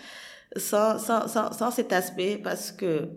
sans, 0.56 0.98
sans, 0.98 1.28
sans, 1.28 1.52
sans 1.52 1.70
cet 1.70 1.92
aspect 1.92 2.40
parce 2.42 2.72
que, 2.72 3.08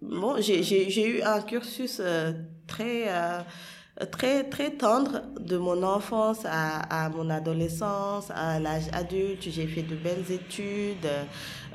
bon, 0.00 0.36
j'ai 0.40 1.08
eu 1.08 1.20
un 1.22 1.40
cursus 1.42 2.00
euh, 2.00 2.32
très, 2.68 3.06
euh, 3.08 3.40
très, 4.12 4.44
très 4.44 4.70
tendre 4.70 5.22
de 5.40 5.56
mon 5.56 5.82
enfance 5.82 6.44
à, 6.44 7.04
à 7.04 7.08
mon 7.08 7.28
adolescence, 7.28 8.30
à 8.30 8.60
l'âge 8.60 8.88
adulte. 8.92 9.42
J'ai 9.42 9.66
fait 9.66 9.82
de 9.82 9.96
belles 9.96 10.30
études. 10.30 11.10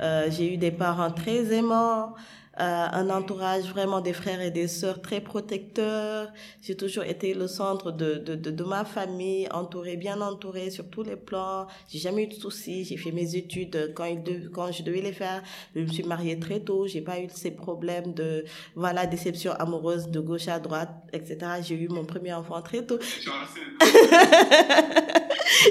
Euh, 0.00 0.28
j'ai 0.30 0.54
eu 0.54 0.56
des 0.56 0.70
parents 0.70 1.10
très 1.10 1.52
aimants 1.52 2.14
un 2.58 3.10
entourage 3.10 3.64
vraiment 3.64 4.00
des 4.00 4.12
frères 4.12 4.40
et 4.40 4.50
des 4.50 4.68
sœurs 4.68 5.02
très 5.02 5.20
protecteurs. 5.20 6.28
J'ai 6.62 6.76
toujours 6.76 7.04
été 7.04 7.34
le 7.34 7.48
centre 7.48 7.92
de, 7.92 8.14
de, 8.14 8.34
de, 8.34 8.50
de, 8.50 8.64
ma 8.64 8.84
famille, 8.84 9.48
entourée, 9.52 9.96
bien 9.96 10.20
entourée 10.20 10.70
sur 10.70 10.88
tous 10.88 11.02
les 11.02 11.16
plans. 11.16 11.66
J'ai 11.88 11.98
jamais 11.98 12.24
eu 12.24 12.28
de 12.28 12.34
soucis. 12.34 12.84
J'ai 12.84 12.96
fait 12.96 13.12
mes 13.12 13.36
études 13.36 13.92
quand, 13.94 14.04
il 14.04 14.50
quand 14.50 14.72
je 14.72 14.82
devais 14.82 15.02
les 15.02 15.12
faire. 15.12 15.42
Je 15.74 15.82
me 15.82 15.86
suis 15.86 16.04
mariée 16.04 16.38
très 16.38 16.60
tôt. 16.60 16.86
J'ai 16.86 17.02
pas 17.02 17.20
eu 17.20 17.28
ces 17.32 17.50
problèmes 17.50 18.14
de, 18.14 18.44
voilà, 18.74 19.06
déception 19.06 19.52
amoureuse 19.52 20.08
de 20.08 20.20
gauche 20.20 20.48
à 20.48 20.58
droite, 20.58 20.90
etc. 21.12 21.38
J'ai 21.62 21.74
eu 21.74 21.88
mon 21.88 22.04
premier 22.04 22.32
enfant 22.32 22.60
très 22.62 22.84
tôt. 22.84 22.98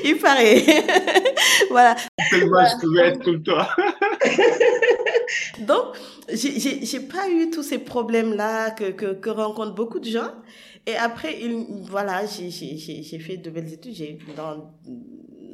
il 0.03 0.17
paraît. 0.17 0.63
voilà. 1.69 1.95
Tellement 2.29 2.65
je 2.65 2.79
pouvais 2.79 3.07
être 3.09 3.23
comme 3.23 3.43
toi. 3.43 3.67
Donc, 5.67 5.95
j'ai 6.29 6.99
pas 6.99 7.29
eu 7.29 7.49
tous 7.49 7.63
ces 7.63 7.79
problèmes-là 7.79 8.71
que, 8.71 8.91
que, 8.91 9.13
que, 9.13 9.29
rencontrent 9.29 9.75
beaucoup 9.75 9.99
de 9.99 10.09
gens. 10.09 10.31
Et 10.85 10.95
après, 10.95 11.39
il, 11.41 11.65
voilà, 11.83 12.25
j'ai 12.25 13.19
fait 13.19 13.37
de 13.37 13.49
belles 13.49 13.73
études. 13.73 13.95
J'ai 13.95 14.17
dans 14.35 14.73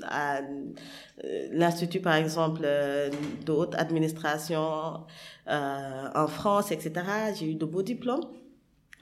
à 0.03 0.39
euh, 0.39 1.47
l'institut, 1.51 1.99
par 1.99 2.15
exemple, 2.15 2.61
euh, 2.63 3.09
de 3.45 3.51
haute 3.51 3.75
administration 3.75 5.05
euh, 5.47 6.09
en 6.15 6.27
France, 6.27 6.71
etc. 6.71 6.91
J'ai 7.37 7.51
eu 7.51 7.55
de 7.55 7.65
beaux 7.65 7.83
diplômes. 7.83 8.25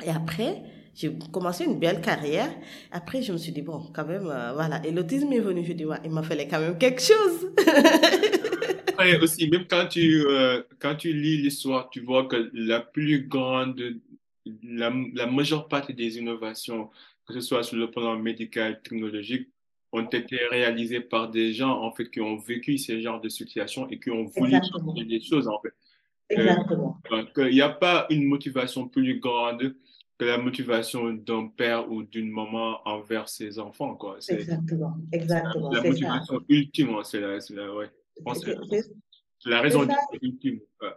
Et 0.04 0.10
après, 0.10 0.62
j'ai 0.95 1.18
commencé 1.32 1.66
une 1.66 1.80
belle 1.80 2.02
carrière. 2.02 2.50
Après, 2.91 3.22
je 3.22 3.32
me 3.32 3.38
suis 3.38 3.52
dit, 3.52 3.62
bon, 3.62 3.84
quand 3.93 4.06
même, 4.06 4.28
euh, 4.28 4.54
voilà. 4.54 4.86
Et 4.86 4.91
l'autisme 4.91 5.32
est 5.32 5.39
venu, 5.39 5.64
je 5.66 5.74
dis, 5.74 5.86
ouais, 5.86 5.97
il 6.04 6.12
m'a 6.12 6.24
fallu 6.24 6.43
quand 6.50 6.60
même 6.60 6.78
quelque 6.78 7.02
chose. 7.02 7.52
Et 9.06 9.18
aussi, 9.18 9.50
même 9.50 9.66
quand 9.68 9.88
tu, 9.88 10.26
euh, 10.28 10.62
quand 10.80 10.95
tu 10.95 11.14
lis 11.14 11.38
l'histoire, 11.38 11.89
tu 11.89 12.02
vois 12.02 12.26
que 12.26 12.50
la 12.54 12.80
plus 12.80 13.28
grande, 13.28 13.82
la, 14.64 14.91
la 15.14 15.26
majeure 15.26 15.68
partie 15.68 15.93
des 15.93 16.18
innovations, 16.18 16.89
que 17.26 17.34
ce 17.34 17.41
soit 17.41 17.64
sur 17.64 17.78
le 17.78 17.89
plan 17.89 18.18
médical, 18.18 18.82
technologique, 18.82 19.50
ont 19.91 20.06
été 20.06 20.38
réalisées 20.52 21.00
par 21.00 21.30
des 21.30 21.54
gens, 21.54 21.82
en 21.82 21.91
fait, 21.91 22.10
qui 22.10 22.22
ont 22.22 22.38
vécu 22.38 22.78
ces 22.78 23.02
genres 23.02 23.22
de 23.22 23.30
situations 23.30 23.88
et 23.89 24.00
qui 24.00 24.12
ont 24.12 24.26
voulu 24.26 24.60
changer 24.72 25.06
des 25.06 25.22
choses, 25.22 25.47
en 25.47 25.60
fait. 25.62 25.74
Exactement. 26.30 26.97
Euh, 27.12 27.24
il 27.50 27.56
n'y 27.56 27.62
a 27.62 27.70
pas 27.70 28.06
une 28.10 28.26
motivation 28.26 28.88
plus 28.88 29.20
grande 29.20 29.76
que 30.20 30.26
la 30.26 30.38
motivation 30.38 31.12
d'un 31.14 31.47
père 31.47 31.89
ou 31.91 32.04
d'une 32.04 32.30
maman 32.30 32.82
envers 32.86 33.30
ses 33.30 33.58
enfants, 33.58 33.95
quoi. 33.95 34.18
Exactement, 34.28 34.97
exactement. 35.12 35.72
La 35.72 35.82
motivation 35.82 36.39
ça. 36.39 36.45
ultime, 36.50 36.95
c'est 37.04 37.22
la, 37.22 37.39
la, 37.50 37.74
ouais. 37.74 37.89
La 39.45 39.61
raison 39.61 39.88
ultime. 40.22 40.59
Ouais. 40.82 40.89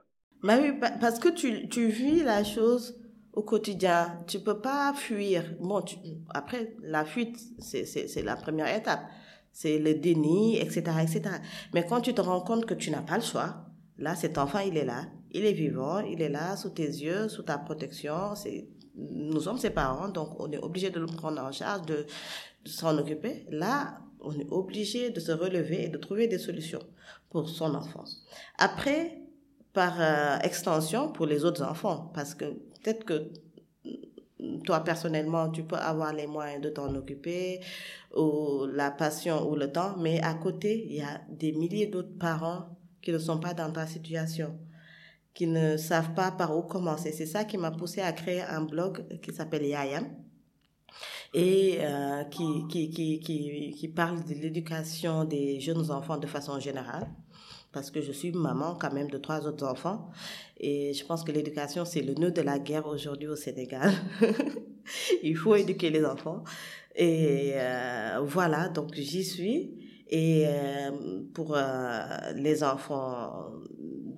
Bah 0.43 0.59
oui, 0.61 0.73
parce 1.01 1.19
que 1.19 1.29
tu, 1.29 1.69
tu 1.69 1.87
vis 1.87 2.23
la 2.23 2.43
chose 2.43 2.99
au 3.33 3.43
quotidien. 3.43 4.23
Tu 4.27 4.41
peux 4.41 4.61
pas 4.61 4.93
fuir. 4.95 5.55
Bon, 5.61 5.83
tu, 5.83 5.97
après, 6.31 6.77
la 6.83 7.05
fuite, 7.05 7.39
c'est 7.59 8.23
la 8.23 8.37
première 8.37 8.75
étape. 8.75 9.03
C'est 9.53 9.79
le 9.79 9.95
déni, 9.95 10.59
etc., 10.59 10.83
etc. 11.03 11.23
Mais 11.75 11.87
quand 11.87 12.01
tu 12.01 12.15
te 12.15 12.21
rends 12.21 12.41
compte 12.41 12.67
que 12.67 12.75
tu 12.75 12.91
n'as 12.91 13.03
pas 13.03 13.17
le 13.17 13.23
choix, 13.23 13.67
là, 13.99 14.17
cet 14.17 14.39
enfant, 14.39 14.61
il 14.61 14.77
est 14.77 14.85
là. 14.85 15.05
Il 15.31 15.45
est 15.45 15.53
vivant, 15.53 16.01
il 16.01 16.21
est 16.21 16.29
là, 16.29 16.57
sous 16.57 16.71
tes 16.71 16.87
yeux, 16.87 17.29
sous 17.29 17.43
ta 17.43 17.59
protection. 17.59 18.35
C'est 18.35 18.69
nous 18.95 19.41
sommes 19.41 19.59
ses 19.59 19.71
parents, 19.71 20.09
donc 20.09 20.39
on 20.39 20.51
est 20.51 20.59
obligé 20.59 20.91
de 20.91 21.01
le 21.01 21.07
prendre 21.07 21.43
en 21.43 21.53
charge, 21.53 21.87
de, 21.87 22.07
de 22.65 22.69
s'en 22.69 22.97
occuper. 22.99 23.47
Là, 23.51 24.01
on 24.23 24.33
est 24.33 24.51
obligé 24.51 25.11
de 25.11 25.21
se 25.21 25.33
relever 25.33 25.85
et 25.85 25.89
de 25.89 25.99
trouver 25.99 26.29
des 26.29 26.39
solutions 26.39 26.83
pour 27.31 27.49
son 27.49 27.75
enfant. 27.75 28.05
Après, 28.59 29.19
par 29.73 30.01
euh, 30.01 30.39
extension, 30.43 31.13
pour 31.13 31.27
les 31.27 31.45
autres 31.45 31.63
enfants, 31.63 32.11
parce 32.15 32.35
que 32.35 32.45
peut-être 32.45 33.05
que 33.05 33.31
toi 34.65 34.81
personnellement, 34.81 35.51
tu 35.51 35.63
peux 35.63 35.77
avoir 35.77 36.13
les 36.13 36.27
moyens 36.27 36.61
de 36.61 36.69
t'en 36.69 36.95
occuper, 36.95 37.61
ou 38.17 38.67
la 38.67 38.91
passion 38.91 39.49
ou 39.49 39.57
le 39.57 39.71
temps, 39.71 39.97
mais 39.99 40.21
à 40.23 40.35
côté, 40.35 40.87
il 40.89 40.97
y 40.97 41.03
a 41.03 41.21
des 41.29 41.53
milliers 41.53 41.87
d'autres 41.87 42.19
parents 42.19 42.77
qui 43.01 43.13
ne 43.13 43.19
sont 43.19 43.39
pas 43.39 43.55
dans 43.55 43.71
ta 43.73 43.87
situation 43.87 44.59
qui 45.35 45.47
ne 45.47 45.77
savent 45.77 46.15
pas 46.15 46.31
par 46.31 46.57
où 46.57 46.63
commencer. 46.63 47.13
C'est 47.13 47.27
ça 47.27 47.45
qui 47.45 47.57
m'a 47.57 47.71
poussé 47.71 48.01
à 48.01 48.13
créer 48.13 48.43
un 48.43 48.63
blog 48.63 49.19
qui 49.21 49.33
s'appelle 49.33 49.65
Yayam 49.65 50.09
et 51.35 51.79
euh, 51.81 52.25
qui, 52.25 52.67
qui, 52.69 52.91
qui, 52.91 53.21
qui, 53.21 53.75
qui 53.77 53.89
parle 53.89 54.23
de 54.25 54.35
l'éducation 54.35 55.25
des 55.25 55.61
jeunes 55.61 55.91
enfants 55.91 56.19
de 56.19 56.27
façon 56.27 56.59
générale. 56.61 57.09
Parce 57.73 57.91
que 57.91 58.03
je 58.03 58.13
suis 58.13 58.33
maman 58.33 58.77
quand 58.79 58.93
même 58.93 59.09
de 59.09 59.17
trois 59.17 59.47
autres 59.47 59.67
enfants. 59.67 60.11
Et 60.59 60.93
je 60.93 61.05
pense 61.07 61.25
que 61.25 61.33
l'éducation 61.33 61.87
c'est 61.87 62.03
le 62.03 62.15
nœud 62.15 62.31
de 62.31 62.43
la 62.43 62.59
guerre 62.59 62.87
aujourd'hui 62.87 63.29
au 63.29 63.37
Sénégal. 63.37 63.93
Il 65.23 65.37
faut 65.37 65.55
éduquer 65.55 65.89
les 65.89 66.05
enfants. 66.05 66.45
Et 66.95 67.53
euh, 67.55 68.21
voilà 68.23 68.69
donc 68.69 68.95
j'y 68.95 69.25
suis. 69.25 69.79
Et 70.09 70.45
euh, 70.47 71.23
pour 71.33 71.55
euh, 71.57 72.03
les 72.35 72.63
enfants 72.63 73.51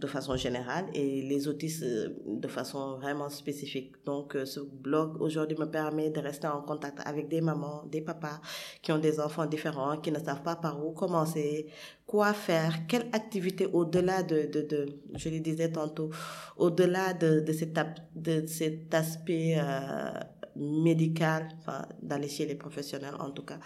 de 0.05 0.09
façon 0.17 0.37
générale 0.37 0.87
et 0.95 1.23
les 1.23 1.49
autistes 1.49 1.83
euh, 1.83 2.09
de 2.45 2.49
façon 2.49 2.83
vraiment 3.03 3.31
spécifique. 3.31 3.91
Donc 4.05 4.37
ce 4.45 4.61
blog 4.61 5.21
aujourd'hui 5.21 5.57
me 5.59 5.67
permet 5.67 6.11
de 6.11 6.21
rester 6.21 6.47
en 6.47 6.63
contact 6.63 6.99
avec 7.05 7.29
des 7.29 7.41
mamans, 7.41 7.85
des 7.95 8.03
papas 8.11 8.39
qui 8.83 8.93
ont 8.93 8.99
des 8.99 9.19
enfants 9.27 9.47
différents, 9.47 9.97
qui 10.03 10.11
ne 10.11 10.19
savent 10.19 10.43
pas 10.43 10.57
par 10.57 10.75
où 10.85 10.93
commencer, 10.93 11.67
quoi 12.07 12.33
faire, 12.35 12.87
quelle 12.87 13.09
activité 13.13 13.67
au-delà 13.79 14.23
de, 14.23 14.39
de, 14.53 14.87
je 15.15 15.29
le 15.31 15.41
disais 15.41 15.71
tantôt, 15.73 16.11
au-delà 16.57 17.15
de, 17.15 17.41
de 17.41 18.47
cet 18.47 18.95
aspect 18.95 19.57
euh, 19.59 20.11
médical, 20.57 21.49
enfin 21.61 21.83
d'aller 22.03 22.29
chez 22.29 22.47
les 22.47 22.55
professionnels 22.55 23.17
en 23.19 23.31
tout 23.31 23.45
cas, 23.45 23.59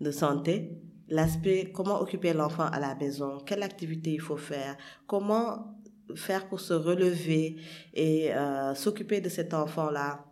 de 0.00 0.10
santé, 0.10 0.78
l'aspect 1.08 1.72
comment 1.72 2.00
occuper 2.00 2.32
l'enfant 2.32 2.66
à 2.66 2.80
la 2.80 2.94
maison, 2.94 3.38
quelle 3.46 3.62
activité 3.62 4.12
il 4.12 4.20
faut 4.20 4.36
faire, 4.36 4.76
comment 5.06 5.75
faire 6.14 6.48
pour 6.48 6.60
se 6.60 6.74
relever 6.74 7.56
et 7.94 8.34
euh, 8.34 8.74
s'occuper 8.74 9.20
de 9.20 9.28
cet 9.28 9.54
enfant-là. 9.54 10.24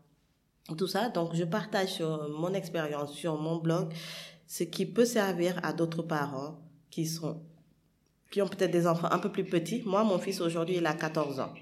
Tout 0.78 0.86
ça, 0.86 1.10
donc 1.10 1.34
je 1.34 1.44
partage 1.44 1.88
sur 1.88 2.28
mon 2.28 2.54
expérience, 2.54 3.12
sur 3.12 3.38
mon 3.38 3.56
blog, 3.56 3.92
ce 4.46 4.64
qui 4.64 4.86
peut 4.86 5.04
servir 5.04 5.60
à 5.62 5.72
d'autres 5.72 6.02
parents 6.02 6.58
qui 6.90 7.06
sont 7.06 7.42
qui 8.30 8.42
ont 8.42 8.48
peut-être 8.48 8.72
des 8.72 8.88
enfants 8.88 9.06
un 9.12 9.18
peu 9.18 9.30
plus 9.30 9.44
petits. 9.44 9.84
Moi, 9.86 10.02
mon 10.02 10.18
fils 10.18 10.40
aujourd'hui, 10.40 10.78
il 10.78 10.86
a 10.86 10.94
14 10.94 11.38
ans. 11.38 11.54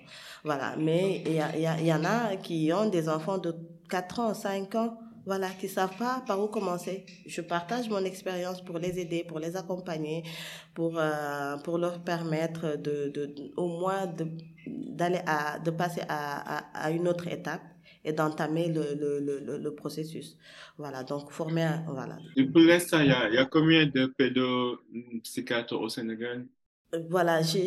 Voilà, 0.42 0.74
mais 0.78 1.22
il 1.26 1.34
y, 1.34 1.38
a, 1.38 1.78
il 1.78 1.86
y, 1.86 1.92
en 1.92 2.02
a 2.02 2.36
qui 2.36 2.72
ont 2.72 2.88
des 2.88 3.10
enfants 3.10 3.36
de 3.36 3.54
4 3.90 4.20
ans, 4.20 4.32
5 4.32 4.74
ans, 4.76 4.98
voilà, 5.26 5.50
qui 5.50 5.68
savent 5.68 5.96
pas 5.96 6.22
par 6.26 6.40
où 6.42 6.48
commencer. 6.48 7.06
Je 7.26 7.40
partage 7.42 7.88
mon 7.88 8.04
expérience 8.04 8.62
pour 8.62 8.78
les 8.78 8.98
aider, 8.98 9.24
pour 9.24 9.38
les 9.38 9.56
accompagner, 9.56 10.24
pour 10.74 10.98
euh, 10.98 11.56
pour 11.58 11.78
leur 11.78 12.02
permettre 12.04 12.76
de, 12.76 13.08
de, 13.08 13.52
au 13.56 13.68
moins 13.68 14.06
de 14.06 14.26
d'aller 14.66 15.20
à 15.26 15.58
de 15.60 15.70
passer 15.70 16.02
à, 16.08 16.58
à, 16.58 16.86
à 16.86 16.90
une 16.90 17.08
autre 17.08 17.28
étape 17.28 17.62
et 18.04 18.12
d'entamer 18.12 18.68
le, 18.68 18.94
le, 18.94 19.20
le, 19.20 19.58
le, 19.58 19.74
processus. 19.74 20.36
Voilà, 20.76 21.04
donc 21.04 21.30
former, 21.30 21.70
voilà. 21.88 22.18
Et 22.36 22.44
pour 22.44 22.60
l'instant, 22.60 23.00
il 23.00 23.08
y 23.08 23.10
a, 23.12 23.30
y 23.30 23.38
a 23.38 23.46
combien 23.46 23.86
de 23.86 24.06
pédopsychiatres 24.06 25.80
au 25.80 25.88
Sénégal? 25.88 26.46
Voilà, 27.08 27.40
je 27.42 27.58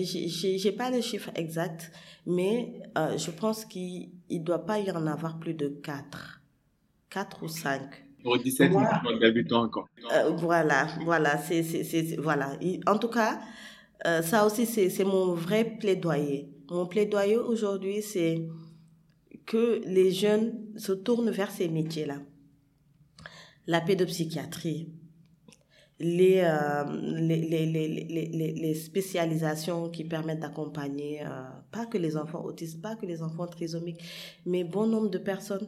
n'ai 0.67 0.71
pas 0.71 0.91
le 0.91 1.01
chiffre 1.01 1.31
exact, 1.35 1.91
mais 2.27 2.79
euh, 2.97 3.17
je 3.17 3.31
pense 3.31 3.65
qu'il 3.65 4.11
ne 4.29 4.37
doit 4.39 4.65
pas 4.65 4.79
y 4.79 4.91
en 4.91 5.07
avoir 5.07 5.39
plus 5.39 5.53
de 5.55 5.67
4. 5.67 6.41
4 7.16 7.43
ou 7.43 7.47
5. 7.47 7.82
Pour 8.24 8.38
17 8.38 8.72
millions 8.72 9.20
d'habitants 9.22 9.63
encore. 9.63 9.88
Euh, 10.11 10.32
voilà, 10.32 10.88
voilà, 11.05 11.38
c'est, 11.38 11.63
c'est, 11.63 12.18
voilà. 12.18 12.57
En 12.86 12.97
tout 12.97 13.07
cas, 13.07 13.39
euh, 14.05 14.22
ça 14.22 14.45
aussi, 14.45 14.66
c'est 14.66 15.03
mon 15.05 15.34
vrai 15.34 15.78
plaidoyer. 15.80 16.49
Mon 16.70 16.86
plaidoyer 16.88 17.38
aujourd'hui, 17.38 18.01
c'est 18.01 18.49
que 19.45 19.82
les 19.86 20.11
jeunes 20.11 20.55
se 20.76 20.91
tournent 20.91 21.30
vers 21.30 21.51
ces 21.51 21.70
métiers-là. 21.70 22.18
La 23.66 23.80
pédopsychiatrie, 23.80 24.89
les, 25.99 26.41
euh, 26.43 26.84
les, 27.01 27.38
les, 27.38 27.66
les, 27.66 28.51
les, 28.51 28.74
spécialisations 28.76 29.89
qui 29.89 30.03
permettent 30.03 30.41
d'accompagner, 30.41 31.22
euh, 31.22 31.43
pas 31.72 31.86
que 31.86 31.97
les 31.97 32.18
enfants 32.18 32.43
autistes, 32.43 32.82
pas 32.82 32.95
que 32.95 33.05
les 33.05 33.22
enfants 33.22 33.47
trisomiques, 33.47 34.03
mais 34.45 34.66
bon 34.66 34.88
nombre 34.88 35.09
de 35.09 35.18
personnes. 35.18 35.68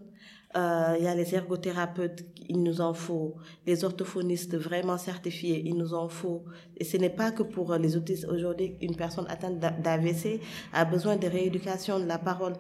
Euh, 0.55 0.95
il 0.97 1.03
y 1.03 1.07
a 1.07 1.13
les 1.13 1.35
ergothérapeutes, 1.35 2.25
il 2.47 2.63
nous 2.63 2.79
en 2.79 2.93
faut, 2.93 3.35
les 3.65 3.83
orthophonistes 3.83 4.55
vraiment 4.55 4.97
certifiés, 4.97 5.61
il 5.65 5.75
nous 5.75 5.93
en 5.93 6.07
faut. 6.07 6.45
Et 6.77 6.85
ce 6.85 6.95
n'est 6.97 7.09
pas 7.09 7.31
que 7.31 7.43
pour 7.43 7.75
les 7.75 7.97
autistes. 7.97 8.25
Aujourd'hui, 8.29 8.75
une 8.81 8.95
personne 8.95 9.25
atteinte 9.27 9.59
d'AVC 9.59 10.39
a 10.73 10.85
besoin 10.85 11.17
de 11.17 11.27
rééducation 11.27 11.99
de 11.99 12.05
la 12.05 12.17
parole 12.17 12.53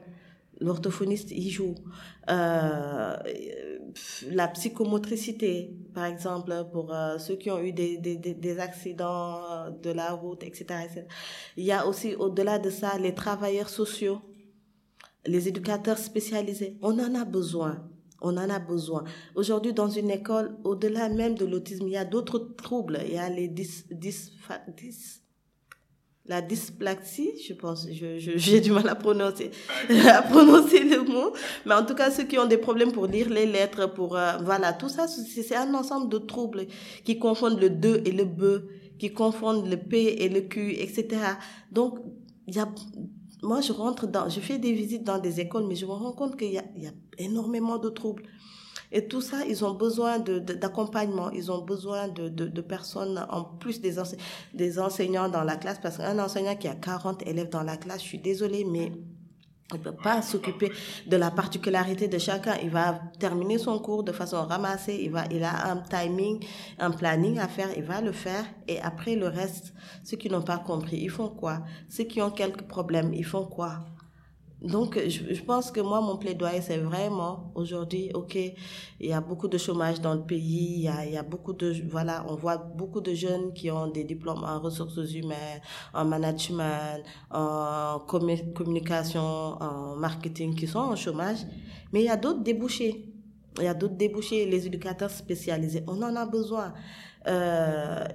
l'orthophoniste 0.59 1.31
y 1.31 1.49
joue. 1.49 1.75
Euh, 2.29 3.15
la 4.31 4.47
psychomotricité, 4.49 5.73
par 5.93 6.05
exemple, 6.05 6.53
pour 6.71 6.93
euh, 6.93 7.17
ceux 7.17 7.35
qui 7.35 7.49
ont 7.51 7.59
eu 7.59 7.71
des, 7.71 7.97
des, 7.97 8.17
des, 8.17 8.59
accidents 8.59 9.69
de 9.81 9.91
la 9.91 10.11
route, 10.11 10.43
etc., 10.43 10.65
etc. 10.85 11.05
Il 11.57 11.65
y 11.65 11.71
a 11.71 11.85
aussi, 11.87 12.15
au-delà 12.15 12.59
de 12.59 12.69
ça, 12.69 12.97
les 12.97 13.13
travailleurs 13.13 13.69
sociaux, 13.69 14.19
les 15.27 15.47
éducateurs 15.47 15.97
spécialisés. 15.97 16.77
On 16.81 16.97
en 16.99 17.15
a 17.15 17.25
besoin. 17.25 17.83
On 18.21 18.35
en 18.37 18.49
a 18.49 18.59
besoin. 18.59 19.03
Aujourd'hui, 19.35 19.73
dans 19.73 19.89
une 19.89 20.09
école, 20.09 20.57
au-delà 20.63 21.09
même 21.09 21.35
de 21.35 21.45
l'autisme, 21.45 21.87
il 21.87 21.93
y 21.93 21.97
a 21.97 22.05
d'autres 22.05 22.39
troubles. 22.39 22.99
Il 23.05 23.13
y 23.13 23.17
a 23.17 23.29
les 23.29 23.47
dys, 23.47 23.85
dys, 23.91 24.31
la 26.27 26.41
dysplaxie, 26.41 27.31
je 27.47 27.53
pense, 27.53 27.87
j'ai 27.91 28.19
je, 28.19 28.57
du 28.57 28.71
mal 28.71 28.87
à 28.89 28.95
prononcer, 28.95 29.51
à 30.09 30.21
prononcer 30.21 30.83
le 30.83 31.03
mot, 31.03 31.31
mais 31.65 31.73
en 31.73 31.85
tout 31.85 31.95
cas 31.95 32.11
ceux 32.11 32.25
qui 32.25 32.37
ont 32.37 32.45
des 32.45 32.57
problèmes 32.57 32.91
pour 32.91 33.07
lire 33.07 33.29
les 33.29 33.45
lettres, 33.45 33.93
pour 33.93 34.17
euh, 34.17 34.33
voilà, 34.43 34.73
tout 34.73 34.89
ça, 34.89 35.07
c'est 35.07 35.55
un 35.55 35.73
ensemble 35.73 36.09
de 36.09 36.17
troubles 36.17 36.67
qui 37.05 37.17
confondent 37.17 37.59
le 37.59 37.69
de 37.69 38.01
et 38.05 38.11
le 38.11 38.25
be, 38.25 38.63
qui 38.99 39.13
confondent 39.13 39.69
le 39.69 39.77
p 39.77 40.23
et 40.23 40.29
le 40.29 40.41
q, 40.41 40.73
etc. 40.77 41.07
Donc 41.71 41.99
y 42.55 42.59
a, 42.59 42.67
moi 43.43 43.61
je 43.61 43.71
rentre 43.71 44.07
dans, 44.07 44.29
je 44.29 44.39
fais 44.39 44.57
des 44.57 44.73
visites 44.73 45.03
dans 45.03 45.19
des 45.19 45.39
écoles, 45.39 45.65
mais 45.67 45.75
je 45.75 45.85
me 45.85 45.91
rends 45.91 46.13
compte 46.13 46.37
qu'il 46.37 46.49
y 46.49 46.53
y 46.53 46.87
a 46.87 46.93
énormément 47.17 47.77
de 47.77 47.89
troubles. 47.89 48.23
Et 48.91 49.07
tout 49.07 49.19
ça, 49.21 49.45
ils 49.45 49.65
ont 49.65 49.73
besoin 49.73 50.19
d'accompagnement, 50.19 51.29
ils 51.31 51.51
ont 51.51 51.61
besoin 51.61 52.07
de, 52.07 52.29
de, 52.29 52.47
de, 52.47 52.61
personnes, 52.61 53.25
en 53.29 53.43
plus 53.43 53.81
des, 53.81 53.95
des 54.53 54.79
enseignants 54.79 55.27
dans 55.27 55.43
la 55.43 55.57
classe, 55.57 55.79
parce 55.81 55.97
qu'un 55.97 56.17
enseignant 56.19 56.55
qui 56.55 56.69
a 56.69 56.75
40 56.75 57.27
élèves 57.27 57.49
dans 57.49 57.63
la 57.63 57.75
classe, 57.75 58.01
je 58.01 58.07
suis 58.07 58.19
désolée, 58.19 58.63
mais 58.63 58.93
il 59.73 59.79
ne 59.79 59.83
peut 59.83 59.95
pas 59.95 60.21
s'occuper 60.21 60.71
de 61.05 61.17
la 61.17 61.29
particularité 61.29 62.07
de 62.07 62.17
chacun. 62.17 62.55
Il 62.63 62.69
va 62.69 63.01
terminer 63.19 63.57
son 63.57 63.79
cours 63.79 64.03
de 64.03 64.13
façon 64.13 64.45
ramassée. 64.45 64.97
Il 65.03 65.11
va, 65.11 65.25
il 65.29 65.43
a 65.43 65.71
un 65.71 65.77
timing, 65.77 66.41
un 66.79 66.91
planning 66.91 67.37
à 67.39 67.49
faire. 67.49 67.69
Il 67.75 67.83
va 67.83 67.99
le 67.99 68.13
faire. 68.13 68.45
Et 68.67 68.79
après, 68.79 69.15
le 69.15 69.27
reste, 69.27 69.73
ceux 70.05 70.15
qui 70.15 70.29
n'ont 70.29 70.41
pas 70.41 70.59
compris, 70.59 70.97
ils 70.97 71.09
font 71.09 71.29
quoi? 71.29 71.63
Ceux 71.89 72.05
qui 72.05 72.21
ont 72.21 72.31
quelques 72.31 72.63
problèmes, 72.63 73.13
ils 73.13 73.25
font 73.25 73.45
quoi? 73.45 73.79
Donc, 74.61 74.97
je, 74.97 75.33
je, 75.35 75.43
pense 75.43 75.69
que 75.69 75.79
moi, 75.79 76.01
mon 76.01 76.17
plaidoyer, 76.17 76.61
c'est 76.61 76.79
vraiment 76.79 77.51
aujourd'hui, 77.53 78.09
ok, 78.15 78.35
il 78.35 78.55
y 79.07 79.13
a 79.13 79.21
beaucoup 79.21 79.47
de 79.47 79.57
chômage 79.57 80.01
dans 80.01 80.15
le 80.15 80.23
pays, 80.23 80.77
il 80.77 80.81
y 80.81 80.87
a, 80.87 81.05
il 81.05 81.13
y 81.13 81.17
a 81.17 81.21
beaucoup 81.21 81.53
de, 81.53 81.75
voilà, 81.87 82.25
on 82.27 82.35
voit 82.35 82.57
beaucoup 82.57 82.99
de 82.99 83.13
jeunes 83.13 83.53
qui 83.53 83.69
ont 83.69 83.85
des 83.87 84.03
diplômes 84.03 84.43
en 84.43 84.59
ressources 84.59 85.13
humaines, 85.13 85.61
en 85.93 86.05
management, 86.05 87.03
en 87.29 87.99
communication, 88.07 89.21
en 89.21 89.95
marketing 89.95 90.55
qui 90.55 90.65
sont 90.65 90.79
en 90.79 90.95
chômage, 90.95 91.45
mais 91.93 92.01
il 92.01 92.05
y 92.05 92.09
a 92.09 92.17
d'autres 92.17 92.41
débouchés. 92.41 93.13
Il 93.59 93.63
y 93.63 93.67
a 93.67 93.73
d'autres 93.75 93.95
débouchés, 93.95 94.45
les 94.47 94.65
éducateurs 94.65 95.11
spécialisés, 95.11 95.83
on 95.87 96.01
en 96.01 96.15
a 96.15 96.25
besoin. 96.25 96.73
Euh, 97.27 98.05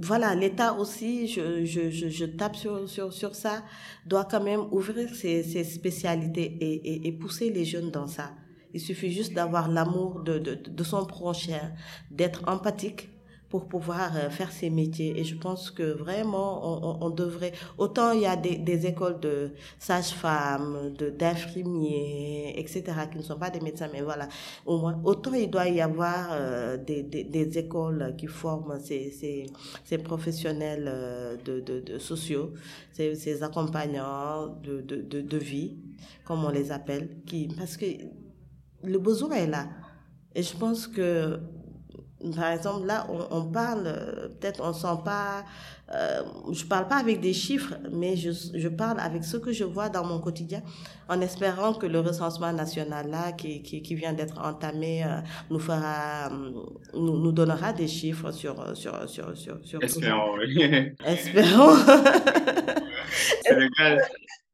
voilà, 0.00 0.34
l'État 0.34 0.74
aussi, 0.74 1.26
je, 1.26 1.64
je, 1.64 1.90
je, 1.90 2.08
je, 2.08 2.24
tape 2.24 2.56
sur, 2.56 2.88
sur, 2.88 3.12
sur 3.12 3.34
ça, 3.34 3.62
doit 4.06 4.24
quand 4.24 4.42
même 4.42 4.66
ouvrir 4.70 5.14
ses, 5.14 5.42
ses 5.42 5.64
spécialités 5.64 6.56
et, 6.60 6.74
et, 6.74 7.08
et, 7.08 7.12
pousser 7.12 7.50
les 7.50 7.64
jeunes 7.64 7.90
dans 7.90 8.06
ça. 8.06 8.32
Il 8.74 8.80
suffit 8.80 9.10
juste 9.10 9.32
d'avoir 9.32 9.68
l'amour 9.68 10.20
de, 10.20 10.38
de, 10.38 10.54
de 10.54 10.84
son 10.84 11.04
prochain, 11.06 11.72
d'être 12.10 12.42
empathique 12.46 13.10
pour 13.48 13.66
pouvoir 13.66 14.14
euh, 14.16 14.28
faire 14.30 14.52
ces 14.52 14.70
métiers. 14.70 15.18
Et 15.18 15.24
je 15.24 15.34
pense 15.36 15.70
que 15.70 15.82
vraiment, 15.82 17.00
on, 17.02 17.06
on 17.06 17.10
devrait... 17.10 17.52
Autant 17.78 18.12
il 18.12 18.20
y 18.22 18.26
a 18.26 18.36
des, 18.36 18.56
des 18.56 18.86
écoles 18.86 19.20
de 19.20 19.52
sages-femmes, 19.78 20.94
d'infirmiers, 21.18 22.54
etc., 22.58 22.82
qui 23.10 23.18
ne 23.18 23.22
sont 23.22 23.38
pas 23.38 23.50
des 23.50 23.60
médecins, 23.60 23.88
mais 23.92 24.02
voilà, 24.02 24.28
au 24.66 24.78
moins, 24.78 25.00
autant 25.04 25.32
il 25.34 25.50
doit 25.50 25.68
y 25.68 25.80
avoir 25.80 26.28
euh, 26.32 26.76
des, 26.76 27.02
des, 27.02 27.24
des, 27.24 27.58
écoles 27.58 28.14
qui 28.18 28.26
forment 28.26 28.78
ces, 28.80 29.10
ces, 29.10 29.46
ces 29.84 29.98
professionnels 29.98 30.84
euh, 30.86 31.36
de, 31.44 31.60
de, 31.60 31.80
de 31.80 31.98
sociaux, 31.98 32.52
ces, 32.92 33.14
ces 33.14 33.42
accompagnants 33.42 34.48
de, 34.62 34.80
de, 34.82 34.96
de, 35.02 35.20
de 35.22 35.38
vie, 35.38 35.78
comme 36.24 36.44
on 36.44 36.50
les 36.50 36.70
appelle, 36.70 37.22
qui, 37.26 37.48
parce 37.48 37.76
que 37.76 37.86
le 38.84 38.98
besoin 38.98 39.30
est 39.36 39.46
là. 39.46 39.68
Et 40.34 40.42
je 40.42 40.54
pense 40.56 40.86
que 40.86 41.40
par 42.34 42.52
exemple, 42.52 42.86
là, 42.86 43.06
on, 43.08 43.26
on 43.30 43.44
parle, 43.44 43.84
peut-être 44.40 44.60
on 44.62 44.72
sent 44.72 45.00
pas, 45.04 45.44
euh, 45.94 46.22
je 46.52 46.64
parle 46.64 46.86
pas 46.88 46.96
avec 46.96 47.20
des 47.20 47.32
chiffres, 47.32 47.74
mais 47.90 48.16
je, 48.16 48.30
je 48.54 48.68
parle 48.68 49.00
avec 49.00 49.24
ce 49.24 49.36
que 49.36 49.52
je 49.52 49.64
vois 49.64 49.88
dans 49.88 50.04
mon 50.04 50.18
quotidien, 50.18 50.62
en 51.08 51.20
espérant 51.20 51.72
que 51.72 51.86
le 51.86 52.00
recensement 52.00 52.52
national 52.52 53.08
là, 53.08 53.32
qui, 53.32 53.62
qui, 53.62 53.82
qui 53.82 53.94
vient 53.94 54.12
d'être 54.12 54.38
entamé, 54.38 55.04
euh, 55.04 55.20
nous 55.50 55.58
fera, 55.58 56.28
nous, 56.94 57.18
nous 57.18 57.32
donnera 57.32 57.72
des 57.72 57.88
chiffres 57.88 58.32
sur, 58.32 58.76
sur, 58.76 59.08
sur, 59.08 59.36
sur, 59.36 59.58
sur 59.64 59.82
Espérons, 59.82 60.36
oui. 60.38 60.92
Espérons. 61.06 61.76
Sénégal, 63.46 64.02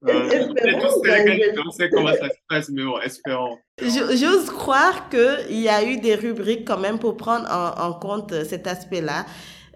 on 1.67 1.71
sait 1.71 1.91
comment 1.91 2.13
ça 2.13 2.29
se 2.29 2.39
passe, 2.49 2.69
mais 2.71 2.85
bon, 2.85 2.99
espérons. 3.01 3.59
J'ose 3.81 4.51
croire 4.51 5.09
qu'il 5.09 5.61
y 5.61 5.69
a 5.69 5.83
eu 5.85 5.97
des 5.99 6.15
rubriques 6.15 6.67
quand 6.67 6.79
même 6.79 6.99
pour 6.99 7.17
prendre 7.17 7.47
en, 7.51 7.89
en 7.89 7.93
compte 7.95 8.35
cet 8.45 8.67
aspect-là, 8.67 9.25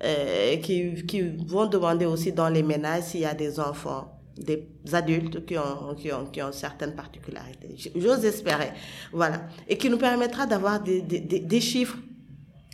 euh, 0.05 0.57
qui, 0.59 1.07
qui 1.07 1.23
vont 1.47 1.67
demander 1.67 2.07
aussi 2.07 2.33
dans 2.33 2.49
les 2.49 2.63
ménages 2.63 3.05
s'il 3.05 3.21
y 3.21 3.27
a 3.27 3.35
des 3.35 3.59
enfants 3.59 4.15
des 4.39 4.69
adultes 4.93 5.45
qui 5.45 5.59
ont, 5.59 5.95
qui 5.97 6.13
ont, 6.13 6.27
qui 6.27 6.41
ont 6.43 6.53
certaines 6.53 6.95
particularités. 6.95 7.75
J'ose 7.97 8.25
espérer. 8.25 8.71
Voilà. 9.13 9.49
Et 9.69 9.77
qui 9.77 9.91
nous 9.91 9.99
permettra 9.99 10.47
d'avoir 10.47 10.81
des, 10.81 11.03
des, 11.03 11.21
des 11.21 11.61
chiffres. 11.61 11.97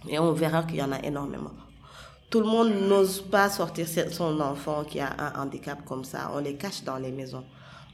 Et 0.08 0.18
on 0.18 0.32
verra 0.32 0.64
qu'il 0.64 0.76
y 0.76 0.82
en 0.82 0.92
a 0.92 1.02
énormément. 1.02 1.52
Tout 2.34 2.40
le 2.40 2.46
monde 2.46 2.72
n'ose 2.88 3.20
pas 3.20 3.48
sortir 3.48 3.86
son 4.10 4.40
enfant 4.40 4.82
qui 4.82 4.98
a 4.98 5.14
un 5.20 5.40
handicap 5.40 5.84
comme 5.84 6.02
ça. 6.02 6.32
On 6.34 6.40
les 6.40 6.56
cache 6.56 6.82
dans 6.82 6.96
les 6.96 7.12
maisons. 7.12 7.44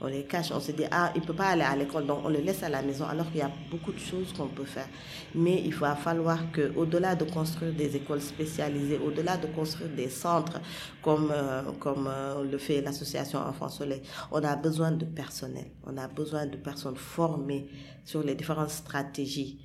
On 0.01 0.07
les 0.07 0.25
cache. 0.25 0.51
On 0.51 0.61
se 0.61 0.73
dit, 0.73 0.85
ah, 0.91 1.13
il 1.15 1.21
peut 1.21 1.35
pas 1.35 1.49
aller 1.49 1.61
à 1.61 1.77
l'école, 1.77 2.07
donc 2.07 2.21
on 2.25 2.31
le 2.31 2.39
laisse 2.39 2.63
à 2.63 2.71
la 2.71 2.81
maison, 2.81 3.05
alors 3.05 3.27
qu'il 3.27 3.41
y 3.41 3.43
a 3.43 3.51
beaucoup 3.71 3.93
de 3.93 3.99
choses 3.99 4.33
qu'on 4.33 4.47
peut 4.47 4.65
faire. 4.65 4.89
Mais 5.35 5.61
il 5.63 5.75
va 5.75 5.95
falloir 5.95 6.51
que, 6.53 6.73
au-delà 6.75 7.15
de 7.17 7.27
construire 7.27 7.75
des 7.75 7.95
écoles 7.97 8.23
spécialisées, 8.23 8.99
au-delà 9.07 9.37
de 9.37 9.47
construire 9.49 9.91
des 9.91 10.09
centres 10.09 10.59
comme, 11.03 11.31
euh, 11.31 11.61
comme 11.79 12.09
euh, 12.11 12.43
le 12.43 12.57
fait 12.57 12.81
l'association 12.81 13.41
Enfants 13.41 13.69
Soleil, 13.69 14.01
on 14.33 14.43
a 14.43 14.57
besoin 14.57 14.91
de 14.91 15.05
personnel. 15.05 15.67
On 15.87 15.99
a 15.99 16.09
besoin 16.09 16.47
de 16.47 16.57
personnes 16.57 16.97
formées 16.97 17.69
sur 18.07 18.23
les 18.23 18.35
différentes 18.35 18.71
stratégies 18.71 19.61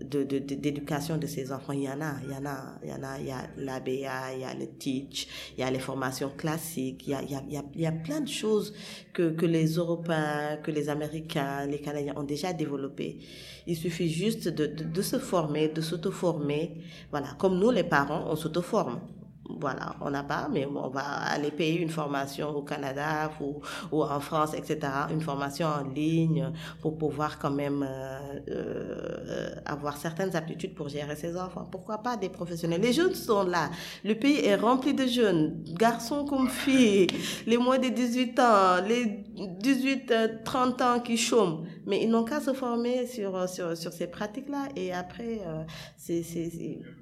d'éducation 0.00 1.16
de, 1.16 1.22
de, 1.22 1.26
ces 1.26 1.52
enfants. 1.52 1.72
Il 1.72 1.82
y 1.82 1.88
en 1.88 2.00
a, 2.00 2.14
il 2.24 2.32
y 2.32 2.36
en 2.36 2.44
a, 2.46 2.78
il 2.82 2.90
y 2.90 2.92
en 2.92 3.02
a, 3.02 3.18
il 3.18 3.26
y 3.26 3.30
a 3.30 3.48
l'ABA, 3.56 4.34
il 4.34 4.40
y 4.40 4.44
a 4.44 4.54
le 4.54 4.66
Teach, 4.78 5.26
il 5.56 5.60
y 5.60 5.62
a 5.62 5.70
les 5.70 5.78
formations 5.78 6.30
classiques, 6.36 7.06
il 7.06 7.10
y 7.10 7.14
a, 7.14 7.22
il 7.22 7.30
y 7.30 7.56
a, 7.56 7.62
il 7.74 7.80
y 7.80 7.86
a 7.86 7.92
plein 7.92 8.20
de 8.20 8.28
choses 8.28 8.74
que, 9.12 9.30
que 9.30 9.46
les 9.46 9.76
Européens, 9.76 10.58
que 10.62 10.70
les 10.70 10.88
Américains, 10.88 11.66
les 11.66 11.80
Canadiens 11.80 12.14
ont 12.16 12.24
déjà 12.24 12.52
développées. 12.52 13.18
Il 13.66 13.76
suffit 13.76 14.08
juste 14.08 14.48
de, 14.48 14.66
de, 14.66 14.84
de 14.84 15.02
se 15.02 15.18
former, 15.18 15.68
de 15.68 15.80
s'auto-former. 15.80 16.76
Voilà, 17.10 17.28
comme 17.38 17.58
nous 17.58 17.70
les 17.70 17.84
parents, 17.84 18.26
on 18.30 18.36
s'auto-forme 18.36 19.00
voilà, 19.48 19.96
on 20.00 20.10
n'a 20.10 20.22
pas, 20.22 20.48
mais 20.52 20.66
on 20.66 20.88
va 20.88 21.02
aller 21.02 21.50
payer 21.50 21.80
une 21.80 21.88
formation 21.88 22.50
au 22.50 22.62
Canada 22.62 23.30
ou, 23.40 23.60
ou, 23.92 24.02
en 24.02 24.20
France, 24.20 24.54
etc., 24.54 24.78
une 25.10 25.20
formation 25.20 25.66
en 25.66 25.88
ligne 25.88 26.52
pour 26.80 26.96
pouvoir 26.98 27.38
quand 27.38 27.50
même 27.50 27.86
euh, 27.88 28.18
euh, 28.48 29.50
avoir 29.64 29.96
certaines 29.96 30.34
aptitudes 30.34 30.74
pour 30.74 30.88
gérer 30.88 31.16
ses 31.16 31.36
enfants. 31.36 31.66
Pourquoi 31.70 31.98
pas 31.98 32.16
des 32.16 32.28
professionnels? 32.28 32.80
Les 32.80 32.92
jeunes 32.92 33.14
sont 33.14 33.44
là. 33.44 33.70
Le 34.04 34.14
pays 34.14 34.44
est 34.44 34.56
rempli 34.56 34.94
de 34.94 35.06
jeunes, 35.06 35.62
garçons 35.74 36.24
comme 36.24 36.48
filles, 36.48 37.06
les 37.46 37.58
moins 37.58 37.78
de 37.78 37.88
18 37.88 38.38
ans, 38.40 38.82
les 38.86 39.24
18-30 39.62 40.82
ans 40.82 41.00
qui 41.00 41.16
chôment. 41.16 41.64
Mais 41.86 42.02
ils 42.02 42.10
n'ont 42.10 42.24
qu'à 42.24 42.40
se 42.40 42.52
former 42.52 43.06
sur, 43.06 43.48
sur, 43.48 43.76
sur 43.76 43.92
ces 43.92 44.08
pratiques-là 44.08 44.68
et 44.76 44.92
après, 44.92 45.40
euh, 45.46 45.64
c'est... 45.96 46.22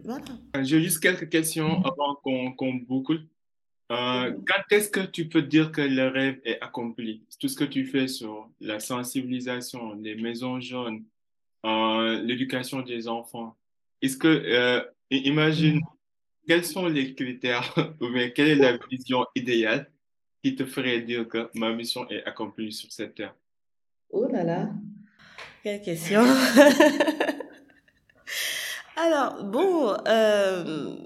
Voilà. 0.04 0.24
J'ai 0.62 0.82
juste 0.82 1.00
quelques 1.00 1.28
questions 1.28 1.82
avant 1.84 2.14
qu'on 2.22 2.52
qu'on 2.52 2.74
boucle. 2.74 3.22
Euh, 3.92 4.32
quand 4.46 4.62
est-ce 4.70 4.88
que 4.88 5.00
tu 5.00 5.28
peux 5.28 5.42
dire 5.42 5.70
que 5.70 5.82
le 5.82 6.08
rêve 6.08 6.40
est 6.44 6.60
accompli? 6.60 7.22
Tout 7.38 7.48
ce 7.48 7.56
que 7.56 7.64
tu 7.64 7.84
fais 7.84 8.08
sur 8.08 8.50
la 8.60 8.80
sensibilisation, 8.80 9.94
les 9.94 10.14
maisons 10.16 10.60
jaunes, 10.60 11.04
euh, 11.64 12.20
l'éducation 12.22 12.80
des 12.82 13.08
enfants. 13.08 13.56
Est-ce 14.02 14.16
que, 14.16 14.28
euh, 14.28 14.82
imagine, 15.10 15.80
quels 16.46 16.64
sont 16.64 16.86
les 16.86 17.14
critères 17.14 17.74
ou 18.00 18.08
bien 18.10 18.30
quelle 18.30 18.48
est 18.48 18.54
la 18.56 18.78
vision 18.90 19.26
idéale 19.34 19.90
qui 20.42 20.54
te 20.56 20.64
ferait 20.64 21.00
dire 21.00 21.28
que 21.28 21.50
ma 21.54 21.72
mission 21.72 22.08
est 22.10 22.24
accomplie 22.24 22.72
sur 22.72 22.90
cette 22.92 23.14
terre? 23.14 23.34
Oh 24.10 24.26
là 24.26 24.44
là, 24.44 24.70
quelle 25.62 25.82
question. 25.82 26.22
Alors, 28.96 29.44
bon, 29.44 29.96
euh, 30.06 30.96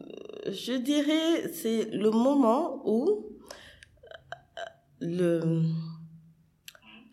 je 0.47 0.75
dirais, 0.75 1.51
c'est 1.53 1.91
le 1.91 2.11
moment 2.11 2.83
où 2.85 3.27
le, 5.01 5.63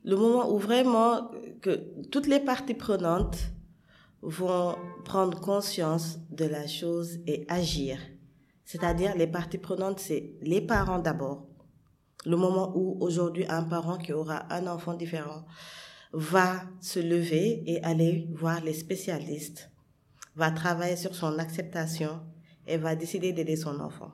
le 0.03 0.15
moment 0.15 0.51
où 0.51 0.57
vraiment 0.57 1.31
que 1.61 2.03
toutes 2.11 2.27
les 2.27 2.39
parties 2.39 2.73
prenantes 2.73 3.37
vont 4.21 4.75
prendre 5.03 5.39
conscience 5.39 6.19
de 6.31 6.45
la 6.45 6.67
chose 6.67 7.19
et 7.27 7.45
agir. 7.47 7.99
C'est-à-dire 8.65 9.15
les 9.15 9.27
parties 9.27 9.59
prenantes, 9.59 9.99
c'est 9.99 10.33
les 10.41 10.61
parents 10.61 10.99
d'abord. 10.99 11.47
Le 12.25 12.37
moment 12.37 12.71
où 12.75 12.97
aujourd'hui 13.01 13.45
un 13.47 13.63
parent 13.63 13.97
qui 13.97 14.13
aura 14.13 14.51
un 14.53 14.67
enfant 14.67 14.93
différent 14.93 15.45
va 16.11 16.63
se 16.81 16.99
lever 16.99 17.63
et 17.65 17.83
aller 17.83 18.27
voir 18.33 18.63
les 18.63 18.73
spécialistes, 18.73 19.69
va 20.35 20.51
travailler 20.51 20.95
sur 20.95 21.13
son 21.13 21.37
acceptation, 21.39 22.21
elle 22.65 22.81
va 22.81 22.95
décider 22.95 23.33
d'aider 23.33 23.55
son 23.55 23.79
enfant. 23.79 24.11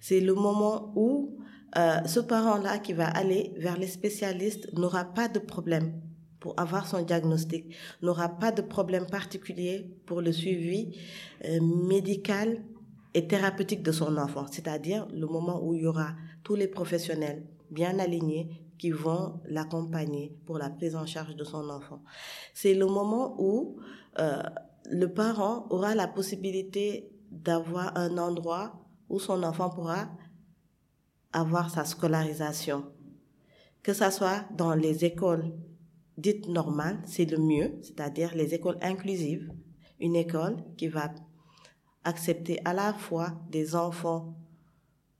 C'est 0.00 0.20
le 0.20 0.34
moment 0.34 0.92
où 0.96 1.38
euh, 1.76 2.02
ce 2.06 2.20
parent-là 2.20 2.78
qui 2.78 2.94
va 2.94 3.06
aller 3.06 3.52
vers 3.58 3.76
les 3.76 3.86
spécialistes 3.86 4.72
n'aura 4.72 5.04
pas 5.04 5.28
de 5.28 5.38
problème 5.38 6.00
pour 6.40 6.58
avoir 6.58 6.86
son 6.86 7.02
diagnostic, 7.02 7.74
n'aura 8.02 8.28
pas 8.28 8.50
de 8.50 8.62
problème 8.62 9.06
particulier 9.06 9.94
pour 10.06 10.22
le 10.22 10.32
suivi 10.32 10.96
euh, 11.44 11.60
médical 11.60 12.64
et 13.12 13.26
thérapeutique 13.28 13.82
de 13.82 13.92
son 13.92 14.16
enfant. 14.16 14.46
C'est-à-dire 14.50 15.06
le 15.12 15.26
moment 15.26 15.62
où 15.62 15.74
il 15.74 15.82
y 15.82 15.86
aura 15.86 16.14
tous 16.42 16.54
les 16.54 16.68
professionnels 16.68 17.46
bien 17.70 17.98
alignés 17.98 18.48
qui 18.78 18.90
vont 18.90 19.40
l'accompagner 19.44 20.36
pour 20.46 20.58
la 20.58 20.70
prise 20.70 20.96
en 20.96 21.06
charge 21.06 21.36
de 21.36 21.44
son 21.44 21.68
enfant. 21.68 22.02
C'est 22.54 22.74
le 22.74 22.86
moment 22.86 23.36
où 23.38 23.78
euh, 24.18 24.42
le 24.90 25.06
parent 25.12 25.66
aura 25.70 25.94
la 25.94 26.08
possibilité 26.08 27.12
d'avoir 27.30 27.96
un 27.96 28.16
endroit 28.18 28.82
où 29.08 29.18
son 29.18 29.42
enfant 29.42 29.70
pourra 29.70 30.10
avoir 31.32 31.70
sa 31.70 31.84
scolarisation. 31.84 32.86
Que 33.82 33.92
ce 33.92 34.10
soit 34.10 34.44
dans 34.56 34.74
les 34.74 35.04
écoles 35.04 35.52
dites 36.16 36.48
normales, 36.48 37.00
c'est 37.06 37.24
le 37.24 37.38
mieux, 37.38 37.78
c'est-à-dire 37.82 38.34
les 38.34 38.54
écoles 38.54 38.78
inclusives, 38.82 39.50
une 40.00 40.16
école 40.16 40.56
qui 40.76 40.88
va 40.88 41.10
accepter 42.04 42.60
à 42.64 42.72
la 42.72 42.92
fois 42.94 43.40
des 43.50 43.74
enfants 43.74 44.34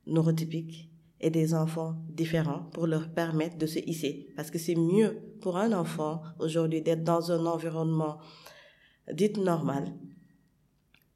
neurotypiques 0.07 0.89
et 1.21 1.31
des 1.31 1.55
enfants 1.55 1.97
différents 2.09 2.64
pour 2.73 2.87
leur 2.87 3.12
permettre 3.12 3.59
de 3.59 3.66
se 3.66 3.79
hisser. 3.79 4.29
Parce 4.37 4.51
que 4.51 4.59
c'est 4.59 4.75
mieux 4.75 5.21
pour 5.41 5.57
un 5.57 5.73
enfant 5.73 6.23
aujourd'hui 6.39 6.83
d'être 6.83 7.05
dans 7.05 7.33
un 7.33 7.47
environnement 7.47 8.18
dit 9.12 9.33
normal 9.39 9.93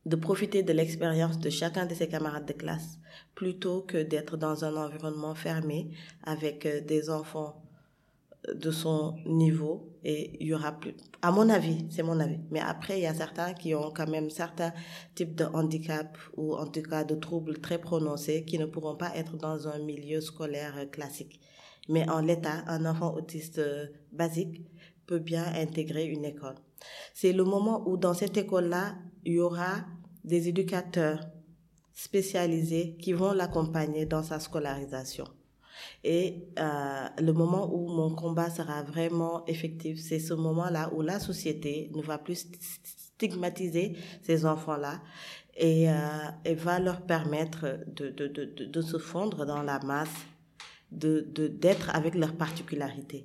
de 0.07 0.17
profiter 0.17 0.63
de 0.63 0.73
l'expérience 0.73 1.39
de 1.39 1.49
chacun 1.51 1.87
de 1.87 1.95
ses 1.95 2.09
camarades 2.09 2.47
de 2.47 2.53
classe 2.53 2.99
plutôt 3.35 3.83
que 3.83 4.03
d'être 4.03 4.37
dans 4.37 4.65
un 4.65 4.77
environnement 4.77 5.35
fermé 5.35 5.91
avec 6.23 6.67
euh, 6.67 6.81
des 6.81 7.09
enfants 7.09 7.64
de 8.53 8.71
son 8.71 9.17
niveau 9.27 9.91
et 10.03 10.37
il 10.41 10.49
y 10.49 10.55
aura 10.55 10.73
plus 10.73 10.95
à 11.23 11.31
mon 11.31 11.49
avis 11.49 11.87
c'est 11.91 12.03
mon 12.03 12.21
avis. 12.21 12.39
Mais 12.51 12.61
après 12.61 12.99
il 12.99 13.03
y 13.03 13.07
a 13.07 13.15
certains 13.15 13.55
qui 13.55 13.75
ont 13.75 13.91
quand 13.91 14.09
même 14.09 14.29
certains 14.31 14.73
types 15.15 15.35
de 15.35 15.45
handicap 15.45 16.19
ou 16.37 16.55
en 16.55 16.67
tout 16.67 16.83
cas 16.83 17.05
de 17.05 17.15
troubles 17.15 17.59
très 17.59 17.79
prononcés 17.79 18.45
qui 18.45 18.59
ne 18.59 18.67
pourront 18.67 18.97
pas 18.97 19.17
être 19.17 19.37
dans 19.37 19.69
un 19.69 19.79
milieu 19.79 20.21
scolaire 20.21 20.75
euh, 20.77 20.87
classique. 20.87 21.41
Mais 21.89 22.09
en 22.09 22.21
l'état 22.21 22.65
un 22.67 22.85
enfant 22.85 23.15
autiste 23.15 23.61
basique 24.13 24.63
peut 25.07 25.19
bien 25.19 25.45
intégrer 25.55 26.07
une 26.07 26.25
école. 26.25 26.57
C'est 27.13 27.33
le 27.33 27.45
moment 27.45 27.87
où 27.89 27.97
dans 27.97 28.15
cette 28.15 28.37
école-là, 28.37 28.97
il 29.25 29.35
y 29.35 29.41
aura 29.41 29.85
des 30.25 30.49
éducateurs 30.49 31.21
spécialisés 31.93 32.97
qui 33.01 33.13
vont 33.13 33.33
l'accompagner 33.33 34.07
dans 34.07 34.23
sa 34.23 34.41
scolarisation. 34.41 35.27
Et 36.03 36.49
euh, 36.59 37.07
le 37.19 37.33
moment 37.33 37.73
où 37.73 37.89
mon 37.89 38.15
combat 38.15 38.51
sera 38.51 38.83
vraiment 38.83 39.45
effectif, 39.47 39.99
c'est 40.01 40.19
ce 40.19 40.35
moment-là 40.35 40.91
où 40.95 41.03
la 41.03 41.19
société 41.21 41.91
ne 41.95 42.03
va 42.03 42.19
plus 42.19 42.47
stigmatiser 42.83 43.97
ces 44.23 44.45
enfants-là 44.47 45.01
et, 45.57 45.89
euh, 45.89 45.95
et 46.45 46.55
va 46.55 46.79
leur 46.79 47.03
permettre 47.03 47.79
de, 47.87 48.11
de, 48.11 48.27
de, 48.27 48.45
de, 48.45 48.83
se 48.83 48.99
fondre 48.99 49.47
dans 49.47 49.63
la 49.63 49.79
masse, 49.81 50.09
de 50.91 51.21
d'être 51.49 51.91
avec 51.95 52.15
leurs 52.15 52.35
particularités. 52.37 53.25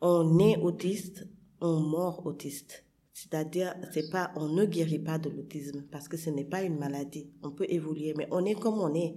On 0.00 0.38
est 0.38 0.56
autiste, 0.56 1.26
on 1.60 1.80
meurt 1.80 2.24
autiste. 2.24 2.84
C'est-à-dire, 3.20 3.74
c'est 3.92 4.10
pas, 4.10 4.30
on 4.36 4.48
ne 4.48 4.64
guérit 4.64 5.00
pas 5.00 5.18
de 5.18 5.28
l'autisme 5.28 5.82
parce 5.90 6.06
que 6.06 6.16
ce 6.16 6.30
n'est 6.30 6.44
pas 6.44 6.62
une 6.62 6.78
maladie. 6.78 7.26
On 7.42 7.50
peut 7.50 7.66
évoluer, 7.68 8.14
mais 8.16 8.28
on 8.30 8.44
est 8.44 8.54
comme 8.54 8.78
on 8.78 8.94
est. 8.94 9.16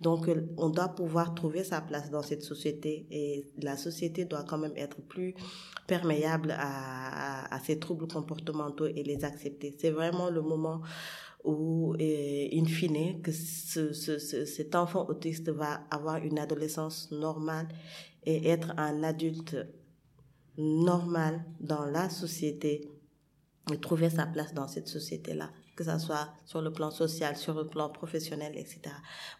Donc, 0.00 0.26
on 0.56 0.70
doit 0.70 0.88
pouvoir 0.88 1.34
trouver 1.34 1.62
sa 1.62 1.82
place 1.82 2.10
dans 2.10 2.22
cette 2.22 2.42
société 2.42 3.06
et 3.10 3.44
la 3.60 3.76
société 3.76 4.24
doit 4.24 4.44
quand 4.44 4.56
même 4.56 4.72
être 4.76 5.02
plus 5.02 5.34
perméable 5.86 6.54
à, 6.56 7.54
à, 7.54 7.60
ces 7.60 7.78
troubles 7.78 8.08
comportementaux 8.08 8.86
et 8.86 9.02
les 9.02 9.22
accepter. 9.22 9.76
C'est 9.78 9.90
vraiment 9.90 10.30
le 10.30 10.40
moment 10.40 10.80
où, 11.44 11.94
in 12.00 12.64
fine, 12.64 13.20
que 13.20 13.32
ce, 13.32 13.92
cet 13.92 14.74
enfant 14.74 15.06
autiste 15.10 15.50
va 15.50 15.82
avoir 15.90 16.16
une 16.24 16.38
adolescence 16.38 17.10
normale 17.10 17.68
et 18.24 18.48
être 18.48 18.72
un 18.78 19.02
adulte 19.02 19.58
normal 20.56 21.44
dans 21.60 21.84
la 21.84 22.08
société 22.08 22.88
et 23.70 23.78
trouver 23.78 24.10
sa 24.10 24.26
place 24.26 24.52
dans 24.54 24.66
cette 24.66 24.88
société-là, 24.88 25.50
que 25.76 25.84
ce 25.84 25.96
soit 25.98 26.28
sur 26.44 26.60
le 26.60 26.72
plan 26.72 26.90
social, 26.90 27.36
sur 27.36 27.54
le 27.54 27.66
plan 27.66 27.88
professionnel, 27.90 28.52
etc. 28.56 28.80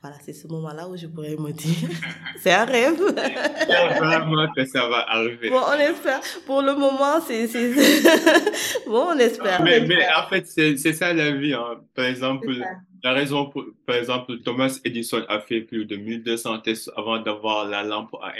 Voilà, 0.00 0.16
c'est 0.22 0.32
ce 0.32 0.46
moment-là 0.46 0.88
où 0.88 0.96
je 0.96 1.06
pourrais 1.08 1.36
me 1.36 1.50
dire, 1.50 1.88
c'est 2.38 2.52
un 2.52 2.64
rêve. 2.64 3.00
vraiment 3.98 4.46
que 4.54 4.64
ça 4.64 4.88
va 4.88 5.10
arriver. 5.10 5.50
Bon, 5.50 5.60
on 5.66 5.78
espère. 5.78 6.20
Pour 6.46 6.62
le 6.62 6.74
moment, 6.74 7.20
c'est... 7.26 7.48
bon, 8.86 9.08
on 9.08 9.18
espère. 9.18 9.60
Mais, 9.62 9.80
mais 9.80 10.06
en 10.16 10.28
fait, 10.28 10.46
c'est 10.46 10.92
ça 10.92 11.12
la 11.12 11.32
vie. 11.32 11.54
Hein. 11.54 11.80
Par 11.94 12.04
exemple, 12.04 12.54
la 13.02 13.12
raison, 13.12 13.46
pour, 13.50 13.64
par 13.84 13.96
exemple, 13.96 14.38
Thomas 14.44 14.78
Edison 14.84 15.24
a 15.28 15.40
fait 15.40 15.62
plus 15.62 15.84
de 15.84 15.96
1200 15.96 16.60
tests 16.60 16.92
avant 16.96 17.18
d'avoir 17.18 17.66
la 17.66 17.82
lampe 17.82 18.14
à, 18.22 18.30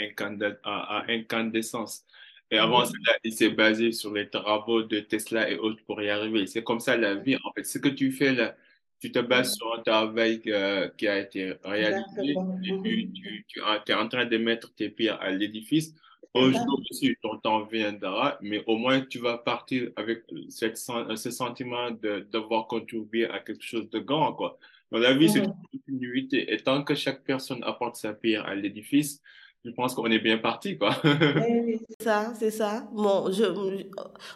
à 0.63 1.03
incandescence. 1.11 2.05
Et 2.53 2.57
avant 2.59 2.85
cela, 2.85 3.17
il 3.23 3.33
s'est 3.33 3.49
basé 3.49 3.91
sur 3.91 4.13
les 4.13 4.29
travaux 4.29 4.83
de 4.83 4.99
Tesla 4.99 5.49
et 5.49 5.57
autres 5.57 5.83
pour 5.87 5.99
y 6.03 6.09
arriver. 6.11 6.45
C'est 6.45 6.63
comme 6.63 6.79
ça 6.79 6.95
la 6.95 7.15
vie. 7.15 7.35
En 7.43 7.51
fait, 7.51 7.63
ce 7.63 7.79
que 7.79 7.89
tu 7.89 8.11
fais 8.11 8.31
là, 8.31 8.55
tu 8.99 9.11
te 9.11 9.17
bases 9.17 9.55
sur 9.55 9.73
un 9.73 9.81
travail 9.81 10.39
euh, 10.45 10.87
qui 10.95 11.07
a 11.07 11.17
été 11.17 11.55
réalisé 11.63 12.03
et 12.21 12.35
tu, 12.63 13.11
tu, 13.11 13.45
tu, 13.47 13.59
es 13.59 13.93
en 13.95 14.07
train 14.07 14.25
de 14.25 14.37
mettre 14.37 14.71
tes 14.75 14.89
pieds 14.89 15.09
à 15.09 15.31
l'édifice 15.31 15.95
Un 16.35 16.51
jour 16.51 16.79
aussi, 16.91 17.15
ton 17.23 17.39
temps 17.39 17.65
viendra, 17.65 18.37
mais 18.39 18.63
au 18.67 18.77
moins 18.77 19.01
tu 19.01 19.17
vas 19.17 19.39
partir 19.39 19.89
avec 19.95 20.21
cette, 20.49 20.77
ce 20.77 21.31
sentiment 21.31 21.89
de 21.89 22.27
devoir 22.31 22.67
contribuer 22.67 23.25
à 23.25 23.39
quelque 23.39 23.63
chose 23.63 23.89
de 23.89 23.97
grand, 23.97 24.31
quoi. 24.33 24.59
Dans 24.91 24.99
la 24.99 25.15
vie, 25.15 25.27
c'est 25.27 25.39
une 25.39 25.55
continuité. 25.71 26.53
Et 26.53 26.57
tant 26.57 26.83
que 26.83 26.93
chaque 26.93 27.23
personne 27.23 27.63
apporte 27.63 27.95
sa 27.95 28.13
pierre 28.13 28.45
à 28.45 28.53
l'édifice, 28.53 29.23
je 29.65 29.71
pense 29.71 29.93
qu'on 29.93 30.07
est 30.07 30.19
bien 30.19 30.37
parti, 30.37 30.77
quoi. 30.77 30.95
c'est 31.03 32.03
ça, 32.03 32.33
c'est 32.37 32.51
ça. 32.51 32.87
Bon, 32.93 33.31
je, 33.31 33.43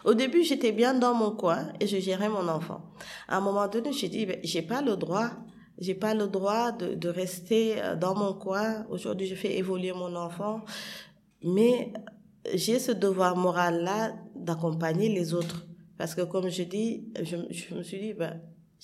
au 0.04 0.14
début, 0.14 0.42
j'étais 0.42 0.72
bien 0.72 0.94
dans 0.94 1.14
mon 1.14 1.32
coin 1.32 1.68
et 1.80 1.86
je 1.86 1.98
gérais 1.98 2.30
mon 2.30 2.48
enfant. 2.48 2.80
À 3.28 3.36
un 3.36 3.40
moment 3.40 3.68
donné, 3.68 3.92
j'ai 3.92 4.08
dit, 4.08 4.24
ben, 4.24 4.38
j'ai 4.42 4.62
pas 4.62 4.80
le 4.80 4.96
droit, 4.96 5.30
j'ai 5.78 5.94
pas 5.94 6.14
le 6.14 6.28
droit 6.28 6.72
de, 6.72 6.94
de 6.94 7.08
rester 7.08 7.80
euh, 7.82 7.94
dans 7.94 8.14
mon 8.14 8.32
coin. 8.32 8.86
Aujourd'hui, 8.88 9.26
je 9.26 9.34
fais 9.34 9.58
évoluer 9.58 9.92
mon 9.92 10.16
enfant, 10.16 10.64
mais 11.44 11.92
j'ai 12.54 12.78
ce 12.78 12.92
devoir 12.92 13.36
moral-là 13.36 14.14
d'accompagner 14.34 15.10
les 15.10 15.34
autres. 15.34 15.66
Parce 15.98 16.14
que, 16.14 16.22
comme 16.22 16.48
je 16.48 16.62
dis, 16.62 17.04
je, 17.22 17.36
je 17.50 17.74
me 17.74 17.82
suis 17.82 18.00
dit, 18.00 18.14
ben, 18.14 18.40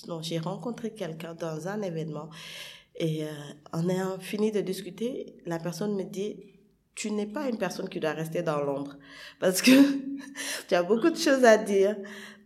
non, 0.09 0.21
j'ai 0.21 0.39
rencontré 0.39 0.93
quelqu'un 0.93 1.35
dans 1.35 1.69
un 1.69 1.81
événement 1.81 2.29
et 2.97 3.25
euh, 3.25 3.29
en 3.73 3.89
ayant 3.89 4.19
fini 4.19 4.53
de 4.53 4.61
discuter, 4.61 5.37
la 5.47 5.59
personne 5.59 5.97
me 5.97 6.05
dit, 6.05 6.37
tu 6.95 7.11
n'es 7.11 7.27
pas 7.27 7.49
une 7.49 7.59
personne 7.59 7.89
qui 7.89 7.99
doit 7.99 8.13
rester 8.13 8.43
dans 8.43 8.61
l'ombre 8.61 8.97
parce 9.41 9.63
que 9.63 9.73
tu 10.69 10.75
as 10.75 10.83
beaucoup 10.83 11.11
de 11.11 11.17
choses 11.17 11.45
à 11.45 11.57
dire. 11.57 11.97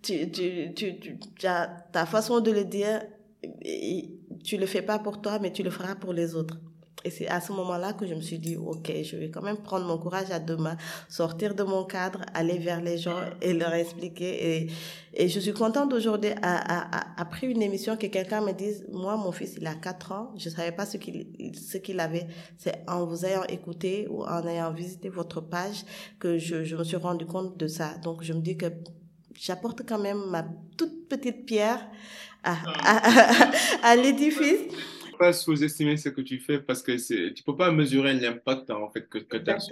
Tu, 0.00 0.30
tu, 0.30 0.72
tu, 0.74 0.98
tu, 0.98 1.46
as 1.46 1.66
ta 1.92 2.06
façon 2.06 2.40
de 2.40 2.52
le 2.52 2.64
dire, 2.64 3.02
tu 4.44 4.56
le 4.56 4.66
fais 4.66 4.80
pas 4.80 5.00
pour 5.00 5.20
toi, 5.20 5.38
mais 5.40 5.52
tu 5.52 5.62
le 5.62 5.70
feras 5.70 5.96
pour 5.96 6.12
les 6.12 6.34
autres. 6.36 6.58
Et 7.04 7.10
c'est 7.10 7.28
à 7.28 7.40
ce 7.40 7.52
moment-là 7.52 7.92
que 7.92 8.06
je 8.06 8.14
me 8.14 8.20
suis 8.20 8.38
dit, 8.38 8.56
OK, 8.56 8.90
je 9.02 9.16
vais 9.16 9.30
quand 9.30 9.42
même 9.42 9.58
prendre 9.58 9.86
mon 9.86 9.98
courage 9.98 10.30
à 10.30 10.38
deux 10.40 10.56
mains, 10.56 10.76
sortir 11.08 11.54
de 11.54 11.62
mon 11.62 11.84
cadre, 11.84 12.22
aller 12.34 12.58
vers 12.58 12.80
les 12.80 12.98
gens 12.98 13.20
et 13.40 13.52
leur 13.52 13.72
expliquer. 13.74 14.56
Et, 14.56 14.70
et 15.14 15.28
je 15.28 15.38
suis 15.38 15.52
contente 15.52 15.92
aujourd'hui, 15.92 16.30
après 16.42 17.46
une 17.46 17.62
émission, 17.62 17.96
que 17.96 18.06
quelqu'un 18.06 18.40
me 18.40 18.52
dise, 18.52 18.84
moi, 18.92 19.16
mon 19.16 19.32
fils, 19.32 19.54
il 19.60 19.66
a 19.66 19.74
quatre 19.74 20.12
ans, 20.12 20.32
je 20.36 20.48
savais 20.48 20.72
pas 20.72 20.86
ce 20.86 20.96
qu'il, 20.96 21.26
ce 21.54 21.78
avait. 22.00 22.26
C'est 22.56 22.82
en 22.88 23.06
vous 23.06 23.24
ayant 23.24 23.44
écouté 23.44 24.08
ou 24.10 24.24
en 24.24 24.46
ayant 24.46 24.72
visité 24.72 25.08
votre 25.08 25.40
page 25.40 25.84
que 26.18 26.36
je, 26.36 26.64
je 26.64 26.76
me 26.76 26.84
suis 26.84 26.96
rendu 26.96 27.26
compte 27.26 27.56
de 27.56 27.68
ça. 27.68 27.94
Donc, 28.02 28.22
je 28.22 28.32
me 28.32 28.40
dis 28.40 28.56
que 28.56 28.66
j'apporte 29.34 29.82
quand 29.88 29.98
même 29.98 30.22
ma 30.30 30.44
toute 30.76 31.08
petite 31.08 31.46
pierre 31.46 31.86
à, 32.42 32.56
à, 32.84 33.50
à 33.82 33.96
l'édifice 33.96 34.60
pas 35.18 35.32
sous-estimer 35.32 35.96
ce 35.96 36.08
que 36.08 36.20
tu 36.20 36.38
fais 36.38 36.58
parce 36.60 36.82
que 36.82 36.96
tu 37.32 37.42
peux 37.42 37.56
pas 37.56 37.70
mesurer 37.72 38.14
l'impact 38.14 38.70
en 38.70 38.88
fait 38.90 39.08
que, 39.08 39.18
que 39.18 39.36
tu 39.36 39.50
as. 39.50 39.68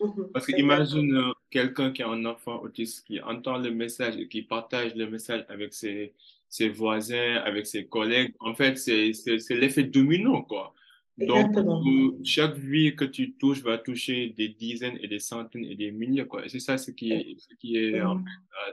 Mhm. 0.00 0.30
Parce 0.32 0.46
que 0.46 0.56
imagine 0.58 1.14
euh, 1.14 1.32
quelqu'un 1.50 1.90
qui 1.92 2.02
a 2.02 2.08
un 2.08 2.24
enfant 2.24 2.60
autiste 2.62 3.06
qui 3.06 3.20
entend 3.20 3.58
le 3.58 3.70
message 3.70 4.16
et 4.16 4.28
qui 4.28 4.42
partage 4.42 4.94
le 4.94 5.10
message 5.10 5.44
avec 5.48 5.74
ses, 5.74 6.14
ses 6.48 6.68
voisins, 6.68 7.36
avec 7.44 7.66
ses 7.66 7.86
collègues. 7.86 8.34
En 8.38 8.54
fait, 8.54 8.78
c'est, 8.78 9.12
l'effet 9.50 9.84
domino, 9.84 10.42
quoi. 10.42 10.74
Donc, 11.16 11.56
euh, 11.56 12.12
chaque 12.22 12.56
vie 12.56 12.94
que 12.94 13.04
tu 13.04 13.32
touches 13.32 13.60
va 13.60 13.76
toucher 13.76 14.28
des 14.36 14.50
dizaines 14.50 14.98
et 15.02 15.08
des 15.08 15.18
centaines 15.18 15.64
et 15.64 15.74
des 15.74 15.90
milliers, 15.90 16.26
quoi. 16.26 16.46
Et 16.46 16.48
c'est 16.48 16.60
ça 16.60 16.78
ce 16.78 16.92
qui 16.92 17.10
est, 17.10 17.34
ce 17.38 17.54
qui 17.56 17.76
est 17.76 18.00
mhm. 18.00 18.24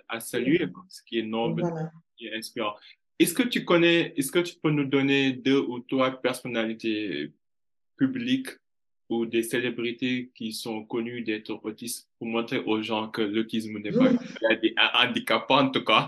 à, 0.07 0.19
saluer, 0.19 0.67
ce 0.89 1.01
qui 1.01 1.17
est 1.17 1.23
noble, 1.23 1.63
ce 1.63 2.15
qui 2.17 2.27
est 2.27 2.35
inspirant. 2.35 2.75
Est-ce 3.19 3.33
que 3.33 3.43
tu 3.43 3.63
connais, 3.63 4.13
est-ce 4.17 4.31
que 4.31 4.39
tu 4.39 4.55
peux 4.61 4.71
nous 4.71 4.85
donner 4.85 5.31
deux 5.31 5.59
ou 5.59 5.79
trois 5.79 6.11
personnalités 6.11 7.31
publiques 7.97 8.49
ou 9.09 9.25
des 9.25 9.43
célébrités 9.43 10.31
qui 10.35 10.51
sont 10.51 10.83
connues 10.83 11.21
d'être 11.21 11.59
autistes 11.63 12.09
pour 12.17 12.27
montrer 12.27 12.59
aux 12.59 12.81
gens 12.81 13.09
que 13.09 13.21
l'autisme 13.21 13.77
n'est 13.79 13.91
pas 13.91 14.09
un 14.09 15.07
handicap 15.07 15.45
en 15.49 15.69
tout 15.69 15.83
cas. 15.83 16.07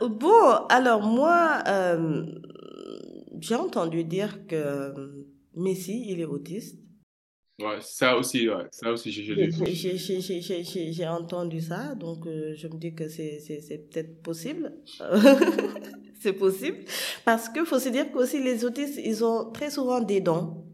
bon, 0.00 0.66
alors 0.68 1.02
moi, 1.02 1.62
euh, 1.68 2.26
j'ai 3.40 3.54
entendu 3.54 4.04
dire 4.04 4.46
que 4.46 4.92
Messi, 5.54 6.06
il 6.08 6.20
est 6.20 6.24
autiste. 6.24 6.83
Ouais, 7.60 7.78
ça 7.80 8.16
aussi, 8.16 8.48
ouais, 8.48 8.66
ça 8.72 8.90
aussi, 8.90 9.12
j'ai 9.12 11.06
entendu 11.06 11.60
ça, 11.60 11.94
donc 11.94 12.26
euh, 12.26 12.52
je 12.56 12.66
me 12.66 12.76
dis 12.76 12.92
que 12.94 13.08
c'est 13.08 13.88
peut-être 13.92 14.22
possible. 14.22 14.72
c'est 16.20 16.32
possible. 16.32 16.78
Parce 17.24 17.48
qu'il 17.48 17.64
faut 17.64 17.78
se 17.78 17.90
dire 17.90 18.10
qu'aussi 18.10 18.42
les 18.42 18.64
autistes, 18.64 18.98
ils 19.04 19.24
ont 19.24 19.52
très 19.52 19.70
souvent 19.70 20.00
des 20.00 20.20
dons. 20.20 20.64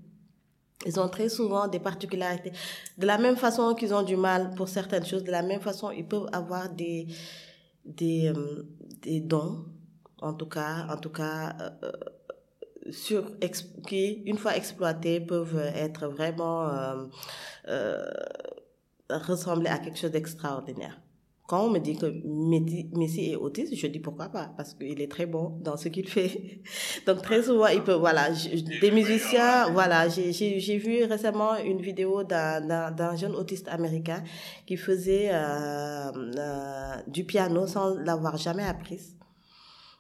Ils 0.87 0.99
ont 0.99 1.11
très 1.11 1.29
souvent 1.29 1.69
des 1.69 1.81
particularités. 1.81 2.53
De 2.97 3.07
la 3.07 3.19
même 3.19 3.37
façon 3.37 3.75
qu'ils 3.75 3.93
ont 3.93 4.03
du 4.03 4.17
mal 4.17 4.55
pour 4.55 4.69
certaines 4.69 5.05
choses, 5.05 5.23
de 5.25 5.31
la 5.31 5.43
même 5.43 5.61
façon, 5.61 5.91
ils 5.91 6.07
peuvent 6.07 6.29
avoir 6.33 6.71
des, 6.71 7.09
des, 7.85 8.33
euh, 8.35 8.63
des 9.03 9.21
dons, 9.21 9.67
en 10.23 10.33
tout 10.33 10.47
cas, 10.47 10.87
en 10.89 10.97
tout 10.97 11.11
cas, 11.11 11.55
euh, 11.83 11.93
sur, 12.91 13.39
qui, 13.87 14.23
une 14.27 14.39
fois 14.39 14.57
exploités, 14.57 15.21
peuvent 15.21 15.59
être 15.75 16.09
vraiment 16.09 16.69
euh, 16.69 17.07
euh, 17.69 18.05
ressembler 19.11 19.69
à 19.69 19.79
quelque 19.79 19.99
chose 19.99 20.11
d'extraordinaire. 20.11 21.01
Quand 21.51 21.67
on 21.67 21.71
me 21.71 21.81
dit 21.81 21.97
que 21.97 22.07
Messi 22.97 23.33
est 23.33 23.35
autiste, 23.35 23.75
je 23.75 23.89
dis 23.89 23.99
pourquoi 23.99 24.29
pas, 24.29 24.53
parce 24.57 24.73
qu'il 24.75 25.01
est 25.01 25.11
très 25.11 25.27
bon 25.27 25.59
dans 25.61 25.77
ce 25.77 25.89
qu'il 25.89 26.09
fait. 26.09 26.63
Donc 27.09 27.23
très 27.23 27.43
souvent, 27.43 27.67
il 27.67 27.83
peut, 27.83 27.95
voilà, 27.95 28.29
des 28.81 28.93
musiciens, 28.93 29.69
voilà, 29.73 30.09
j'ai 30.09 30.79
vu 30.79 31.03
récemment 31.03 31.57
une 31.57 31.81
vidéo 31.81 32.23
d'un 32.23 33.17
jeune 33.17 33.35
autiste 33.35 33.67
américain 33.67 34.23
qui 34.65 34.77
faisait 34.77 35.31
euh, 35.33 36.13
euh, 36.15 36.95
du 37.09 37.25
piano 37.25 37.67
sans 37.67 37.97
l'avoir 37.97 38.37
jamais 38.37 38.63
appris. 38.63 39.01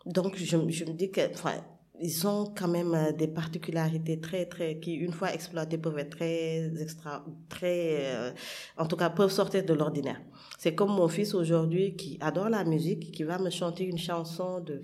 Donc 0.06 0.36
je, 0.36 0.44
je 0.44 0.84
me 0.84 0.92
dis 0.92 1.10
que, 1.10 1.32
enfin, 1.34 1.54
ils 2.02 2.26
ont 2.26 2.52
quand 2.56 2.68
même 2.68 2.94
euh, 2.94 3.12
des 3.12 3.28
particularités 3.28 4.18
très 4.20 4.46
très 4.46 4.78
qui 4.78 4.94
une 4.94 5.12
fois 5.12 5.32
exploitées 5.34 5.78
peuvent 5.78 5.98
être 5.98 6.16
très 6.16 6.70
extra 6.80 7.24
très 7.48 8.14
euh, 8.14 8.32
en 8.78 8.86
tout 8.86 8.96
cas 8.96 9.10
peuvent 9.10 9.30
sortir 9.30 9.64
de 9.64 9.74
l'ordinaire. 9.74 10.20
C'est 10.58 10.74
comme 10.74 10.90
mon 10.90 11.08
fils 11.08 11.34
aujourd'hui 11.34 11.96
qui 11.96 12.18
adore 12.20 12.48
la 12.48 12.64
musique 12.64 13.12
qui 13.12 13.22
va 13.22 13.38
me 13.38 13.50
chanter 13.50 13.84
une 13.84 13.98
chanson 13.98 14.60
de 14.60 14.82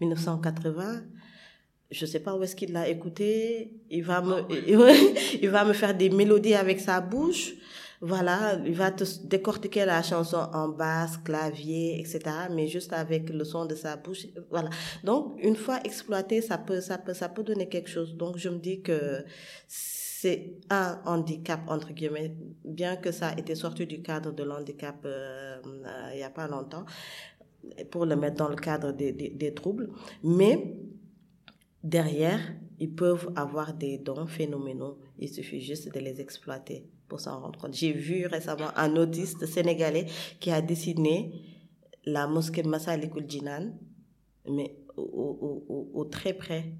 1980 0.00 1.02
je 1.90 2.06
sais 2.06 2.20
pas 2.20 2.34
où 2.34 2.42
est-ce 2.42 2.56
qu'il 2.56 2.72
l'a 2.72 2.88
écouté 2.88 3.72
il 3.90 4.04
va 4.04 4.20
me 4.20 4.34
ah 4.34 4.92
il 5.42 5.48
va 5.48 5.64
me 5.64 5.72
faire 5.72 5.94
des 5.94 6.10
mélodies 6.10 6.54
avec 6.54 6.80
sa 6.80 7.00
bouche 7.00 7.54
voilà, 8.00 8.58
il 8.64 8.74
va 8.74 8.90
te 8.90 9.04
décortiquer 9.24 9.84
la 9.84 10.02
chanson 10.02 10.48
en 10.52 10.68
basse, 10.68 11.16
clavier, 11.18 12.00
etc., 12.00 12.20
mais 12.50 12.66
juste 12.68 12.92
avec 12.92 13.30
le 13.30 13.44
son 13.44 13.66
de 13.66 13.74
sa 13.74 13.96
bouche. 13.96 14.26
Voilà. 14.50 14.70
Donc, 15.04 15.38
une 15.42 15.56
fois 15.56 15.80
exploité, 15.84 16.40
ça 16.40 16.58
peut, 16.58 16.80
ça 16.80 16.98
peut, 16.98 17.14
ça 17.14 17.28
peut 17.28 17.42
donner 17.42 17.68
quelque 17.68 17.88
chose. 17.90 18.14
Donc, 18.16 18.36
je 18.36 18.48
me 18.48 18.58
dis 18.58 18.82
que 18.82 19.24
c'est 19.66 20.58
un 20.70 21.00
handicap, 21.06 21.60
entre 21.68 21.92
guillemets, 21.92 22.34
bien 22.64 22.96
que 22.96 23.12
ça 23.12 23.28
a 23.28 23.38
été 23.38 23.54
sorti 23.54 23.86
du 23.86 24.02
cadre 24.02 24.32
de 24.32 24.42
l'handicap 24.42 24.96
euh, 25.04 25.56
euh, 25.64 26.10
il 26.12 26.16
n'y 26.16 26.22
a 26.22 26.30
pas 26.30 26.48
longtemps, 26.48 26.84
pour 27.90 28.06
le 28.06 28.16
mettre 28.16 28.36
dans 28.36 28.48
le 28.48 28.56
cadre 28.56 28.92
des, 28.92 29.12
des, 29.12 29.30
des 29.30 29.54
troubles. 29.54 29.90
Mais 30.22 30.76
derrière, 31.82 32.40
ils 32.78 32.94
peuvent 32.94 33.32
avoir 33.36 33.74
des 33.74 33.98
dons 33.98 34.26
phénoménaux. 34.26 34.98
Il 35.18 35.28
suffit 35.28 35.60
juste 35.60 35.94
de 35.94 36.00
les 36.00 36.20
exploiter 36.20 36.88
pour 37.08 37.20
s'en 37.20 37.40
rendre 37.40 37.58
compte. 37.58 37.74
J'ai 37.74 37.92
vu 37.92 38.26
récemment 38.26 38.70
un 38.76 38.96
autiste 38.96 39.46
sénégalais 39.46 40.06
qui 40.40 40.50
a 40.50 40.60
dessiné 40.60 41.32
la 42.04 42.26
mosquée 42.26 42.62
Massalikul 42.62 43.28
Jinan, 43.28 43.72
mais 44.48 44.76
au, 44.96 45.64
au, 45.68 45.90
au, 45.94 46.04
très 46.04 46.34
près. 46.34 46.72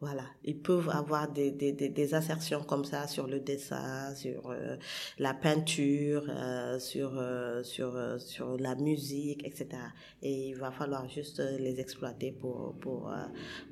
Voilà, 0.00 0.22
ils 0.44 0.62
peuvent 0.62 0.90
avoir 0.90 1.28
des, 1.32 1.50
des, 1.50 1.72
des, 1.72 2.14
assertions 2.14 2.62
comme 2.62 2.84
ça 2.84 3.08
sur 3.08 3.26
le 3.26 3.40
dessin, 3.40 4.14
sur 4.14 4.50
euh, 4.50 4.76
la 5.18 5.34
peinture, 5.34 6.24
euh, 6.28 6.78
sur, 6.78 7.18
euh, 7.18 7.64
sur, 7.64 8.20
sur 8.20 8.56
la 8.58 8.76
musique, 8.76 9.44
etc. 9.44 9.70
Et 10.22 10.50
il 10.50 10.54
va 10.54 10.70
falloir 10.70 11.08
juste 11.08 11.40
les 11.58 11.80
exploiter 11.80 12.30
pour, 12.30 12.76
pour, 12.80 13.12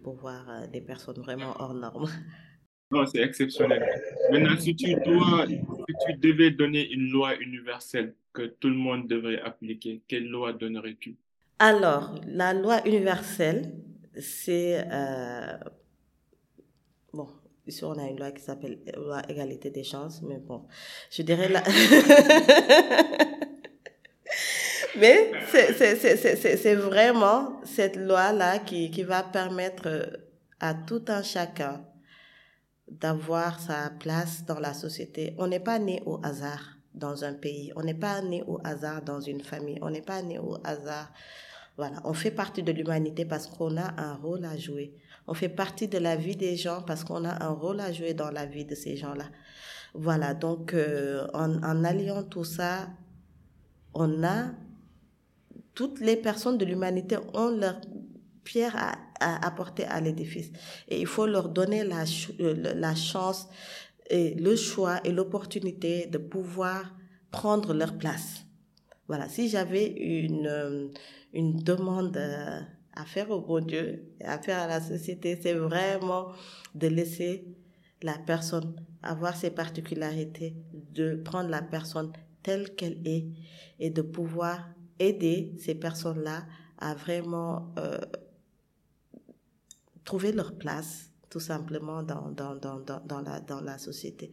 pour 0.03 0.15
voir 0.15 0.67
des 0.73 0.81
personnes 0.81 1.21
vraiment 1.21 1.55
hors 1.61 1.75
normes. 1.75 2.11
Non, 2.91 3.05
c'est 3.05 3.21
exceptionnel. 3.21 3.85
Maintenant, 4.31 4.57
si 4.59 4.77
tu, 4.77 4.95
dois, 4.95 5.47
si 5.47 5.57
tu 6.07 6.15
devais 6.19 6.53
donner 6.53 6.89
une 6.93 7.11
loi 7.11 7.35
universelle 7.37 8.15
que 8.33 8.43
tout 8.43 8.69
le 8.69 8.77
monde 8.77 9.09
devrait 9.09 9.41
appliquer, 9.41 10.03
quelle 10.07 10.29
loi 10.29 10.53
donnerais-tu? 10.53 11.17
Alors, 11.59 12.15
la 12.27 12.55
loi 12.55 12.87
universelle, 12.87 13.73
c'est... 14.17 14.87
Euh, 14.89 15.59
bon, 17.13 17.27
ici 17.67 17.83
on 17.83 17.99
a 17.99 18.09
une 18.09 18.21
loi 18.21 18.31
qui 18.31 18.43
s'appelle 18.43 18.79
loi 18.97 19.21
égalité 19.29 19.71
des 19.71 19.83
chances, 19.83 20.23
mais 20.23 20.39
bon, 20.39 20.67
je 21.11 21.23
dirais 21.23 21.49
la... 21.49 21.65
mais 24.97 25.33
c'est 25.49 26.75
vraiment 26.77 27.61
cette 27.65 27.97
loi-là 27.97 28.61
qui, 28.61 28.93
qui 28.93 29.03
va 29.03 29.25
permettre 29.25 30.21
à 30.61 30.75
tout 30.75 31.05
un 31.09 31.25
chacun 31.25 31.85
d'avoir 32.91 33.61
sa 33.61 33.91
place 33.91 34.45
dans 34.45 34.61
la 34.61 34.75
société. 34.75 35.35
On 35.39 35.47
n'est 35.47 35.61
pas 35.61 35.79
né 35.79 36.03
au 36.07 36.21
hasard 36.23 36.77
dans 36.95 37.25
un 37.25 37.35
pays, 37.35 37.73
on 37.77 37.83
n'est 37.83 37.95
pas 37.95 38.23
né 38.23 38.43
au 38.47 38.59
hasard 38.65 39.03
dans 39.03 39.21
une 39.21 39.43
famille, 39.43 39.79
on 39.83 39.91
n'est 39.91 40.03
pas 40.03 40.23
né 40.23 40.39
au 40.39 40.57
hasard. 40.65 41.13
Voilà, 41.77 42.01
on 42.05 42.15
fait 42.15 42.31
partie 42.31 42.63
de 42.63 42.73
l'humanité 42.73 43.27
parce 43.27 43.47
qu'on 43.47 43.77
a 43.77 44.01
un 44.01 44.15
rôle 44.15 44.45
à 44.47 44.57
jouer. 44.57 44.95
On 45.27 45.35
fait 45.35 45.51
partie 45.51 45.89
de 45.89 45.99
la 45.99 46.17
vie 46.17 46.37
des 46.37 46.57
gens 46.57 46.81
parce 46.83 47.05
qu'on 47.05 47.25
a 47.25 47.45
un 47.45 47.51
rôle 47.51 47.81
à 47.81 47.93
jouer 47.93 48.15
dans 48.15 48.31
la 48.31 48.47
vie 48.47 48.65
de 48.65 48.75
ces 48.75 48.97
gens-là. 48.97 49.27
Voilà, 49.93 50.33
donc 50.33 50.73
euh, 50.73 51.27
en, 51.35 51.63
en 51.63 51.85
alliant 51.85 52.23
tout 52.23 52.45
ça, 52.45 52.89
on 53.93 54.25
a 54.25 54.53
toutes 55.75 56.01
les 56.01 56.17
personnes 56.17 56.59
de 56.59 56.65
l'humanité 56.65 57.19
ont 57.35 57.51
leur 57.51 57.81
pierre 58.45 58.75
à, 58.77 58.93
à 59.21 59.47
apporter 59.47 59.85
à 59.85 60.01
l'édifice. 60.01 60.51
Et 60.89 61.01
il 61.01 61.07
faut 61.07 61.27
leur 61.27 61.49
donner 61.49 61.85
la, 61.85 62.05
euh, 62.41 62.75
la 62.75 62.95
chance, 62.95 63.49
et 64.11 64.35
le 64.35 64.57
choix 64.57 65.01
et 65.05 65.13
l'opportunité 65.13 66.07
de 66.07 66.19
pouvoir 66.19 66.95
prendre 67.31 67.75
leur 67.75 67.99
place. 67.99 68.45
Voilà, 69.09 69.29
si 69.29 69.49
j'avais 69.49 69.87
une, 69.87 70.47
euh, 70.47 70.89
une 71.33 71.57
demande 71.57 72.17
euh, 72.17 72.61
à 72.95 73.05
faire 73.05 73.31
au 73.31 73.41
bon 73.41 73.65
Dieu, 73.65 74.15
à 74.25 74.39
faire 74.39 74.61
à 74.61 74.67
la 74.67 74.81
société, 74.81 75.39
c'est 75.41 75.55
vraiment 75.55 76.29
de 76.75 76.89
laisser 76.89 77.45
la 78.03 78.15
personne 78.19 78.75
avoir 79.03 79.37
ses 79.37 79.51
particularités, 79.51 80.57
de 80.93 81.17
prendre 81.17 81.49
la 81.49 81.63
personne 81.63 82.13
telle 82.43 82.75
qu'elle 82.75 83.01
est 83.07 83.27
et 83.79 83.91
de 83.91 84.03
pouvoir 84.03 84.69
aider 84.99 85.55
ces 85.59 85.75
personnes-là 85.75 86.45
à 86.79 86.95
vraiment 86.95 87.73
euh, 87.79 87.99
trouver 90.07 90.33
leur 90.33 90.57
place 90.57 91.11
tout 91.29 91.41
simplement 91.41 92.03
dans, 92.03 92.31
dans, 92.31 92.55
dans, 92.55 92.81
dans, 92.81 93.21
la, 93.21 93.41
dans 93.41 93.61
la 93.61 93.77
société. 93.77 94.33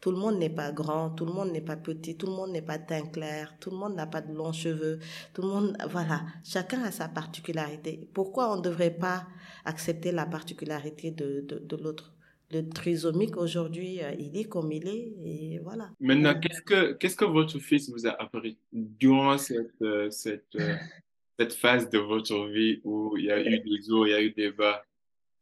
Tout 0.00 0.12
le 0.12 0.18
monde 0.18 0.38
n'est 0.38 0.50
pas 0.50 0.70
grand, 0.70 1.10
tout 1.10 1.24
le 1.24 1.32
monde 1.32 1.50
n'est 1.50 1.62
pas 1.62 1.76
petit, 1.78 2.14
tout 2.16 2.26
le 2.26 2.32
monde 2.32 2.50
n'est 2.50 2.60
pas 2.62 2.78
teint 2.78 3.06
clair, 3.06 3.56
tout 3.58 3.70
le 3.70 3.78
monde 3.78 3.94
n'a 3.94 4.06
pas 4.06 4.20
de 4.20 4.34
longs 4.34 4.52
cheveux, 4.52 4.98
tout 5.32 5.40
le 5.40 5.48
monde, 5.48 5.76
voilà, 5.90 6.26
chacun 6.44 6.82
a 6.82 6.90
sa 6.90 7.08
particularité. 7.08 8.06
Pourquoi 8.12 8.52
on 8.52 8.58
ne 8.58 8.62
devrait 8.62 8.94
pas 8.94 9.26
accepter 9.64 10.12
la 10.12 10.26
particularité 10.26 11.10
de, 11.10 11.40
de, 11.40 11.58
de 11.58 11.76
l'autre? 11.76 12.12
Le 12.50 12.68
trisomique 12.68 13.38
aujourd'hui, 13.38 14.02
euh, 14.02 14.12
il 14.18 14.36
est 14.36 14.44
comme 14.44 14.70
il 14.70 14.86
est, 14.86 15.14
et 15.24 15.58
voilà. 15.60 15.90
Maintenant, 15.98 16.38
qu'est-ce 16.38 16.60
que, 16.60 16.92
qu'est-ce 16.92 17.16
que 17.16 17.24
votre 17.24 17.58
fils 17.58 17.88
vous 17.88 18.06
a 18.06 18.10
appris 18.10 18.58
durant 18.72 19.38
cette, 19.38 19.80
euh, 19.80 20.10
cette, 20.10 20.54
euh, 20.56 20.76
cette 21.38 21.54
phase 21.54 21.88
de 21.88 21.98
votre 21.98 22.46
vie 22.48 22.82
où 22.84 23.16
il 23.16 23.24
y 23.24 23.30
a 23.30 23.40
eu 23.40 23.58
des 23.60 23.90
hauts, 23.90 24.04
il 24.04 24.10
y 24.10 24.14
a 24.14 24.22
eu 24.22 24.32
des 24.32 24.52
bas? 24.52 24.84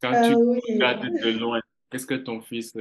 Quand 0.03 0.28
tu 0.28 0.34
oui. 0.34 0.61
regardes 0.74 1.05
de 1.05 1.38
loin, 1.38 1.61
qu'est-ce 1.90 2.07
que 2.07 2.14
ton 2.14 2.40
fils 2.40 2.76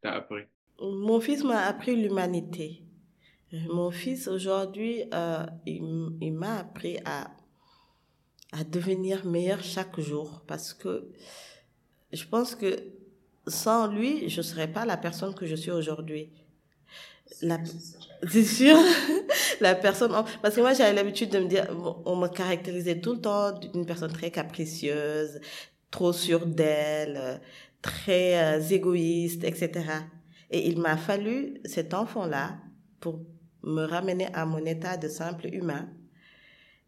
t'a 0.00 0.12
appris? 0.12 0.44
Mon 0.80 1.20
fils 1.20 1.44
m'a 1.44 1.60
appris 1.66 1.96
l'humanité. 1.96 2.82
Mon 3.68 3.90
fils, 3.90 4.28
aujourd'hui, 4.28 5.04
euh, 5.12 5.44
il, 5.66 5.82
il 6.20 6.32
m'a 6.32 6.58
appris 6.60 6.98
à, 7.04 7.30
à 8.52 8.64
devenir 8.64 9.26
meilleur 9.26 9.62
chaque 9.62 10.00
jour 10.00 10.42
parce 10.46 10.72
que 10.72 11.10
je 12.12 12.24
pense 12.24 12.54
que 12.54 12.76
sans 13.46 13.88
lui, 13.88 14.28
je 14.28 14.38
ne 14.38 14.42
serais 14.42 14.68
pas 14.68 14.84
la 14.84 14.96
personne 14.96 15.34
que 15.34 15.46
je 15.46 15.56
suis 15.56 15.70
aujourd'hui. 15.70 16.30
La... 17.40 17.58
C'est 18.28 18.44
sûr, 18.44 18.76
la 19.60 19.74
personne. 19.74 20.12
Parce 20.42 20.54
que 20.54 20.60
moi, 20.60 20.74
j'avais 20.74 20.92
l'habitude 20.92 21.30
de 21.30 21.38
me 21.40 21.46
dire, 21.46 21.66
on 22.04 22.16
me 22.16 22.28
caractérisait 22.28 23.00
tout 23.00 23.14
le 23.14 23.20
temps 23.20 23.52
d'une 23.52 23.84
personne 23.86 24.12
très 24.12 24.30
capricieuse, 24.30 25.40
trop 25.92 26.12
sûre 26.12 26.46
d'elle, 26.46 27.40
très 27.80 28.42
euh, 28.42 28.60
égoïste, 28.60 29.44
etc. 29.44 29.70
Et 30.50 30.68
il 30.68 30.80
m'a 30.80 30.96
fallu 30.96 31.60
cet 31.64 31.94
enfant-là 31.94 32.58
pour 32.98 33.20
me 33.62 33.84
ramener 33.84 34.26
à 34.34 34.44
mon 34.44 34.64
état 34.66 34.96
de 34.96 35.06
simple 35.06 35.46
humain 35.46 35.88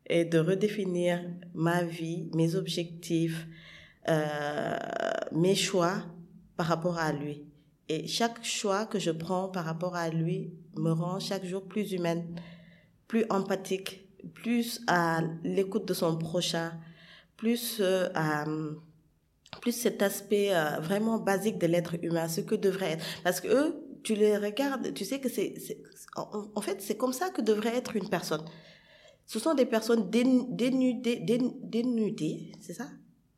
et 0.06 0.24
de 0.24 0.38
redéfinir 0.38 1.20
ma 1.54 1.84
vie, 1.84 2.28
mes 2.34 2.56
objectifs, 2.56 3.46
euh, 4.08 4.76
mes 5.32 5.54
choix 5.54 6.02
par 6.56 6.66
rapport 6.66 6.98
à 6.98 7.12
lui. 7.12 7.46
Et 7.88 8.06
chaque 8.06 8.44
choix 8.44 8.86
que 8.86 8.98
je 8.98 9.10
prends 9.10 9.48
par 9.48 9.64
rapport 9.64 9.94
à 9.94 10.08
lui 10.08 10.52
me 10.76 10.90
rend 10.90 11.20
chaque 11.20 11.44
jour 11.44 11.64
plus 11.64 11.92
humaine, 11.92 12.34
plus 13.06 13.24
empathique, 13.30 14.08
plus 14.34 14.80
à 14.86 15.20
l'écoute 15.42 15.86
de 15.86 15.94
son 15.94 16.16
prochain, 16.16 16.72
plus 17.36 17.78
euh, 17.80 18.08
à 18.14 18.46
plus 19.60 19.72
cet 19.72 20.02
aspect 20.02 20.54
euh, 20.54 20.78
vraiment 20.80 21.18
basique 21.18 21.58
de 21.58 21.66
l'être 21.66 21.96
humain, 22.02 22.28
ce 22.28 22.40
que 22.40 22.54
devrait 22.54 22.92
être. 22.92 23.04
Parce 23.22 23.40
que 23.40 23.48
eux, 23.48 23.74
tu 24.02 24.14
les 24.14 24.36
regardes, 24.36 24.92
tu 24.94 25.04
sais 25.04 25.20
que 25.20 25.28
c'est, 25.28 25.54
en, 26.16 26.50
en, 26.54 26.60
fait, 26.60 26.80
c'est 26.80 26.96
comme 26.96 27.12
ça 27.12 27.30
que 27.30 27.42
devrait 27.42 27.76
être 27.76 27.96
une 27.96 28.08
personne. 28.08 28.44
Ce 29.26 29.38
sont 29.38 29.54
des 29.54 29.64
personnes 29.66 30.10
dénudées, 30.10 31.16
dénudées, 31.16 32.52
c'est 32.60 32.74
ça? 32.74 32.88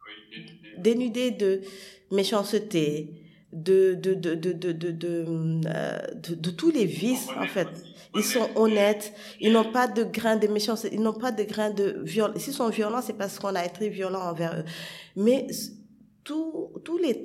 Oui, 0.05 0.43
dénudées. 0.79 0.79
Dénudées 0.79 1.31
de 1.31 1.61
méchanceté, 2.11 3.23
de, 3.53 3.95
de, 3.95 4.15
de, 4.15 4.35
de, 4.35 4.53
de, 4.53 4.73
de, 4.73 4.91
de, 4.91 5.25
euh, 5.67 5.99
de, 6.15 6.35
de 6.35 6.51
tous 6.51 6.71
les 6.71 6.85
vices, 6.85 7.29
en 7.39 7.47
fait. 7.47 7.69
Ils 8.15 8.25
sont 8.25 8.49
honnêtes, 8.57 9.13
ils 9.41 9.53
n'ont 9.53 9.71
pas 9.71 9.87
de 9.89 10.03
grain 10.03 10.37
de 10.37 10.47
méchanceté, 10.47 10.91
ils 10.93 11.01
n'ont 11.01 11.13
pas 11.13 11.33
de 11.33 11.43
grain 11.45 11.71
de 11.71 12.01
violence. 12.03 12.39
S'ils 12.39 12.55
sont 12.55 12.69
violents, 12.71 13.03
c'est 13.03 13.17
parce 13.17 13.39
qu'on 13.39 13.55
a 13.55 13.65
été 13.65 13.89
violent 13.89 14.23
envers 14.23 14.57
eux. 14.59 14.65
Mais 15.17 15.47
tous 16.27 16.73
tous 16.85 16.99
les 16.99 17.25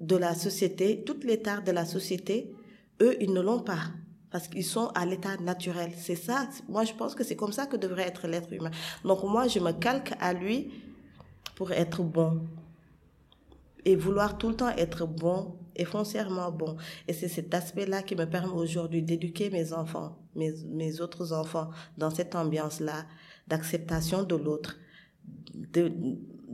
de 0.00 0.16
la 0.16 0.34
société, 0.34 1.02
toutes 1.04 1.24
les 1.24 1.36
de 1.36 1.72
la 1.72 1.84
société, 1.84 2.54
eux, 3.00 3.16
ils 3.20 3.32
ne 3.32 3.40
l'ont 3.40 3.60
pas. 3.60 3.90
Parce 4.30 4.48
qu'ils 4.48 4.64
sont 4.64 4.88
à 4.94 5.04
l'état 5.04 5.36
naturel. 5.36 5.92
C'est 5.96 6.16
ça. 6.16 6.48
Moi, 6.68 6.84
je 6.84 6.94
pense 6.94 7.14
que 7.14 7.22
c'est 7.22 7.36
comme 7.36 7.52
ça 7.52 7.66
que 7.66 7.76
devrait 7.76 8.08
être 8.08 8.26
l'être 8.26 8.52
humain. 8.52 8.70
Donc, 9.04 9.22
moi, 9.24 9.46
je 9.46 9.58
me 9.58 9.72
calque 9.72 10.14
à 10.20 10.32
lui 10.32 10.72
pour 11.54 11.70
être 11.72 12.02
bon. 12.02 12.40
Et 13.84 13.94
vouloir 13.94 14.38
tout 14.38 14.48
le 14.48 14.56
temps 14.56 14.70
être 14.70 15.06
bon 15.06 15.56
et 15.76 15.84
foncièrement 15.84 16.50
bon. 16.50 16.76
Et 17.08 17.12
c'est 17.12 17.28
cet 17.28 17.52
aspect-là 17.52 18.02
qui 18.02 18.16
me 18.16 18.24
permet 18.24 18.54
aujourd'hui 18.54 19.02
d'éduquer 19.02 19.50
mes 19.50 19.72
enfants, 19.72 20.16
mes, 20.34 20.52
mes 20.70 21.00
autres 21.00 21.32
enfants, 21.32 21.68
dans 21.98 22.10
cette 22.10 22.34
ambiance-là, 22.34 23.04
d'acceptation 23.48 24.22
de 24.22 24.36
l'autre, 24.36 24.78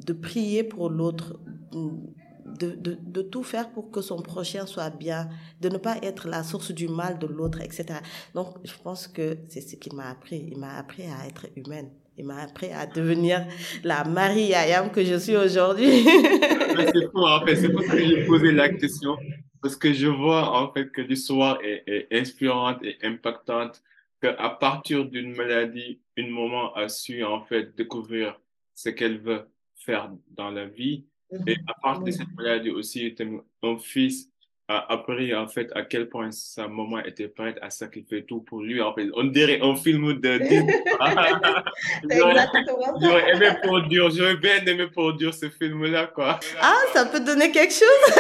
de 0.05 0.13
prier 0.13 0.65
pour 0.65 0.91
l'autre, 0.91 1.39
de, 1.73 2.71
de, 2.71 2.99
de, 3.01 3.23
tout 3.23 3.43
faire 3.43 3.71
pour 3.71 3.91
que 3.91 4.01
son 4.01 4.21
prochain 4.23 4.67
soit 4.67 4.91
bien, 4.91 5.29
de 5.61 5.69
ne 5.69 5.79
pas 5.79 5.97
être 6.03 6.29
la 6.29 6.43
source 6.43 6.73
du 6.73 6.89
mal 6.89 7.19
de 7.19 7.27
l'autre, 7.27 7.61
etc. 7.61 7.87
Donc, 8.35 8.55
je 8.65 8.73
pense 8.83 9.07
que 9.07 9.39
c'est 9.49 9.61
ce 9.61 9.77
qu'il 9.77 9.95
m'a 9.95 10.11
appris. 10.11 10.49
Il 10.51 10.59
m'a 10.59 10.77
appris 10.77 11.05
à 11.05 11.27
être 11.27 11.47
humaine. 11.57 11.91
Il 12.17 12.25
m'a 12.25 12.43
appris 12.43 12.73
à 12.73 12.87
devenir 12.87 13.47
la 13.85 14.03
Marie 14.05 14.53
Ayam 14.53 14.91
que 14.91 15.05
je 15.05 15.17
suis 15.17 15.37
aujourd'hui. 15.37 16.05
c'est 16.05 17.11
fou, 17.13 17.25
en 17.25 17.45
fait. 17.47 17.69
Pour 17.71 17.85
ça 17.85 17.97
que 17.97 18.05
j'ai 18.05 18.25
posé 18.25 18.53
la 18.53 18.69
question. 18.71 19.17
Parce 19.63 19.77
que 19.77 19.93
je 19.93 20.09
vois, 20.09 20.61
en 20.61 20.73
fait, 20.73 20.91
que 20.91 21.01
l'histoire 21.01 21.59
est, 21.63 21.85
est 21.87 22.09
inspirante 22.11 22.83
et 22.83 22.97
impactante. 23.03 23.83
Qu'à 24.21 24.51
partir 24.51 25.05
d'une 25.05 25.37
maladie, 25.37 26.01
une 26.17 26.31
maman 26.31 26.75
a 26.75 26.89
su, 26.89 27.23
en 27.23 27.45
fait, 27.45 27.77
découvrir 27.77 28.41
ce 28.75 28.89
qu'elle 28.89 29.19
veut 29.21 29.43
faire 29.89 30.11
dans 30.37 30.51
la 30.51 30.67
vie. 30.67 31.07
Et 31.47 31.57
à 31.67 31.73
partir 31.83 32.05
de 32.05 32.11
cette 32.11 32.35
maladie 32.37 32.69
aussi, 32.71 33.15
un 33.63 33.79
fils 33.79 34.29
a 34.71 34.93
appris 34.93 35.35
en 35.35 35.49
fait 35.49 35.71
à 35.75 35.81
quel 35.83 36.11
point 36.11 36.31
sa 36.31 36.69
maman 36.69 36.99
était 37.01 37.29
prête 37.29 37.57
à 37.63 37.71
sacrifier 37.71 38.25
tout 38.25 38.41
pour 38.41 38.61
lui. 38.61 38.83
En 38.83 38.95
fait, 38.95 39.09
on 39.15 39.25
dirait 39.25 39.61
un 39.63 39.75
film 39.77 40.21
de 40.21 40.39
J'aurais 43.01 43.31
aimé 43.33 43.49
produire, 43.63 44.11
j'aurais 44.11 44.37
bien 44.37 44.63
aimé 44.67 44.89
produire 44.89 45.33
ce 45.33 45.49
film-là, 45.49 46.09
quoi. 46.09 46.39
Ah, 46.61 46.77
ça 46.93 47.07
peut 47.07 47.21
donner 47.21 47.51
quelque 47.51 47.73
chose. 47.73 48.13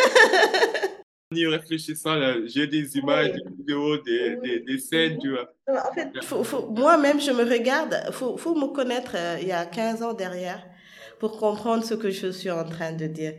en 1.33 1.37
y 1.37 1.47
réfléchissant, 1.47 2.19
j'ai 2.47 2.67
des 2.67 2.97
images, 2.97 3.33
des 3.33 3.43
vidéos, 3.59 3.99
des, 3.99 4.37
des, 4.37 4.61
des, 4.61 4.79
scènes, 4.79 5.19
tu 5.19 5.29
vois. 5.31 5.53
En 5.69 5.93
fait, 5.93 6.09
moi-même, 6.71 7.21
je 7.21 7.31
me 7.31 7.45
regarde, 7.45 7.95
il 8.07 8.13
faut, 8.15 8.39
faut 8.39 8.55
me 8.55 8.69
connaître 8.69 9.13
euh, 9.15 9.37
il 9.43 9.49
y 9.49 9.53
a 9.53 9.67
15 9.67 10.03
ans 10.03 10.15
derrière 10.15 10.65
pour 11.19 11.39
comprendre 11.39 11.85
ce 11.85 11.95
que 11.95 12.11
je 12.11 12.29
suis 12.29 12.51
en 12.51 12.65
train 12.65 12.93
de 12.93 13.07
dire. 13.07 13.35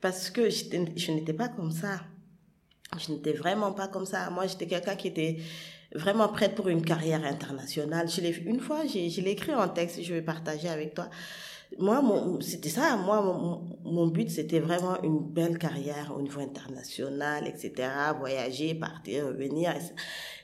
Parce 0.00 0.30
que 0.30 0.48
je, 0.50 0.64
je 0.96 1.12
n'étais 1.12 1.32
pas 1.32 1.48
comme 1.48 1.70
ça. 1.70 2.00
Je 2.98 3.12
n'étais 3.12 3.32
vraiment 3.32 3.72
pas 3.72 3.88
comme 3.88 4.06
ça. 4.06 4.30
Moi, 4.30 4.46
j'étais 4.46 4.66
quelqu'un 4.66 4.96
qui 4.96 5.08
était 5.08 5.38
vraiment 5.94 6.28
prête 6.28 6.54
pour 6.54 6.68
une 6.68 6.82
carrière 6.82 7.24
internationale. 7.24 8.08
Je 8.08 8.20
l'ai 8.20 8.36
une 8.46 8.60
fois, 8.60 8.86
je 8.86 9.20
l'ai 9.20 9.30
écrit 9.30 9.54
en 9.54 9.68
texte, 9.68 10.02
je 10.02 10.14
vais 10.14 10.22
partager 10.22 10.68
avec 10.68 10.94
toi. 10.94 11.08
Moi, 11.78 12.02
c'était 12.40 12.68
ça. 12.68 12.96
Moi, 12.96 13.22
mon, 13.22 13.78
mon 13.84 14.06
but, 14.08 14.28
c'était 14.28 14.58
vraiment 14.58 15.00
une 15.02 15.20
belle 15.20 15.56
carrière 15.56 16.12
au 16.16 16.20
niveau 16.20 16.40
international, 16.40 17.46
etc. 17.46 17.88
Voyager, 18.18 18.74
partir, 18.74 19.26
revenir. 19.26 19.72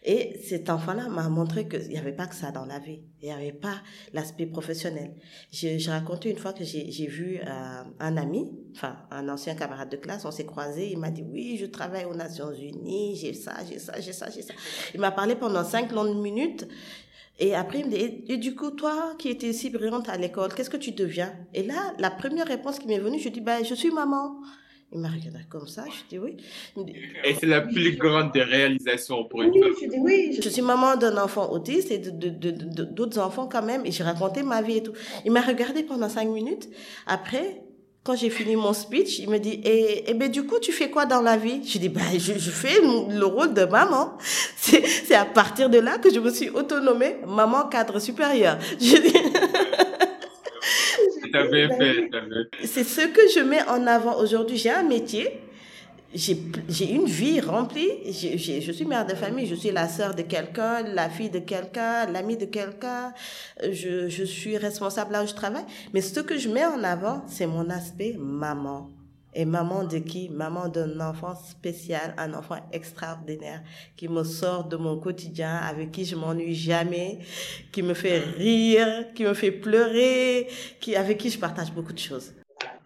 Et 0.04 0.38
cet 0.44 0.70
enfant-là 0.70 1.08
m'a 1.08 1.28
montré 1.28 1.66
qu'il 1.66 1.88
n'y 1.88 1.98
avait 1.98 2.12
pas 2.12 2.28
que 2.28 2.34
ça 2.36 2.52
dans 2.52 2.64
la 2.64 2.78
vie. 2.78 3.00
Il 3.20 3.26
n'y 3.26 3.34
avait 3.34 3.52
pas 3.52 3.82
l'aspect 4.12 4.46
professionnel. 4.46 5.14
J'ai 5.50 5.78
raconté 5.88 6.30
une 6.30 6.38
fois 6.38 6.52
que 6.52 6.62
j'ai 6.62 7.06
vu 7.08 7.40
euh, 7.40 7.82
un 7.98 8.16
ami, 8.16 8.52
enfin 8.76 8.96
un 9.10 9.28
ancien 9.28 9.56
camarade 9.56 9.90
de 9.90 9.96
classe, 9.96 10.24
on 10.24 10.30
s'est 10.30 10.46
croisés, 10.46 10.90
il 10.92 10.98
m'a 10.98 11.10
dit 11.10 11.24
oui, 11.28 11.56
je 11.60 11.66
travaille 11.66 12.04
aux 12.04 12.14
Nations 12.14 12.52
Unies, 12.52 13.16
j'ai 13.16 13.34
ça, 13.34 13.54
j'ai 13.68 13.80
ça, 13.80 14.00
j'ai 14.00 14.12
ça, 14.12 14.30
j'ai 14.30 14.42
ça. 14.42 14.54
Il 14.94 15.00
m'a 15.00 15.10
parlé 15.10 15.34
pendant 15.34 15.64
cinq 15.64 15.90
longues 15.90 16.22
minutes. 16.22 16.68
Et 17.38 17.54
après, 17.54 17.80
il 17.80 17.86
me 17.86 17.90
dit, 17.90 18.24
et, 18.28 18.36
du 18.38 18.54
coup, 18.54 18.70
toi 18.70 19.14
qui 19.18 19.28
étais 19.28 19.52
si 19.52 19.70
brillante 19.70 20.08
à 20.08 20.16
l'école, 20.16 20.54
qu'est-ce 20.54 20.70
que 20.70 20.76
tu 20.76 20.92
deviens? 20.92 21.34
Et 21.52 21.62
là, 21.62 21.92
la 21.98 22.10
première 22.10 22.46
réponse 22.46 22.78
qui 22.78 22.86
m'est 22.86 22.98
venue, 22.98 23.18
je 23.18 23.28
dis, 23.28 23.40
ben, 23.40 23.64
je 23.64 23.74
suis 23.74 23.90
maman. 23.90 24.40
Il 24.92 25.00
m'a 25.00 25.08
regardé 25.08 25.40
comme 25.50 25.66
ça, 25.66 25.84
je 25.90 26.08
dis 26.08 26.18
oui. 26.18 26.36
et 27.24 27.34
c'est 27.34 27.46
la 27.46 27.60
plus 27.60 27.96
grande 27.96 28.32
des 28.32 28.44
réalisations 28.44 29.24
pour 29.24 29.42
une 29.42 29.50
oui, 29.50 29.60
Je 29.82 29.88
dis 29.88 29.98
oui, 29.98 30.38
je 30.40 30.48
suis 30.48 30.62
maman 30.62 30.94
d'un 30.94 31.16
enfant 31.16 31.50
autiste 31.50 31.90
et 31.90 31.98
d'autres 31.98 32.38
de, 32.38 32.50
de, 32.52 33.04
de, 33.04 33.18
enfants 33.18 33.48
quand 33.48 33.64
même. 33.64 33.84
Et 33.84 33.90
j'ai 33.90 34.04
raconté 34.04 34.44
ma 34.44 34.62
vie 34.62 34.76
et 34.76 34.82
tout. 34.84 34.92
Il 35.24 35.32
m'a 35.32 35.40
regardé 35.40 35.82
pendant 35.82 36.08
cinq 36.08 36.28
minutes. 36.28 36.68
Après, 37.08 37.65
quand 38.06 38.14
j'ai 38.14 38.30
fini 38.30 38.54
mon 38.54 38.72
speech, 38.72 39.18
il 39.18 39.28
me 39.28 39.38
dit, 39.38 39.60
et, 39.64 39.64
eh, 39.64 40.04
eh 40.06 40.14
ben, 40.14 40.30
du 40.30 40.46
coup, 40.46 40.60
tu 40.60 40.70
fais 40.70 40.90
quoi 40.90 41.06
dans 41.06 41.20
la 41.22 41.36
vie? 41.36 41.60
Je 41.66 41.78
dis, 41.78 41.88
ben, 41.88 42.04
je, 42.12 42.34
je 42.38 42.50
fais 42.52 42.80
le 42.80 43.24
rôle 43.24 43.52
de 43.52 43.64
maman. 43.64 44.16
C'est 44.56 45.14
à 45.14 45.24
partir 45.24 45.68
de 45.68 45.80
là 45.80 45.98
que 45.98 46.14
je 46.14 46.20
me 46.20 46.30
suis 46.30 46.48
autonomée 46.50 47.16
maman 47.26 47.64
cadre 47.64 47.98
supérieur. 47.98 48.58
Je 48.80 48.96
dis, 48.96 49.12
c'est 52.64 52.84
ce 52.84 53.06
que 53.08 53.20
je 53.34 53.40
mets 53.40 53.62
en 53.68 53.86
avant 53.86 54.18
aujourd'hui. 54.18 54.56
J'ai 54.56 54.70
un 54.70 54.82
métier, 54.82 55.40
j'ai 56.14 56.90
une 56.90 57.06
vie 57.06 57.40
remplie. 57.40 57.88
je 58.06 58.72
suis 58.72 58.84
mère 58.84 59.06
de 59.06 59.14
famille, 59.14 59.46
je 59.46 59.54
suis 59.54 59.70
la 59.70 59.88
sœur 59.88 60.14
de 60.14 60.22
quelqu'un, 60.22 60.82
la 60.82 61.10
fille 61.10 61.30
de 61.30 61.40
quelqu'un, 61.40 62.06
l'amie 62.06 62.36
de 62.36 62.46
quelqu'un. 62.46 63.12
Je, 63.62 64.08
je 64.08 64.24
suis 64.24 64.56
responsable 64.56 65.12
là 65.12 65.24
où 65.24 65.26
je 65.26 65.34
travaille. 65.34 65.64
Mais 65.92 66.00
ce 66.00 66.20
que 66.20 66.38
je 66.38 66.48
mets 66.48 66.64
en 66.64 66.82
avant, 66.84 67.22
c'est 67.26 67.46
mon 67.46 67.68
aspect 67.70 68.16
maman. 68.18 68.88
Et 69.38 69.44
maman 69.44 69.84
de 69.84 69.98
qui? 69.98 70.30
Maman 70.30 70.68
d'un 70.68 70.98
enfant 71.00 71.34
spécial, 71.34 72.14
un 72.16 72.32
enfant 72.32 72.56
extraordinaire 72.72 73.62
qui 73.94 74.08
me 74.08 74.24
sort 74.24 74.64
de 74.64 74.76
mon 74.76 74.98
quotidien, 74.98 75.56
avec 75.56 75.92
qui 75.92 76.06
je 76.06 76.16
m'ennuie 76.16 76.54
jamais, 76.54 77.18
qui 77.70 77.82
me 77.82 77.92
fait 77.92 78.20
rire, 78.20 79.12
qui 79.14 79.24
me 79.24 79.34
fait 79.34 79.52
pleurer, 79.52 80.48
qui, 80.80 80.96
avec 80.96 81.18
qui 81.18 81.28
je 81.28 81.38
partage 81.38 81.70
beaucoup 81.70 81.92
de 81.92 81.98
choses. 81.98 82.32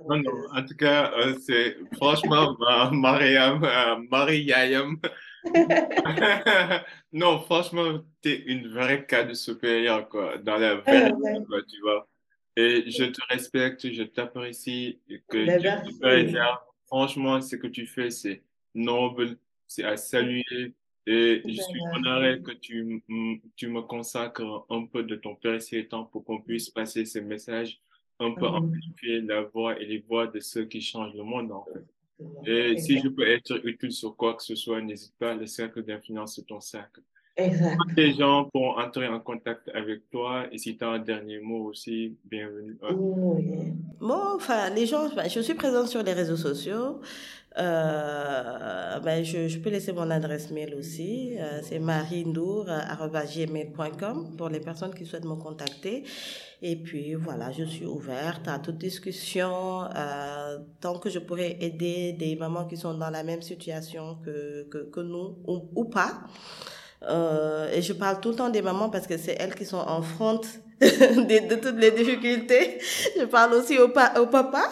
Non, 0.09 0.17
non, 0.17 0.33
en 0.53 0.65
tout 0.65 0.77
cas, 0.77 1.13
euh, 1.19 1.35
c'est 1.41 1.77
franchement 1.95 2.57
Mariam, 2.93 3.63
euh, 3.65 3.97
Mariam. 4.11 4.99
non, 7.13 7.41
franchement, 7.41 8.01
tu 8.23 8.31
es 8.31 8.37
une 8.47 8.69
vraie 8.69 9.05
cas 9.07 9.25
de 9.25 9.35
supérieur, 9.35 10.09
quoi, 10.09 10.39
dans 10.39 10.57
la 10.57 10.77
vraie 10.77 11.07
vie, 11.11 11.45
quoi, 11.47 11.63
tu 11.63 11.81
vois. 11.83 12.09
Et 12.57 12.91
je 12.91 13.05
te 13.05 13.21
respecte, 13.29 13.91
je 13.93 14.03
t'apprécie, 14.03 15.01
que 15.29 16.01
ben, 16.01 16.35
Franchement, 16.87 17.41
ce 17.41 17.57
que 17.57 17.69
tu 17.69 17.87
fais, 17.87 18.11
c'est 18.11 18.43
noble, 18.75 19.39
c'est 19.67 19.85
à 19.85 19.97
saluer. 19.97 20.75
Et 21.07 21.43
je 21.47 21.63
suis 21.63 21.81
honoré 21.95 22.43
que 22.43 22.51
tu, 22.53 23.03
tu 23.57 23.69
me 23.69 23.83
consacres 23.83 24.67
un 24.69 24.87
peu 24.87 25.03
de 25.05 25.17
ton 25.17 25.37
précieux 25.37 25.89
temps 25.89 26.05
pour 26.05 26.25
qu'on 26.25 26.41
puisse 26.41 26.69
passer 26.69 27.05
ce 27.05 27.21
message, 27.21 27.81
un 28.21 28.33
peu 28.33 28.47
amplifier 28.47 29.21
la 29.23 29.43
voix 29.43 29.81
et 29.81 29.87
les 29.87 29.99
voix 29.99 30.27
de 30.27 30.41
ceux 30.41 30.67
qui 30.67 30.81
changent 30.81 31.15
le 31.15 31.25
monde, 31.25 31.51
en 31.53 31.65
fait. 31.65 31.85
Et 32.47 32.79
si 32.79 32.99
je 32.99 33.09
peux 33.09 33.27
être 33.27 33.67
utile 33.67 33.93
sur 33.93 34.15
quoi 34.15 34.35
que 34.35 34.43
ce 34.43 34.55
soit, 34.55 34.81
n'hésite 34.83 35.15
pas, 35.19 35.35
le 35.35 35.47
cercle 35.47 35.83
d'influence, 35.83 36.37
c'est 36.37 36.47
ton 36.47 36.61
cercle. 36.61 37.01
Exact. 37.41 37.79
Les 37.97 38.13
gens 38.15 38.45
pourront 38.53 38.79
entrer 38.79 39.09
en 39.09 39.19
contact 39.21 39.69
avec 39.75 40.11
toi 40.11 40.45
et 40.53 40.59
si 40.59 40.77
tu 40.77 40.85
as 40.85 40.89
un 40.89 40.99
dernier 40.99 41.41
mot 41.41 41.71
aussi, 41.71 42.19
bienvenue. 42.25 42.77
Oui. 42.93 43.73
Bon, 44.01 44.35
enfin, 44.37 44.69
les 44.71 44.87
gens, 44.87 45.09
je 45.29 45.41
suis 45.41 45.55
présente 45.55 45.89
sur 45.89 46.03
les 46.03 46.13
réseaux 46.13 46.37
sociaux. 46.37 47.01
Euh, 47.59 49.01
ben, 49.01 49.25
je, 49.25 49.49
je, 49.49 49.59
peux 49.59 49.71
laisser 49.71 49.93
mon 49.93 50.09
adresse 50.11 50.53
mail 50.53 50.73
aussi. 50.77 51.35
Euh, 51.37 51.59
c'est 51.63 51.81
marindour.gmail.com 51.81 54.37
pour 54.37 54.49
les 54.49 54.61
personnes 54.61 54.95
qui 54.95 55.05
souhaitent 55.05 55.25
me 55.25 55.35
contacter. 55.35 56.05
Et 56.63 56.77
puis 56.77 57.15
voilà, 57.15 57.51
je 57.51 57.65
suis 57.65 57.87
ouverte 57.87 58.47
à 58.47 58.61
toute 58.61 58.79
discussion. 58.79 59.83
Euh, 59.97 60.59
tant 60.81 61.01
que 61.01 61.11
je 61.11 61.19
pourrais 61.19 61.57
aider 61.61 62.13
des 62.13 62.37
mamans 62.37 62.67
qui 62.67 62.77
sont 62.77 62.95
dans 62.95 63.11
la 63.11 63.25
même 63.25 63.43
situation 63.43 64.19
que, 64.25 64.69
que, 64.71 64.89
que 64.91 65.01
nous 65.01 65.39
ou, 65.47 65.69
ou 65.75 65.87
pas. 65.87 66.21
Euh, 67.09 67.73
et 67.73 67.81
je 67.81 67.93
parle 67.93 68.21
tout 68.21 68.31
le 68.31 68.37
temps 68.37 68.51
des 68.51 68.63
mamans 68.63 68.91
parce 68.91 69.07
que 69.07 69.17
c'est 69.17 69.37
elles 69.39 69.55
qui 69.55 69.65
sont 69.65 69.79
en 69.79 70.03
front 70.03 70.41
de, 70.81 71.49
de, 71.49 71.55
toutes 71.57 71.79
les 71.79 71.91
difficultés. 71.91 72.79
Je 73.19 73.25
parle 73.25 73.55
aussi 73.55 73.79
aux, 73.79 73.89
pa 73.89 74.19
aux 74.19 74.27
papas, 74.27 74.71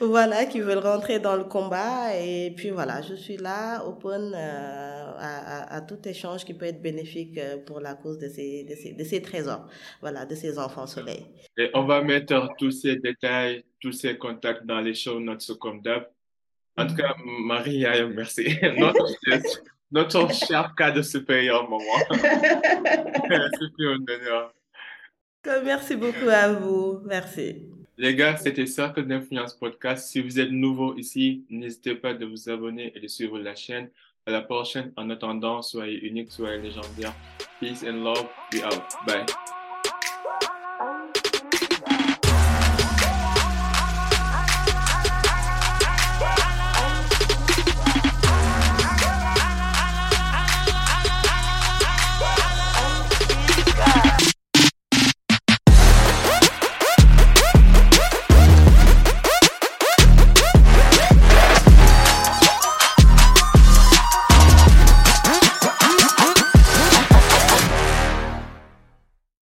voilà, 0.00 0.44
qui 0.44 0.60
veulent 0.60 0.78
rentrer 0.78 1.18
dans 1.18 1.36
le 1.36 1.44
combat. 1.44 2.16
Et 2.16 2.52
puis 2.56 2.70
voilà, 2.70 3.02
je 3.02 3.14
suis 3.14 3.36
là, 3.36 3.84
open 3.84 4.32
euh, 4.34 5.12
à, 5.18 5.74
à, 5.74 5.76
à, 5.76 5.80
tout 5.80 5.98
échange 6.04 6.44
qui 6.44 6.54
peut 6.54 6.66
être 6.66 6.80
bénéfique 6.80 7.38
euh, 7.38 7.58
pour 7.58 7.80
la 7.80 7.94
cause 7.94 8.18
de 8.18 8.28
ces, 8.28 8.64
de 8.64 8.74
ces, 8.76 8.92
de 8.92 9.04
ces 9.04 9.20
trésors, 9.20 9.66
voilà, 10.00 10.26
de 10.26 10.34
ces 10.36 10.58
enfants 10.58 10.86
soleil. 10.86 11.26
Et 11.56 11.70
on 11.74 11.86
va 11.86 12.02
mettre 12.02 12.48
tous 12.58 12.70
ces 12.70 12.96
détails, 12.96 13.64
tous 13.80 13.92
ces 13.92 14.16
contacts 14.16 14.64
dans 14.64 14.80
les 14.80 14.94
show 14.94 15.18
notes 15.18 15.58
comme 15.58 15.82
d'hab. 15.82 16.04
En 16.76 16.86
tout 16.86 16.94
cas, 16.94 17.14
Marie, 17.24 17.84
merci. 18.14 18.56
notre 18.78 19.06
cher 20.32 20.74
cas 20.76 20.90
de 20.90 21.02
supérieur, 21.02 21.68
maman. 21.68 21.82
C'était 22.10 23.86
un 23.86 24.04
honneur. 24.08 24.54
Merci 25.64 25.96
beaucoup 25.96 26.28
à 26.28 26.52
vous. 26.52 27.00
Merci. 27.04 27.66
Les 27.98 28.14
gars, 28.14 28.36
c'était 28.36 28.66
Cercle 28.66 29.06
d'Influence 29.06 29.54
Podcast. 29.54 30.08
Si 30.08 30.20
vous 30.20 30.40
êtes 30.40 30.50
nouveau 30.50 30.96
ici, 30.96 31.44
n'hésitez 31.50 31.94
pas 31.94 32.14
de 32.14 32.24
vous 32.24 32.48
abonner 32.48 32.92
et 32.94 33.00
de 33.00 33.06
suivre 33.06 33.38
la 33.38 33.54
chaîne. 33.54 33.90
À 34.24 34.30
la 34.30 34.42
prochaine. 34.42 34.92
En 34.96 35.10
attendant, 35.10 35.62
soyez 35.62 35.98
unique, 36.06 36.30
soyez 36.30 36.58
légendaire. 36.58 37.12
Peace 37.60 37.82
and 37.84 38.04
love. 38.04 38.28
Be 38.52 38.64
out. 38.64 38.82
Bye. 39.06 39.26